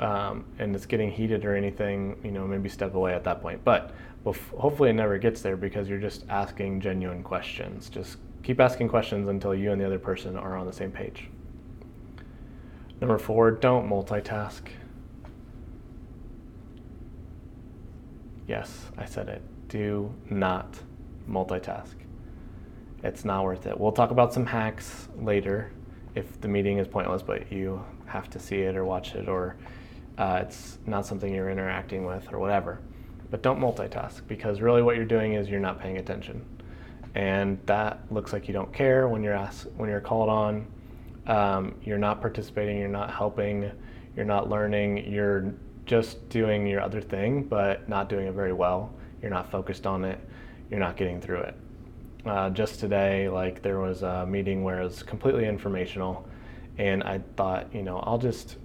um, 0.00 0.46
and 0.58 0.74
it's 0.74 0.86
getting 0.86 1.10
heated 1.10 1.44
or 1.44 1.54
anything, 1.54 2.18
you 2.24 2.32
know, 2.32 2.46
maybe 2.46 2.70
step 2.70 2.94
away 2.94 3.12
at 3.12 3.22
that 3.24 3.42
point. 3.42 3.62
But 3.64 3.92
hopefully 4.24 4.90
it 4.90 4.94
never 4.94 5.18
gets 5.18 5.42
there 5.42 5.56
because 5.56 5.88
you're 5.88 5.98
just 5.98 6.24
asking 6.30 6.80
genuine 6.80 7.22
questions. 7.22 7.90
Just 7.90 8.16
keep 8.42 8.60
asking 8.60 8.88
questions 8.88 9.28
until 9.28 9.54
you 9.54 9.72
and 9.72 9.80
the 9.80 9.84
other 9.84 9.98
person 9.98 10.36
are 10.36 10.56
on 10.56 10.66
the 10.66 10.72
same 10.72 10.90
page. 10.90 11.28
Number 13.00 13.18
four, 13.18 13.50
don't 13.50 13.88
multitask. 13.88 14.60
Yes, 18.46 18.86
I 18.98 19.06
said 19.06 19.28
it. 19.28 19.42
Do 19.68 20.12
not 20.28 20.78
multitask. 21.28 21.94
It's 23.02 23.24
not 23.24 23.44
worth 23.44 23.66
it. 23.66 23.78
We'll 23.78 23.92
talk 23.92 24.10
about 24.10 24.34
some 24.34 24.44
hacks 24.44 25.08
later 25.16 25.72
if 26.14 26.40
the 26.40 26.48
meeting 26.48 26.78
is 26.78 26.88
pointless, 26.88 27.22
but 27.22 27.50
you 27.50 27.82
have 28.06 28.28
to 28.30 28.38
see 28.38 28.62
it 28.62 28.76
or 28.76 28.84
watch 28.84 29.14
it 29.14 29.28
or 29.28 29.56
uh, 30.18 30.40
it's 30.42 30.78
not 30.84 31.06
something 31.06 31.32
you're 31.32 31.48
interacting 31.48 32.04
with 32.04 32.30
or 32.32 32.38
whatever. 32.38 32.80
But 33.30 33.42
don't 33.42 33.58
multitask 33.58 34.20
because 34.26 34.60
really 34.60 34.82
what 34.82 34.96
you're 34.96 35.04
doing 35.06 35.34
is 35.34 35.48
you're 35.48 35.60
not 35.60 35.80
paying 35.80 35.96
attention. 35.96 36.44
And 37.14 37.58
that 37.66 38.00
looks 38.10 38.32
like 38.32 38.46
you 38.46 38.52
don't 38.52 38.72
care 38.72 39.08
when 39.08 39.22
you're 39.22 39.34
asked, 39.34 39.68
when 39.76 39.88
you're 39.88 40.00
called 40.00 40.28
on. 40.28 40.66
Um, 41.26 41.74
you're 41.82 41.98
not 41.98 42.20
participating, 42.20 42.78
you're 42.78 42.88
not 42.88 43.12
helping, 43.12 43.70
you're 44.16 44.24
not 44.24 44.48
learning, 44.48 45.10
you're 45.10 45.54
just 45.86 46.28
doing 46.28 46.66
your 46.66 46.80
other 46.80 47.00
thing, 47.00 47.44
but 47.44 47.88
not 47.88 48.08
doing 48.08 48.26
it 48.26 48.32
very 48.32 48.52
well. 48.52 48.92
You're 49.20 49.30
not 49.30 49.50
focused 49.50 49.86
on 49.86 50.04
it, 50.04 50.18
you're 50.70 50.80
not 50.80 50.96
getting 50.96 51.20
through 51.20 51.40
it. 51.40 51.54
Uh, 52.26 52.50
just 52.50 52.80
today, 52.80 53.28
like 53.28 53.62
there 53.62 53.80
was 53.80 54.02
a 54.02 54.26
meeting 54.26 54.62
where 54.62 54.80
it 54.80 54.84
was 54.84 55.02
completely 55.02 55.46
informational, 55.46 56.26
and 56.78 57.02
I 57.02 57.20
thought, 57.36 57.74
you 57.74 57.82
know, 57.82 57.98
I'll 57.98 58.18
just 58.18 58.56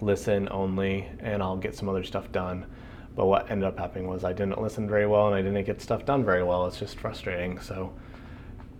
listen 0.00 0.48
only 0.50 1.08
and 1.20 1.42
I'll 1.42 1.56
get 1.56 1.74
some 1.74 1.88
other 1.88 2.02
stuff 2.02 2.30
done. 2.32 2.66
But 3.14 3.26
what 3.26 3.50
ended 3.50 3.68
up 3.68 3.78
happening 3.78 4.08
was 4.08 4.24
I 4.24 4.32
didn't 4.32 4.60
listen 4.60 4.88
very 4.88 5.06
well 5.06 5.26
and 5.26 5.34
I 5.34 5.42
didn't 5.42 5.64
get 5.64 5.80
stuff 5.80 6.04
done 6.04 6.24
very 6.24 6.42
well. 6.42 6.66
It's 6.66 6.78
just 6.78 6.98
frustrating. 6.98 7.60
So 7.60 7.92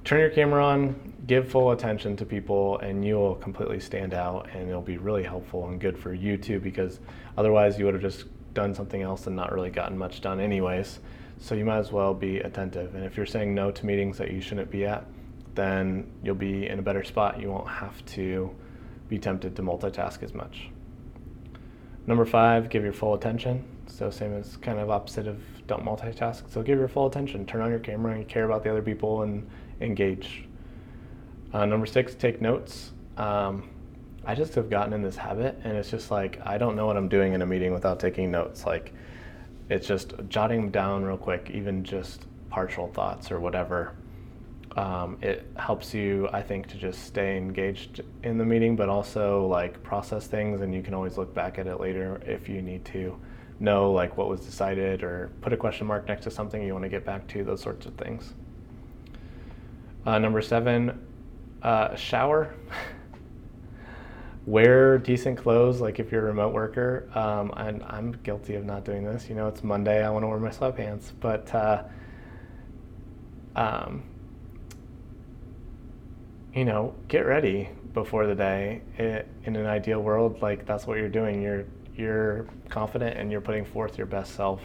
turn 0.05 0.21
your 0.21 0.31
camera 0.31 0.65
on, 0.65 1.12
give 1.27 1.49
full 1.49 1.71
attention 1.71 2.17
to 2.17 2.27
people, 2.27 2.79
and 2.79 3.05
you 3.05 3.15
will 3.17 3.37
completely 3.37 3.81
stand 3.81 4.15
out 4.15 4.49
and 4.53 4.69
it'll 4.69 4.83
be 4.83 4.99
really 4.99 5.23
helpful 5.23 5.69
and 5.69 5.81
good 5.81 5.99
for 5.99 6.13
you 6.13 6.37
too 6.37 6.59
because 6.59 7.01
otherwise 7.39 7.79
you 7.79 7.85
would 7.85 7.95
have 7.95 8.03
just 8.03 8.27
done 8.55 8.75
something 8.75 9.03
else 9.03 9.27
and 9.27 9.37
not 9.37 9.53
really 9.53 9.71
gotten 9.71 9.97
much 9.97 10.21
done 10.21 10.41
anyways. 10.41 10.99
So 11.39 11.55
you 11.55 11.65
might 11.65 11.79
as 11.79 11.91
well 11.91 12.15
be 12.15 12.39
attentive. 12.39 12.95
And 12.95 13.05
if 13.05 13.17
you're 13.17 13.27
saying 13.27 13.55
no 13.55 13.71
to 13.71 13.87
meetings 13.87 14.19
that 14.19 14.31
you 14.31 14.41
shouldn't 14.41 14.71
be 14.71 14.85
at, 14.85 15.07
then 15.55 16.11
you'll 16.23 16.35
be 16.35 16.67
in 16.69 16.79
a 16.79 16.83
better 16.83 17.03
spot. 17.03 17.41
You 17.41 17.51
won't 17.51 17.69
have 17.69 18.05
to 18.07 18.55
be 19.09 19.19
tempted 19.19 19.57
to 19.57 19.63
multitask 19.63 20.23
as 20.23 20.35
much. 20.35 20.71
Number 22.07 22.25
five, 22.25 22.69
give 22.69 22.83
your 22.85 22.93
full 22.93 23.15
attention. 23.15 23.65
So 23.87 24.11
same 24.11 24.35
as 24.35 24.57
kind 24.57 24.79
of 24.79 24.91
opposite 24.91 25.27
of 25.27 25.41
don't 25.67 25.85
multitask. 25.85 26.51
So 26.51 26.63
give 26.63 26.79
your 26.79 26.89
full 26.89 27.07
attention. 27.07 27.47
Turn 27.47 27.61
on 27.61 27.71
your 27.71 27.79
camera 27.79 28.15
and 28.15 28.27
care 28.29 28.45
about 28.45 28.63
the 28.63 28.71
other 28.71 28.83
people 28.83 29.23
and 29.23 29.49
engage. 29.81 30.47
Uh, 31.53 31.67
number 31.67 31.87
six, 31.87 32.15
take 32.15 32.41
notes. 32.41 32.93
Um, 33.17 33.69
I 34.25 34.35
just 34.35 34.55
have 34.55 34.71
gotten 34.71 34.93
in 34.93 35.03
this 35.03 35.17
habit, 35.17 35.59
and 35.65 35.77
it's 35.77 35.91
just 35.91 36.11
like 36.11 36.41
I 36.45 36.59
don't 36.59 36.77
know 36.77 36.87
what 36.87 36.97
I'm 36.97 37.09
doing 37.09 37.33
in 37.35 37.43
a 37.43 37.47
meeting 37.47 37.73
without 37.73 38.01
taking 38.01 38.31
notes. 38.31 38.65
Like 38.65 38.93
it's 39.69 39.87
just 39.87 40.15
jotting 40.29 40.71
down 40.71 41.05
real 41.05 41.17
quick, 41.17 41.51
even 41.53 41.85
just 41.85 42.27
partial 42.51 42.89
thoughts 42.89 43.31
or 43.31 43.41
whatever 43.41 43.95
um, 44.77 45.19
it 45.21 45.47
helps 45.57 45.93
you, 45.93 46.29
I 46.33 46.43
think, 46.43 46.67
to 46.69 46.79
just 46.79 47.05
stay 47.05 47.37
engaged 47.37 48.01
in 48.23 48.39
the 48.39 48.45
meeting, 48.45 48.75
but 48.75 48.89
also 48.89 49.47
like 49.47 49.83
process 49.83 50.27
things, 50.27 50.63
and 50.63 50.75
you 50.75 50.83
can 50.83 50.95
always 50.95 51.19
look 51.19 51.35
back 51.35 51.59
at 51.59 51.67
it 51.67 51.79
later 51.79 52.21
if 52.27 52.49
you 52.49 52.63
need 52.63 52.85
to 52.87 53.19
know 53.61 53.93
like 53.93 54.17
what 54.17 54.29
was 54.29 54.41
decided 54.41 55.03
or 55.03 55.31
put 55.41 55.53
a 55.53 55.57
question 55.57 55.87
mark 55.87 56.09
next 56.09 56.25
to 56.25 56.31
something 56.31 56.63
you 56.63 56.73
want 56.73 56.85
to 56.85 56.89
get 56.89 57.05
back 57.05 57.27
to, 57.29 57.45
those 57.45 57.61
sorts 57.61 57.87
of 57.87 57.95
things. 57.95 58.35
Uh, 60.07 60.19
number 60.19 60.41
seven, 60.41 60.99
uh, 61.63 61.95
shower. 61.97 62.55
Wear 64.45 64.99
decent 64.99 65.39
clothes, 65.39 65.81
like 65.81 66.01
if 66.01 66.11
you're 66.11 66.23
a 66.23 66.25
remote 66.25 66.53
worker. 66.53 67.09
Um, 67.15 67.53
and 67.57 67.83
I'm 67.85 68.13
guilty 68.25 68.57
of 68.57 68.65
not 68.65 68.85
doing 68.85 69.05
this. 69.05 69.29
You 69.29 69.37
know, 69.37 69.47
it's 69.47 69.63
Monday, 69.63 70.05
I 70.05 70.11
want 70.11 70.25
to 70.25 70.27
wear 70.27 70.39
my 70.39 70.51
sweatpants, 70.51 71.13
but 71.21 71.55
uh, 71.55 71.85
um, 73.55 74.03
you 76.55 76.65
know, 76.65 76.95
get 77.09 77.21
ready 77.21 77.69
before 77.95 78.27
the 78.27 78.35
day. 78.35 78.83
It, 78.99 79.29
in 79.45 79.57
an 79.57 79.67
ideal 79.67 80.01
world, 80.01 80.43
like 80.43 80.67
that's 80.67 80.87
what 80.87 80.99
you're 80.99 81.09
doing. 81.09 81.41
You're 81.41 81.65
you're 81.95 82.47
confident 82.69 83.19
and 83.19 83.31
you're 83.31 83.41
putting 83.41 83.65
forth 83.65 83.97
your 83.97 84.07
best 84.07 84.35
self, 84.35 84.61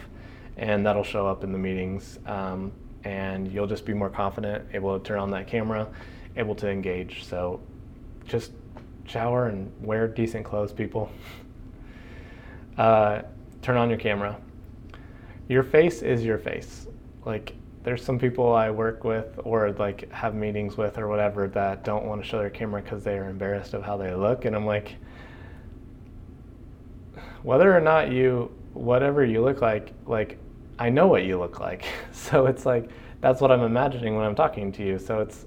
and 0.56 0.84
that'll 0.84 1.04
show 1.04 1.26
up 1.26 1.44
in 1.44 1.52
the 1.52 1.58
meetings. 1.58 2.18
Um, 2.26 2.72
and 3.04 3.50
you'll 3.52 3.66
just 3.66 3.84
be 3.86 3.94
more 3.94 4.10
confident, 4.10 4.64
able 4.74 4.98
to 4.98 5.04
turn 5.04 5.18
on 5.18 5.30
that 5.30 5.46
camera, 5.46 5.88
able 6.36 6.54
to 6.56 6.68
engage. 6.68 7.24
So, 7.24 7.60
just 8.26 8.52
shower 9.06 9.46
and 9.48 9.72
wear 9.80 10.06
decent 10.08 10.44
clothes, 10.44 10.72
people. 10.72 11.10
Uh, 12.76 13.22
turn 13.60 13.76
on 13.76 13.88
your 13.88 13.98
camera. 13.98 14.40
Your 15.48 15.64
face 15.64 16.00
is 16.02 16.24
your 16.24 16.38
face. 16.38 16.86
Like, 17.24 17.52
there's 17.82 18.04
some 18.04 18.18
people 18.18 18.52
I 18.52 18.70
work 18.70 19.02
with 19.02 19.40
or 19.44 19.72
like 19.72 20.12
have 20.12 20.34
meetings 20.34 20.76
with 20.76 20.98
or 20.98 21.08
whatever 21.08 21.48
that 21.48 21.84
don't 21.84 22.04
want 22.04 22.22
to 22.22 22.28
show 22.28 22.38
their 22.38 22.50
camera 22.50 22.82
because 22.82 23.02
they 23.02 23.16
are 23.18 23.28
embarrassed 23.28 23.74
of 23.74 23.82
how 23.82 23.96
they 23.96 24.14
look. 24.14 24.44
And 24.44 24.54
I'm 24.54 24.66
like, 24.66 24.96
whether 27.42 27.74
or 27.74 27.80
not 27.80 28.12
you, 28.12 28.54
whatever 28.74 29.24
you 29.24 29.42
look 29.42 29.60
like, 29.60 29.92
like, 30.06 30.38
I 30.78 30.90
know 30.90 31.06
what 31.06 31.24
you 31.24 31.38
look 31.38 31.60
like. 31.60 31.84
So 32.12 32.46
it's 32.46 32.66
like, 32.66 32.90
that's 33.22 33.40
what 33.40 33.50
I'm 33.50 33.62
imagining 33.62 34.16
when 34.16 34.26
I'm 34.26 34.34
talking 34.34 34.70
to 34.72 34.84
you. 34.84 34.98
So 34.98 35.20
it's, 35.20 35.46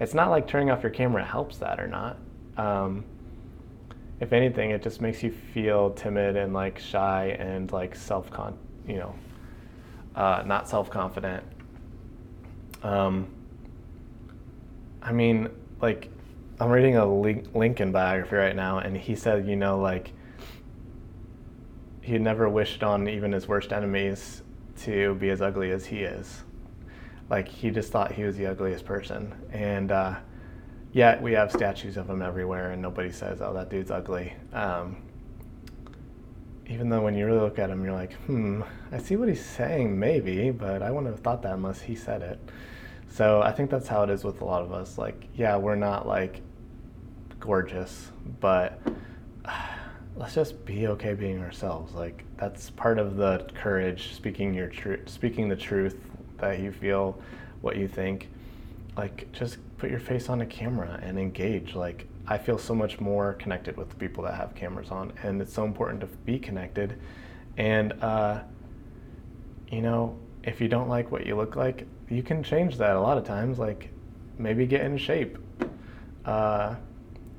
it's 0.00 0.14
not 0.14 0.30
like 0.30 0.48
turning 0.48 0.70
off 0.70 0.82
your 0.82 0.90
camera 0.90 1.24
helps 1.24 1.58
that 1.58 1.78
or 1.78 1.86
not. 1.86 2.16
Um, 2.56 3.04
if 4.18 4.32
anything, 4.32 4.70
it 4.70 4.82
just 4.82 5.00
makes 5.00 5.22
you 5.22 5.30
feel 5.30 5.90
timid 5.90 6.36
and 6.36 6.52
like 6.52 6.78
shy 6.78 7.36
and 7.38 7.70
like 7.70 7.94
self 7.94 8.30
con, 8.30 8.58
you 8.86 8.96
know, 8.96 9.14
uh, 10.16 10.42
not 10.44 10.68
self 10.68 10.90
confident. 10.90 11.44
Um, 12.82 13.28
I 15.02 15.12
mean, 15.12 15.48
like, 15.80 16.10
I'm 16.58 16.70
reading 16.70 16.96
a 16.96 17.06
Lincoln 17.06 17.92
biography 17.92 18.36
right 18.36 18.56
now, 18.56 18.78
and 18.78 18.96
he 18.96 19.14
said, 19.14 19.46
you 19.46 19.56
know, 19.56 19.78
like, 19.78 20.12
he 22.02 22.18
never 22.18 22.48
wished 22.48 22.82
on 22.82 23.08
even 23.08 23.32
his 23.32 23.48
worst 23.48 23.72
enemies 23.72 24.42
to 24.82 25.14
be 25.14 25.30
as 25.30 25.40
ugly 25.40 25.70
as 25.70 25.86
he 25.86 26.00
is. 26.00 26.42
Like, 27.30 27.48
he 27.48 27.70
just 27.70 27.90
thought 27.92 28.12
he 28.12 28.24
was 28.24 28.36
the 28.36 28.46
ugliest 28.46 28.84
person. 28.84 29.32
And, 29.52 29.92
uh, 29.92 30.16
yet 30.92 31.22
we 31.22 31.32
have 31.32 31.52
statues 31.52 31.96
of 31.96 32.08
him 32.08 32.22
everywhere, 32.22 32.72
and 32.72 32.82
nobody 32.82 33.10
says, 33.10 33.40
"Oh, 33.40 33.52
that 33.54 33.70
dude's 33.70 33.90
ugly." 33.90 34.34
Um, 34.52 34.96
even 36.66 36.88
though 36.88 37.02
when 37.02 37.14
you 37.14 37.26
really 37.26 37.40
look 37.40 37.58
at 37.58 37.70
him, 37.70 37.84
you're 37.84 37.94
like, 37.94 38.12
"Hmm, 38.26 38.62
I 38.92 38.98
see 38.98 39.16
what 39.16 39.28
he's 39.28 39.44
saying, 39.44 39.98
maybe, 39.98 40.50
but 40.50 40.82
I 40.82 40.90
wouldn't 40.90 41.12
have 41.12 41.20
thought 41.20 41.42
that 41.42 41.54
unless 41.54 41.80
he 41.82 41.94
said 41.94 42.22
it." 42.22 42.38
So 43.08 43.42
I 43.42 43.52
think 43.52 43.70
that's 43.70 43.88
how 43.88 44.04
it 44.04 44.10
is 44.10 44.24
with 44.24 44.40
a 44.40 44.44
lot 44.44 44.62
of 44.62 44.72
us. 44.72 44.96
Like, 44.98 45.26
yeah, 45.34 45.56
we're 45.56 45.76
not 45.76 46.06
like 46.06 46.42
gorgeous, 47.40 48.12
but 48.40 48.80
let's 50.16 50.34
just 50.34 50.64
be 50.64 50.86
okay 50.88 51.14
being 51.14 51.40
ourselves. 51.40 51.94
Like 51.94 52.24
that's 52.36 52.70
part 52.70 52.98
of 52.98 53.16
the 53.16 53.48
courage, 53.54 54.14
speaking 54.14 54.54
your 54.54 54.68
truth, 54.68 55.08
speaking 55.08 55.48
the 55.48 55.56
truth 55.56 55.96
that 56.40 56.60
you 56.60 56.72
feel, 56.72 57.20
what 57.60 57.76
you 57.76 57.88
think 57.88 58.28
like 58.96 59.30
just 59.32 59.58
put 59.78 59.90
your 59.90 60.00
face 60.00 60.28
on 60.28 60.40
a 60.40 60.46
camera 60.46 60.98
and 61.02 61.18
engage. 61.18 61.74
Like 61.74 62.06
i 62.26 62.38
feel 62.38 62.58
so 62.58 62.74
much 62.74 63.00
more 63.00 63.32
connected 63.34 63.76
with 63.76 63.88
the 63.88 63.96
people 63.96 64.22
that 64.24 64.34
have 64.34 64.54
cameras 64.54 64.90
on 64.90 65.12
and 65.22 65.40
it's 65.40 65.52
so 65.52 65.64
important 65.64 66.00
to 66.00 66.06
be 66.06 66.38
connected. 66.38 66.98
And 67.56 67.92
uh, 68.02 68.40
you 69.70 69.82
know 69.82 70.18
if 70.42 70.60
you 70.60 70.68
don't 70.68 70.88
like 70.88 71.10
what 71.10 71.26
you 71.26 71.36
look 71.36 71.56
like 71.56 71.86
you 72.08 72.22
can 72.22 72.42
change 72.42 72.76
that 72.78 72.96
a 72.96 73.00
lot 73.00 73.18
of 73.18 73.24
times 73.24 73.58
like 73.58 73.90
maybe 74.38 74.66
get 74.66 74.82
in 74.82 74.96
shape. 74.96 75.38
Uh, 76.24 76.74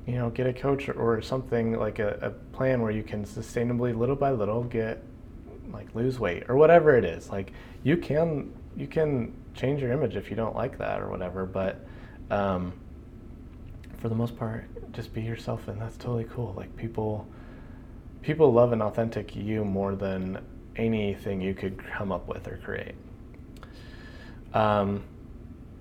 you 0.06 0.14
know 0.14 0.30
get 0.30 0.48
a 0.48 0.52
coach 0.52 0.88
or 0.88 1.22
something 1.22 1.78
like 1.78 2.00
a, 2.00 2.18
a 2.22 2.30
plan 2.56 2.82
where 2.82 2.90
you 2.90 3.04
can 3.04 3.24
sustainably 3.24 3.96
little 3.96 4.16
by 4.16 4.32
little 4.32 4.64
get 4.64 5.00
like 5.72 5.94
lose 5.94 6.18
weight 6.18 6.42
or 6.48 6.56
whatever 6.56 6.96
it 6.96 7.04
is. 7.04 7.30
Like 7.30 7.52
you 7.84 7.96
can 7.96 8.52
you 8.76 8.86
can 8.86 9.34
change 9.54 9.80
your 9.80 9.92
image 9.92 10.16
if 10.16 10.30
you 10.30 10.36
don't 10.36 10.56
like 10.56 10.78
that 10.78 11.00
or 11.00 11.08
whatever. 11.08 11.46
But 11.46 11.84
um, 12.30 12.72
for 13.98 14.08
the 14.08 14.14
most 14.14 14.36
part, 14.38 14.64
just 14.92 15.12
be 15.14 15.22
yourself, 15.22 15.68
and 15.68 15.80
that's 15.80 15.96
totally 15.96 16.24
cool. 16.24 16.54
Like 16.56 16.74
people, 16.76 17.26
people 18.22 18.52
love 18.52 18.72
an 18.72 18.82
authentic 18.82 19.34
you 19.36 19.64
more 19.64 19.94
than 19.94 20.38
anything 20.76 21.40
you 21.40 21.54
could 21.54 21.78
come 21.78 22.12
up 22.12 22.28
with 22.28 22.48
or 22.48 22.56
create. 22.58 22.94
Um, 24.54 25.02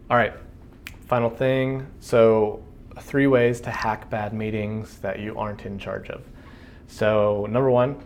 all 0.10 0.18
right, 0.18 0.34
final 1.08 1.30
thing. 1.30 1.88
So, 2.00 2.64
three 3.00 3.28
ways 3.28 3.62
to 3.62 3.72
hack 3.72 4.10
bad 4.10 4.34
meetings 4.34 5.00
that 5.00 5.20
you 5.20 5.38
aren't 5.38 5.66
in 5.66 5.80
charge 5.80 6.10
of. 6.10 6.24
So, 6.88 7.48
number 7.50 7.72
one, 7.72 8.02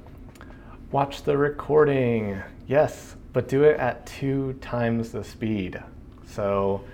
watch 0.91 1.23
the 1.23 1.37
recording. 1.37 2.41
Yes, 2.67 3.15
but 3.35 3.49
do 3.49 3.63
it 3.63 3.77
at 3.81 4.05
two 4.05 4.53
times 4.61 5.11
the 5.11 5.21
speed. 5.21 5.77
So 6.25 6.85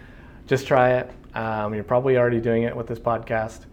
just 0.47 0.65
try 0.65 0.93
it. 0.95 1.11
Um, 1.35 1.75
you're 1.75 1.83
probably 1.83 2.17
already 2.17 2.41
doing 2.41 2.63
it 2.63 2.75
with 2.75 2.87
this 2.87 2.97
podcast. 2.97 3.67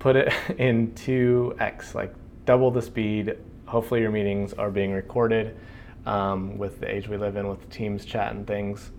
Put 0.00 0.16
it 0.16 0.32
in 0.58 0.90
2x, 0.94 1.94
like 1.94 2.12
double 2.44 2.72
the 2.72 2.82
speed. 2.82 3.38
Hopefully, 3.66 4.00
your 4.00 4.10
meetings 4.10 4.52
are 4.54 4.68
being 4.68 4.90
recorded 4.90 5.56
um, 6.04 6.58
with 6.58 6.80
the 6.80 6.92
age 6.92 7.06
we 7.06 7.16
live 7.16 7.36
in, 7.36 7.46
with 7.46 7.70
Teams 7.70 8.04
chat 8.04 8.32
and 8.34 8.48
things. 8.48 8.90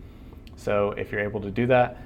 So, 0.56 0.92
if 0.92 1.12
you're 1.12 1.20
able 1.20 1.42
to 1.42 1.52
do 1.52 1.68
that, 1.68 1.98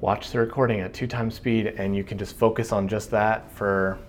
watch 0.00 0.32
the 0.32 0.40
recording 0.40 0.80
at 0.80 0.92
two 0.92 1.06
times 1.06 1.36
speed 1.36 1.68
and 1.68 1.94
you 1.94 2.02
can 2.02 2.18
just 2.18 2.36
focus 2.36 2.72
on 2.72 2.88
just 2.88 3.12
that 3.12 3.48
for 3.52 4.00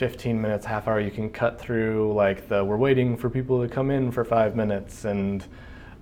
15 0.00 0.40
minutes, 0.40 0.64
half 0.64 0.88
hour, 0.88 0.98
you 0.98 1.10
can 1.10 1.28
cut 1.28 1.60
through 1.60 2.14
like 2.14 2.48
the 2.48 2.64
we're 2.64 2.78
waiting 2.78 3.18
for 3.18 3.28
people 3.28 3.60
to 3.60 3.68
come 3.68 3.90
in 3.90 4.10
for 4.10 4.24
five 4.24 4.56
minutes 4.56 5.04
and 5.04 5.44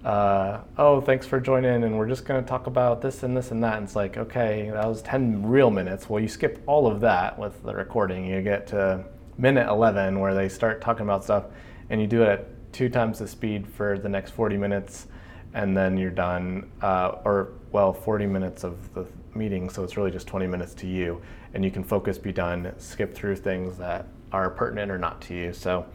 uh, 0.04 0.60
oh, 0.78 1.00
thanks 1.00 1.26
for 1.26 1.40
joining, 1.40 1.82
and 1.82 1.98
we're 1.98 2.06
just 2.06 2.24
going 2.24 2.40
to 2.40 2.48
talk 2.48 2.68
about 2.68 3.02
this 3.02 3.24
and 3.24 3.36
this 3.36 3.50
and 3.50 3.60
that. 3.64 3.76
And 3.78 3.84
it's 3.84 3.96
like, 3.96 4.16
okay, 4.16 4.70
that 4.72 4.86
was 4.86 5.02
10 5.02 5.44
real 5.44 5.72
minutes. 5.72 6.08
Well, 6.08 6.22
you 6.22 6.28
skip 6.28 6.62
all 6.66 6.86
of 6.86 7.00
that 7.00 7.36
with 7.36 7.60
the 7.64 7.74
recording. 7.74 8.24
You 8.24 8.40
get 8.40 8.68
to 8.68 9.04
minute 9.36 9.68
11 9.68 10.20
where 10.20 10.32
they 10.32 10.48
start 10.48 10.80
talking 10.80 11.02
about 11.02 11.24
stuff, 11.24 11.46
and 11.90 12.00
you 12.00 12.06
do 12.06 12.22
it 12.22 12.28
at 12.28 12.72
two 12.72 12.88
times 12.88 13.18
the 13.18 13.26
speed 13.26 13.66
for 13.66 13.98
the 13.98 14.08
next 14.08 14.30
40 14.30 14.56
minutes, 14.56 15.08
and 15.54 15.76
then 15.76 15.98
you're 15.98 16.12
done. 16.12 16.70
Uh, 16.80 17.16
or, 17.24 17.48
well, 17.72 17.92
40 17.92 18.26
minutes 18.26 18.62
of 18.62 18.94
the 18.94 19.04
meeting, 19.34 19.68
so 19.70 19.84
it's 19.84 19.96
really 19.96 20.10
just 20.10 20.26
20 20.26 20.46
minutes 20.46 20.74
to 20.74 20.86
you 20.86 21.20
and 21.54 21.64
you 21.64 21.70
can 21.70 21.84
focus, 21.84 22.18
be 22.18 22.32
done, 22.32 22.72
skip 22.78 23.14
through 23.14 23.36
things 23.36 23.76
that 23.78 24.06
are 24.32 24.50
pertinent 24.50 24.90
or 24.90 24.98
not 24.98 25.20
to 25.22 25.34
you. 25.34 25.52
So 25.52 25.86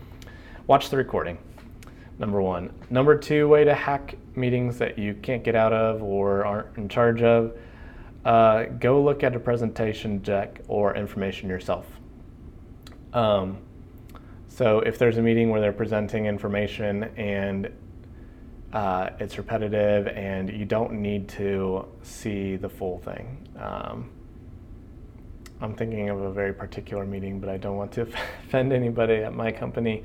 watch 0.68 0.90
the 0.90 0.98
recording. 0.98 1.38
Number 2.20 2.42
one. 2.42 2.72
Number 2.90 3.18
two 3.18 3.48
way 3.48 3.64
to 3.64 3.74
hack 3.74 4.16
meetings 4.36 4.78
that 4.78 4.98
you 4.98 5.14
can't 5.16 5.44
get 5.44 5.56
out 5.56 5.74
of 5.74 6.02
or 6.02 6.46
aren't 6.46 6.78
in 6.78 6.90
charge 6.90 7.22
of. 7.22 7.58
Uh, 8.26 8.66
go 8.80 9.02
look 9.02 9.24
at 9.24 9.36
a 9.36 9.40
presentation 9.40 10.20
deck 10.20 10.62
or 10.68 10.96
information 10.96 11.50
yourself. 11.50 11.86
Um, 13.12 13.58
so 14.48 14.80
if 14.80 14.98
there's 14.98 15.18
a 15.18 15.22
meeting 15.22 15.50
where 15.50 15.60
they're 15.60 15.74
presenting 15.74 16.26
information 16.26 17.04
and 17.18 17.72
uh, 18.74 19.12
it's 19.20 19.38
repetitive 19.38 20.08
and 20.08 20.52
you 20.52 20.66
don't 20.66 20.94
need 20.94 21.30
to 21.30 21.88
see 22.02 22.56
the 22.56 22.68
full 22.68 22.98
thing. 23.00 23.48
Um, 23.58 24.10
I'm 25.62 25.76
thinking 25.76 26.10
of 26.10 26.20
a 26.20 26.32
very 26.32 26.54
particular 26.54 27.06
meeting, 27.06 27.40
but 27.40 27.50
I 27.50 27.58
don't 27.58 27.78
want 27.78 27.92
to 27.94 28.02
offend 28.48 28.74
anybody 28.74 29.16
at 29.16 29.34
my 29.34 29.52
company. 29.52 30.04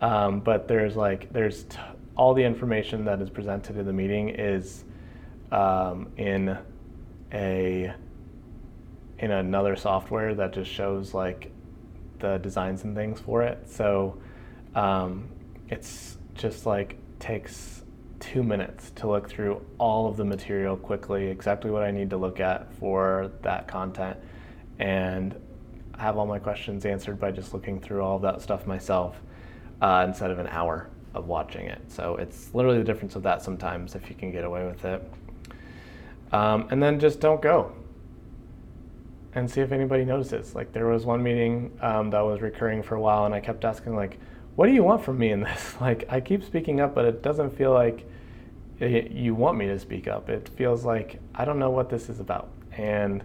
Um, 0.00 0.40
but 0.40 0.66
there's 0.66 0.96
like 0.96 1.32
there's 1.32 1.64
t- 1.64 1.78
all 2.16 2.32
the 2.32 2.42
information 2.42 3.04
that 3.04 3.20
is 3.20 3.30
presented 3.30 3.76
in 3.76 3.86
the 3.86 3.92
meeting 3.92 4.30
is 4.30 4.84
um, 5.52 6.10
in 6.16 6.56
a 7.32 7.92
in 9.18 9.30
another 9.30 9.76
software 9.76 10.34
that 10.34 10.52
just 10.52 10.70
shows 10.70 11.12
like 11.12 11.50
the 12.20 12.38
designs 12.38 12.84
and 12.84 12.96
things 12.96 13.20
for 13.20 13.42
it. 13.42 13.68
So 13.68 14.18
um, 14.74 15.28
it's 15.68 16.16
just 16.34 16.64
like 16.64 16.96
takes 17.18 17.77
two 18.20 18.42
minutes 18.42 18.90
to 18.96 19.08
look 19.08 19.28
through 19.28 19.64
all 19.78 20.06
of 20.06 20.16
the 20.16 20.24
material 20.24 20.76
quickly, 20.76 21.26
exactly 21.26 21.70
what 21.70 21.82
I 21.82 21.90
need 21.90 22.10
to 22.10 22.16
look 22.16 22.40
at 22.40 22.72
for 22.74 23.30
that 23.42 23.68
content 23.68 24.18
and 24.78 25.34
have 25.98 26.16
all 26.16 26.26
my 26.26 26.38
questions 26.38 26.84
answered 26.84 27.18
by 27.18 27.30
just 27.30 27.52
looking 27.52 27.80
through 27.80 28.02
all 28.02 28.16
of 28.16 28.22
that 28.22 28.40
stuff 28.40 28.66
myself 28.66 29.16
uh, 29.80 30.04
instead 30.06 30.30
of 30.30 30.38
an 30.38 30.46
hour 30.48 30.88
of 31.14 31.26
watching 31.26 31.66
it. 31.66 31.80
So 31.88 32.16
it's 32.16 32.54
literally 32.54 32.78
the 32.78 32.84
difference 32.84 33.16
of 33.16 33.22
that 33.24 33.42
sometimes 33.42 33.94
if 33.94 34.08
you 34.08 34.14
can 34.14 34.30
get 34.30 34.44
away 34.44 34.64
with 34.64 34.84
it. 34.84 35.02
Um, 36.32 36.68
and 36.70 36.82
then 36.82 37.00
just 37.00 37.20
don't 37.20 37.40
go 37.40 37.72
and 39.34 39.50
see 39.50 39.60
if 39.60 39.72
anybody 39.72 40.04
notices. 40.04 40.54
Like 40.54 40.72
there 40.72 40.86
was 40.86 41.04
one 41.04 41.22
meeting 41.22 41.76
um, 41.80 42.10
that 42.10 42.20
was 42.20 42.40
recurring 42.40 42.82
for 42.82 42.96
a 42.96 43.00
while, 43.00 43.24
and 43.24 43.34
I 43.34 43.40
kept 43.40 43.64
asking 43.64 43.96
like, 43.96 44.18
"What 44.58 44.66
do 44.66 44.72
you 44.72 44.82
want 44.82 45.04
from 45.04 45.18
me 45.18 45.30
in 45.30 45.40
this?" 45.40 45.76
Like 45.80 46.04
I 46.08 46.20
keep 46.20 46.42
speaking 46.42 46.80
up, 46.80 46.92
but 46.92 47.04
it 47.04 47.22
doesn't 47.22 47.50
feel 47.56 47.72
like 47.72 48.04
it, 48.80 49.12
you 49.12 49.32
want 49.36 49.56
me 49.56 49.66
to 49.66 49.78
speak 49.78 50.08
up. 50.08 50.28
It 50.28 50.48
feels 50.56 50.84
like 50.84 51.20
I 51.32 51.44
don't 51.44 51.60
know 51.60 51.70
what 51.70 51.88
this 51.88 52.08
is 52.08 52.18
about, 52.18 52.50
and 52.72 53.22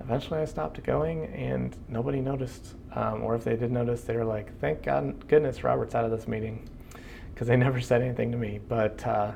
eventually 0.00 0.40
I 0.40 0.44
stopped 0.44 0.82
going 0.82 1.26
and 1.26 1.76
nobody 1.88 2.20
noticed. 2.20 2.74
Um, 2.96 3.22
or 3.22 3.36
if 3.36 3.44
they 3.44 3.54
did 3.54 3.70
notice, 3.70 4.00
they 4.02 4.16
were 4.16 4.24
like, 4.24 4.58
thank 4.58 4.82
God, 4.82 5.28
goodness 5.28 5.62
Robert's 5.62 5.94
out 5.94 6.04
of 6.04 6.10
this 6.10 6.26
meeting 6.26 6.68
because 7.34 7.46
they 7.46 7.56
never 7.56 7.80
said 7.80 8.02
anything 8.02 8.32
to 8.32 8.36
me. 8.36 8.58
But 8.68 9.06
uh, 9.06 9.34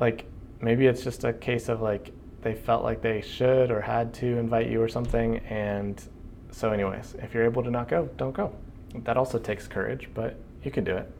like 0.00 0.24
maybe 0.62 0.86
it's 0.86 1.04
just 1.04 1.24
a 1.24 1.34
case 1.34 1.68
of 1.68 1.82
like 1.82 2.12
they 2.40 2.54
felt 2.54 2.82
like 2.82 3.02
they 3.02 3.20
should 3.20 3.70
or 3.70 3.82
had 3.82 4.14
to 4.14 4.38
invite 4.38 4.70
you 4.70 4.80
or 4.80 4.88
something. 4.88 5.36
And 5.50 6.02
so, 6.50 6.70
anyways, 6.70 7.14
if 7.18 7.34
you're 7.34 7.44
able 7.44 7.62
to 7.62 7.70
not 7.70 7.88
go, 7.88 8.08
don't 8.16 8.32
go. 8.32 8.56
That 8.94 9.16
also 9.16 9.38
takes 9.38 9.66
courage, 9.66 10.08
but 10.14 10.36
you 10.62 10.70
can 10.70 10.84
do 10.84 10.96
it. 10.96 11.10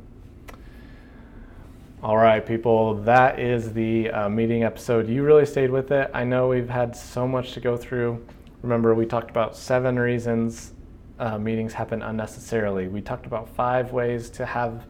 All 2.02 2.16
right, 2.16 2.44
people, 2.44 2.94
that 3.02 3.38
is 3.38 3.72
the 3.72 4.10
uh, 4.10 4.28
meeting 4.28 4.62
episode. 4.62 5.08
You 5.08 5.22
really 5.22 5.46
stayed 5.46 5.70
with 5.70 5.90
it. 5.90 6.10
I 6.12 6.24
know 6.24 6.48
we've 6.48 6.68
had 6.68 6.94
so 6.94 7.26
much 7.26 7.52
to 7.52 7.60
go 7.60 7.76
through. 7.76 8.24
Remember, 8.62 8.94
we 8.94 9.06
talked 9.06 9.30
about 9.30 9.56
seven 9.56 9.98
reasons 9.98 10.74
uh, 11.18 11.38
meetings 11.38 11.72
happen 11.72 12.02
unnecessarily. 12.02 12.88
We 12.88 13.00
talked 13.00 13.26
about 13.26 13.48
five 13.48 13.92
ways 13.92 14.30
to 14.30 14.46
have 14.46 14.84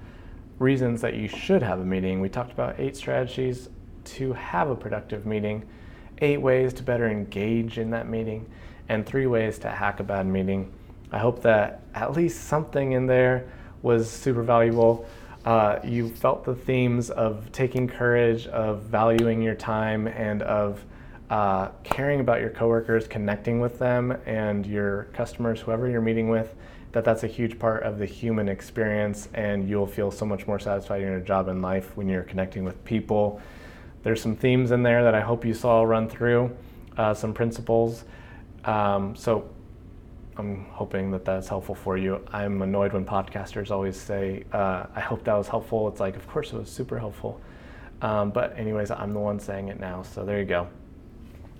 reasons 0.59 1.01
that 1.03 1.15
you 1.15 1.29
should 1.29 1.63
have 1.63 1.81
a 1.81 1.85
meeting. 1.85 2.21
We 2.21 2.29
talked 2.29 2.53
about 2.53 2.79
eight 2.79 2.97
strategies 2.97 3.69
to 4.05 4.33
have 4.33 4.71
a 4.71 4.77
productive 4.77 5.27
meeting, 5.27 5.67
eight 6.19 6.41
ways 6.41 6.73
to 6.75 6.83
better 6.83 7.09
engage 7.09 7.79
in 7.79 7.91
that 7.91 8.09
meeting, 8.09 8.47
and 8.89 9.05
three 9.05 9.27
ways 9.27 9.59
to 9.59 9.71
hack 9.71 10.01
a 10.01 10.03
bad 10.03 10.27
meeting. 10.27 10.73
I 11.15 11.19
hope 11.19 11.43
that 11.43 11.83
at 11.95 12.13
least 12.13 12.49
something 12.49 12.91
in 12.91 13.07
there 13.07 13.47
was 13.83 14.11
super 14.11 14.43
valuable. 14.43 15.07
Uh, 15.45 15.79
you 15.85 16.09
felt 16.09 16.45
the 16.45 16.57
themes 16.57 17.09
of 17.09 17.53
taking 17.53 17.87
courage, 17.87 18.49
of 18.49 18.83
valuing 18.83 19.41
your 19.41 19.55
time, 19.55 20.09
and 20.09 20.43
of 20.43 20.85
uh, 21.31 21.69
caring 21.85 22.19
about 22.19 22.41
your 22.41 22.51
coworkers, 22.51 23.07
connecting 23.07 23.61
with 23.61 23.79
them, 23.79 24.11
and 24.27 24.67
your 24.67 25.05
customers, 25.13 25.61
whoever 25.61 25.89
you're 25.89 26.01
meeting 26.01 26.31
with. 26.31 26.53
That 26.91 27.05
that's 27.05 27.23
a 27.23 27.29
huge 27.29 27.61
part 27.61 27.85
of 27.85 28.01
the 28.01 28.07
human 28.07 28.49
experience, 28.49 29.29
and 29.35 29.69
you'll 29.69 29.87
feel 29.87 30.11
so 30.11 30.27
much 30.27 30.49
more 30.49 30.59
satisfied 30.59 31.01
in 31.01 31.07
your 31.07 31.21
job 31.21 31.47
and 31.47 31.63
life 31.63 31.97
when 31.97 32.09
you're 32.09 32.25
connecting 32.25 32.65
with 32.65 32.85
people. 32.85 33.41
There's 34.03 34.21
some 34.21 34.35
themes 34.35 34.73
in 34.73 34.83
there 34.83 35.05
that 35.05 35.15
I 35.15 35.21
hope 35.21 35.45
you 35.45 35.55
saw 35.55 35.85
run 35.85 36.09
through, 36.09 36.57
uh, 36.97 37.15
some 37.15 37.33
principles. 37.33 38.03
Um, 38.65 39.15
so 39.15 39.54
I'm 40.37 40.67
hoping 40.71 41.11
that 41.13 41.25
that's 41.25 41.49
helpful 41.49 41.75
for 41.75 41.97
you. 41.97 42.21
I'm 42.33 42.61
annoyed 42.63 42.93
when 42.93 43.05
podcasters 43.05 43.71
always 43.71 43.99
say, 43.99 44.45
uh, 44.53 44.87
I 44.95 45.01
hope 45.01 45.25
that 45.25 45.35
was 45.35 45.49
helpful. 45.49 45.89
It's 45.89 46.01
like, 46.01 46.17
of 46.17 46.27
course 46.27 46.53
it 46.53 46.57
was 46.57 46.69
super 46.69 46.99
helpful. 46.99 47.41
Um, 48.03 48.31
but, 48.31 48.59
anyways, 48.59 48.91
I'm 48.91 49.13
the 49.13 49.21
one 49.21 49.39
saying 49.39 49.69
it 49.69 49.79
now. 49.79 50.03
So 50.03 50.25
there 50.25 50.41
you 50.41 50.45
go. 50.45 50.69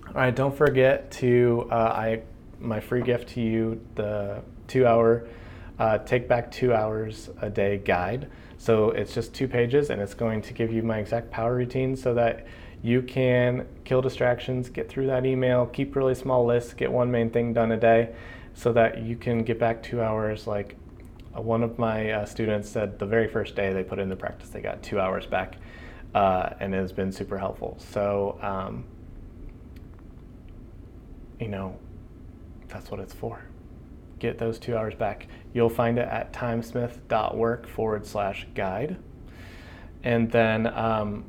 All 0.07 0.13
right, 0.13 0.35
don't 0.35 0.55
forget 0.55 1.09
to, 1.11 1.67
uh, 1.71 1.75
I 1.75 2.21
my 2.59 2.79
free 2.79 3.01
gift 3.01 3.29
to 3.29 3.41
you, 3.41 3.81
the 3.95 4.41
two 4.67 4.85
hour 4.87 5.27
uh, 5.79 5.97
take 5.99 6.27
back 6.27 6.51
two 6.51 6.73
hours 6.73 7.29
a 7.41 7.49
day 7.49 7.77
guide. 7.77 8.29
So 8.57 8.91
it's 8.91 9.13
just 9.13 9.33
two 9.33 9.47
pages 9.47 9.89
and 9.89 10.01
it's 10.01 10.13
going 10.13 10.41
to 10.43 10.53
give 10.53 10.71
you 10.71 10.81
my 10.83 10.99
exact 10.99 11.29
power 11.31 11.55
routine 11.55 11.95
so 11.95 12.13
that 12.13 12.47
you 12.81 13.01
can 13.01 13.67
kill 13.83 14.01
distractions, 14.01 14.69
get 14.69 14.87
through 14.87 15.07
that 15.07 15.25
email, 15.25 15.65
keep 15.65 15.95
really 15.95 16.15
small 16.15 16.45
lists, 16.45 16.73
get 16.73 16.91
one 16.91 17.11
main 17.11 17.29
thing 17.29 17.53
done 17.53 17.71
a 17.71 17.77
day 17.77 18.13
so 18.55 18.73
that 18.73 19.03
you 19.03 19.15
can 19.15 19.43
get 19.43 19.59
back 19.59 19.83
two 19.83 20.01
hours. 20.01 20.47
Like 20.47 20.75
uh, 21.37 21.41
one 21.41 21.61
of 21.61 21.77
my 21.77 22.11
uh, 22.11 22.25
students 22.25 22.67
said 22.69 22.97
the 22.97 23.05
very 23.05 23.27
first 23.27 23.55
day 23.55 23.71
they 23.73 23.83
put 23.83 23.99
in 23.99 24.09
the 24.09 24.15
practice, 24.15 24.49
they 24.49 24.61
got 24.61 24.81
two 24.81 24.99
hours 24.99 25.27
back 25.27 25.57
uh, 26.15 26.53
and 26.61 26.73
it 26.73 26.77
has 26.77 26.93
been 26.93 27.11
super 27.11 27.37
helpful. 27.37 27.77
So, 27.77 28.39
um, 28.41 28.85
you 31.39 31.49
know, 31.49 31.77
that's 32.69 32.89
what 32.89 33.01
it's 33.01 33.13
for. 33.13 33.43
Get 34.19 34.37
those 34.37 34.57
two 34.57 34.77
hours 34.77 34.95
back. 34.95 35.27
You'll 35.53 35.69
find 35.69 35.99
it 35.99 36.07
at 36.07 36.31
timesmith.work 36.31 37.67
forward 37.67 38.05
slash 38.05 38.47
guide. 38.55 38.97
And 40.03 40.31
then 40.31 40.67
um, 40.67 41.25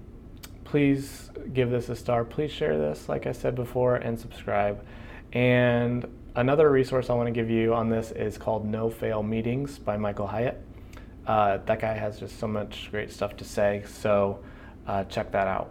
please 0.63 1.31
give 1.53 1.71
this 1.71 1.89
a 1.89 1.97
star. 1.97 2.25
Please 2.25 2.53
share 2.53 2.79
this, 2.79 3.09
like 3.09 3.27
I 3.27 3.33
said 3.33 3.57
before, 3.57 3.97
and 3.97 4.19
subscribe. 4.19 4.87
And 5.33 6.07
another 6.37 6.71
resource 6.71 7.09
I 7.11 7.15
want 7.15 7.27
to 7.27 7.33
give 7.33 7.51
you 7.51 7.75
on 7.75 7.89
this 7.89 8.13
is 8.13 8.39
called 8.39 8.67
No 8.67 8.91
Fail 8.91 9.23
Meetings 9.23 9.79
by 9.79 9.97
Michael 9.97 10.27
Hyatt. 10.27 10.63
Uh, 11.27 11.57
that 11.65 11.81
guy 11.81 11.95
has 11.95 12.21
just 12.21 12.39
so 12.39 12.47
much 12.47 12.89
great 12.91 13.11
stuff 13.11 13.37
to 13.39 13.45
say, 13.45 13.83
so 13.87 14.39
uh, 14.87 15.03
check 15.05 15.33
that 15.33 15.49
out. 15.49 15.71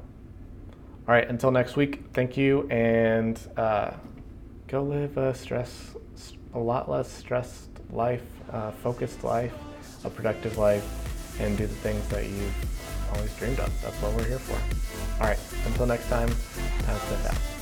All 1.08 1.14
right, 1.14 1.30
until 1.30 1.52
next 1.52 1.76
week, 1.76 2.04
thank 2.14 2.36
you, 2.36 2.68
and 2.70 3.40
uh, 3.56 3.92
go 4.68 4.84
live 4.84 5.18
a 5.18 5.34
stress, 5.34 5.96
a 6.56 6.60
lot 6.60 6.90
less 6.90 7.10
stressed 7.10 7.70
life, 7.92 8.26
uh, 8.52 8.72
focused 8.72 9.24
life, 9.24 9.54
a 10.04 10.10
productive 10.10 10.58
life, 10.58 11.40
and 11.40 11.58
do 11.58 11.68
the 11.68 11.76
things 11.76 12.06
that 12.10 12.26
you've 12.26 13.14
always 13.14 13.34
dreamed 13.38 13.60
of. 13.60 13.82
That's 13.82 13.96
what 14.02 14.14
we're 14.14 14.28
here 14.28 14.40
for. 14.40 15.24
All 15.24 15.30
right, 15.30 15.40
until 15.68 15.86
next 15.86 16.10
time, 16.10 16.30
Timesmith 16.30 17.32
out. 17.32 17.55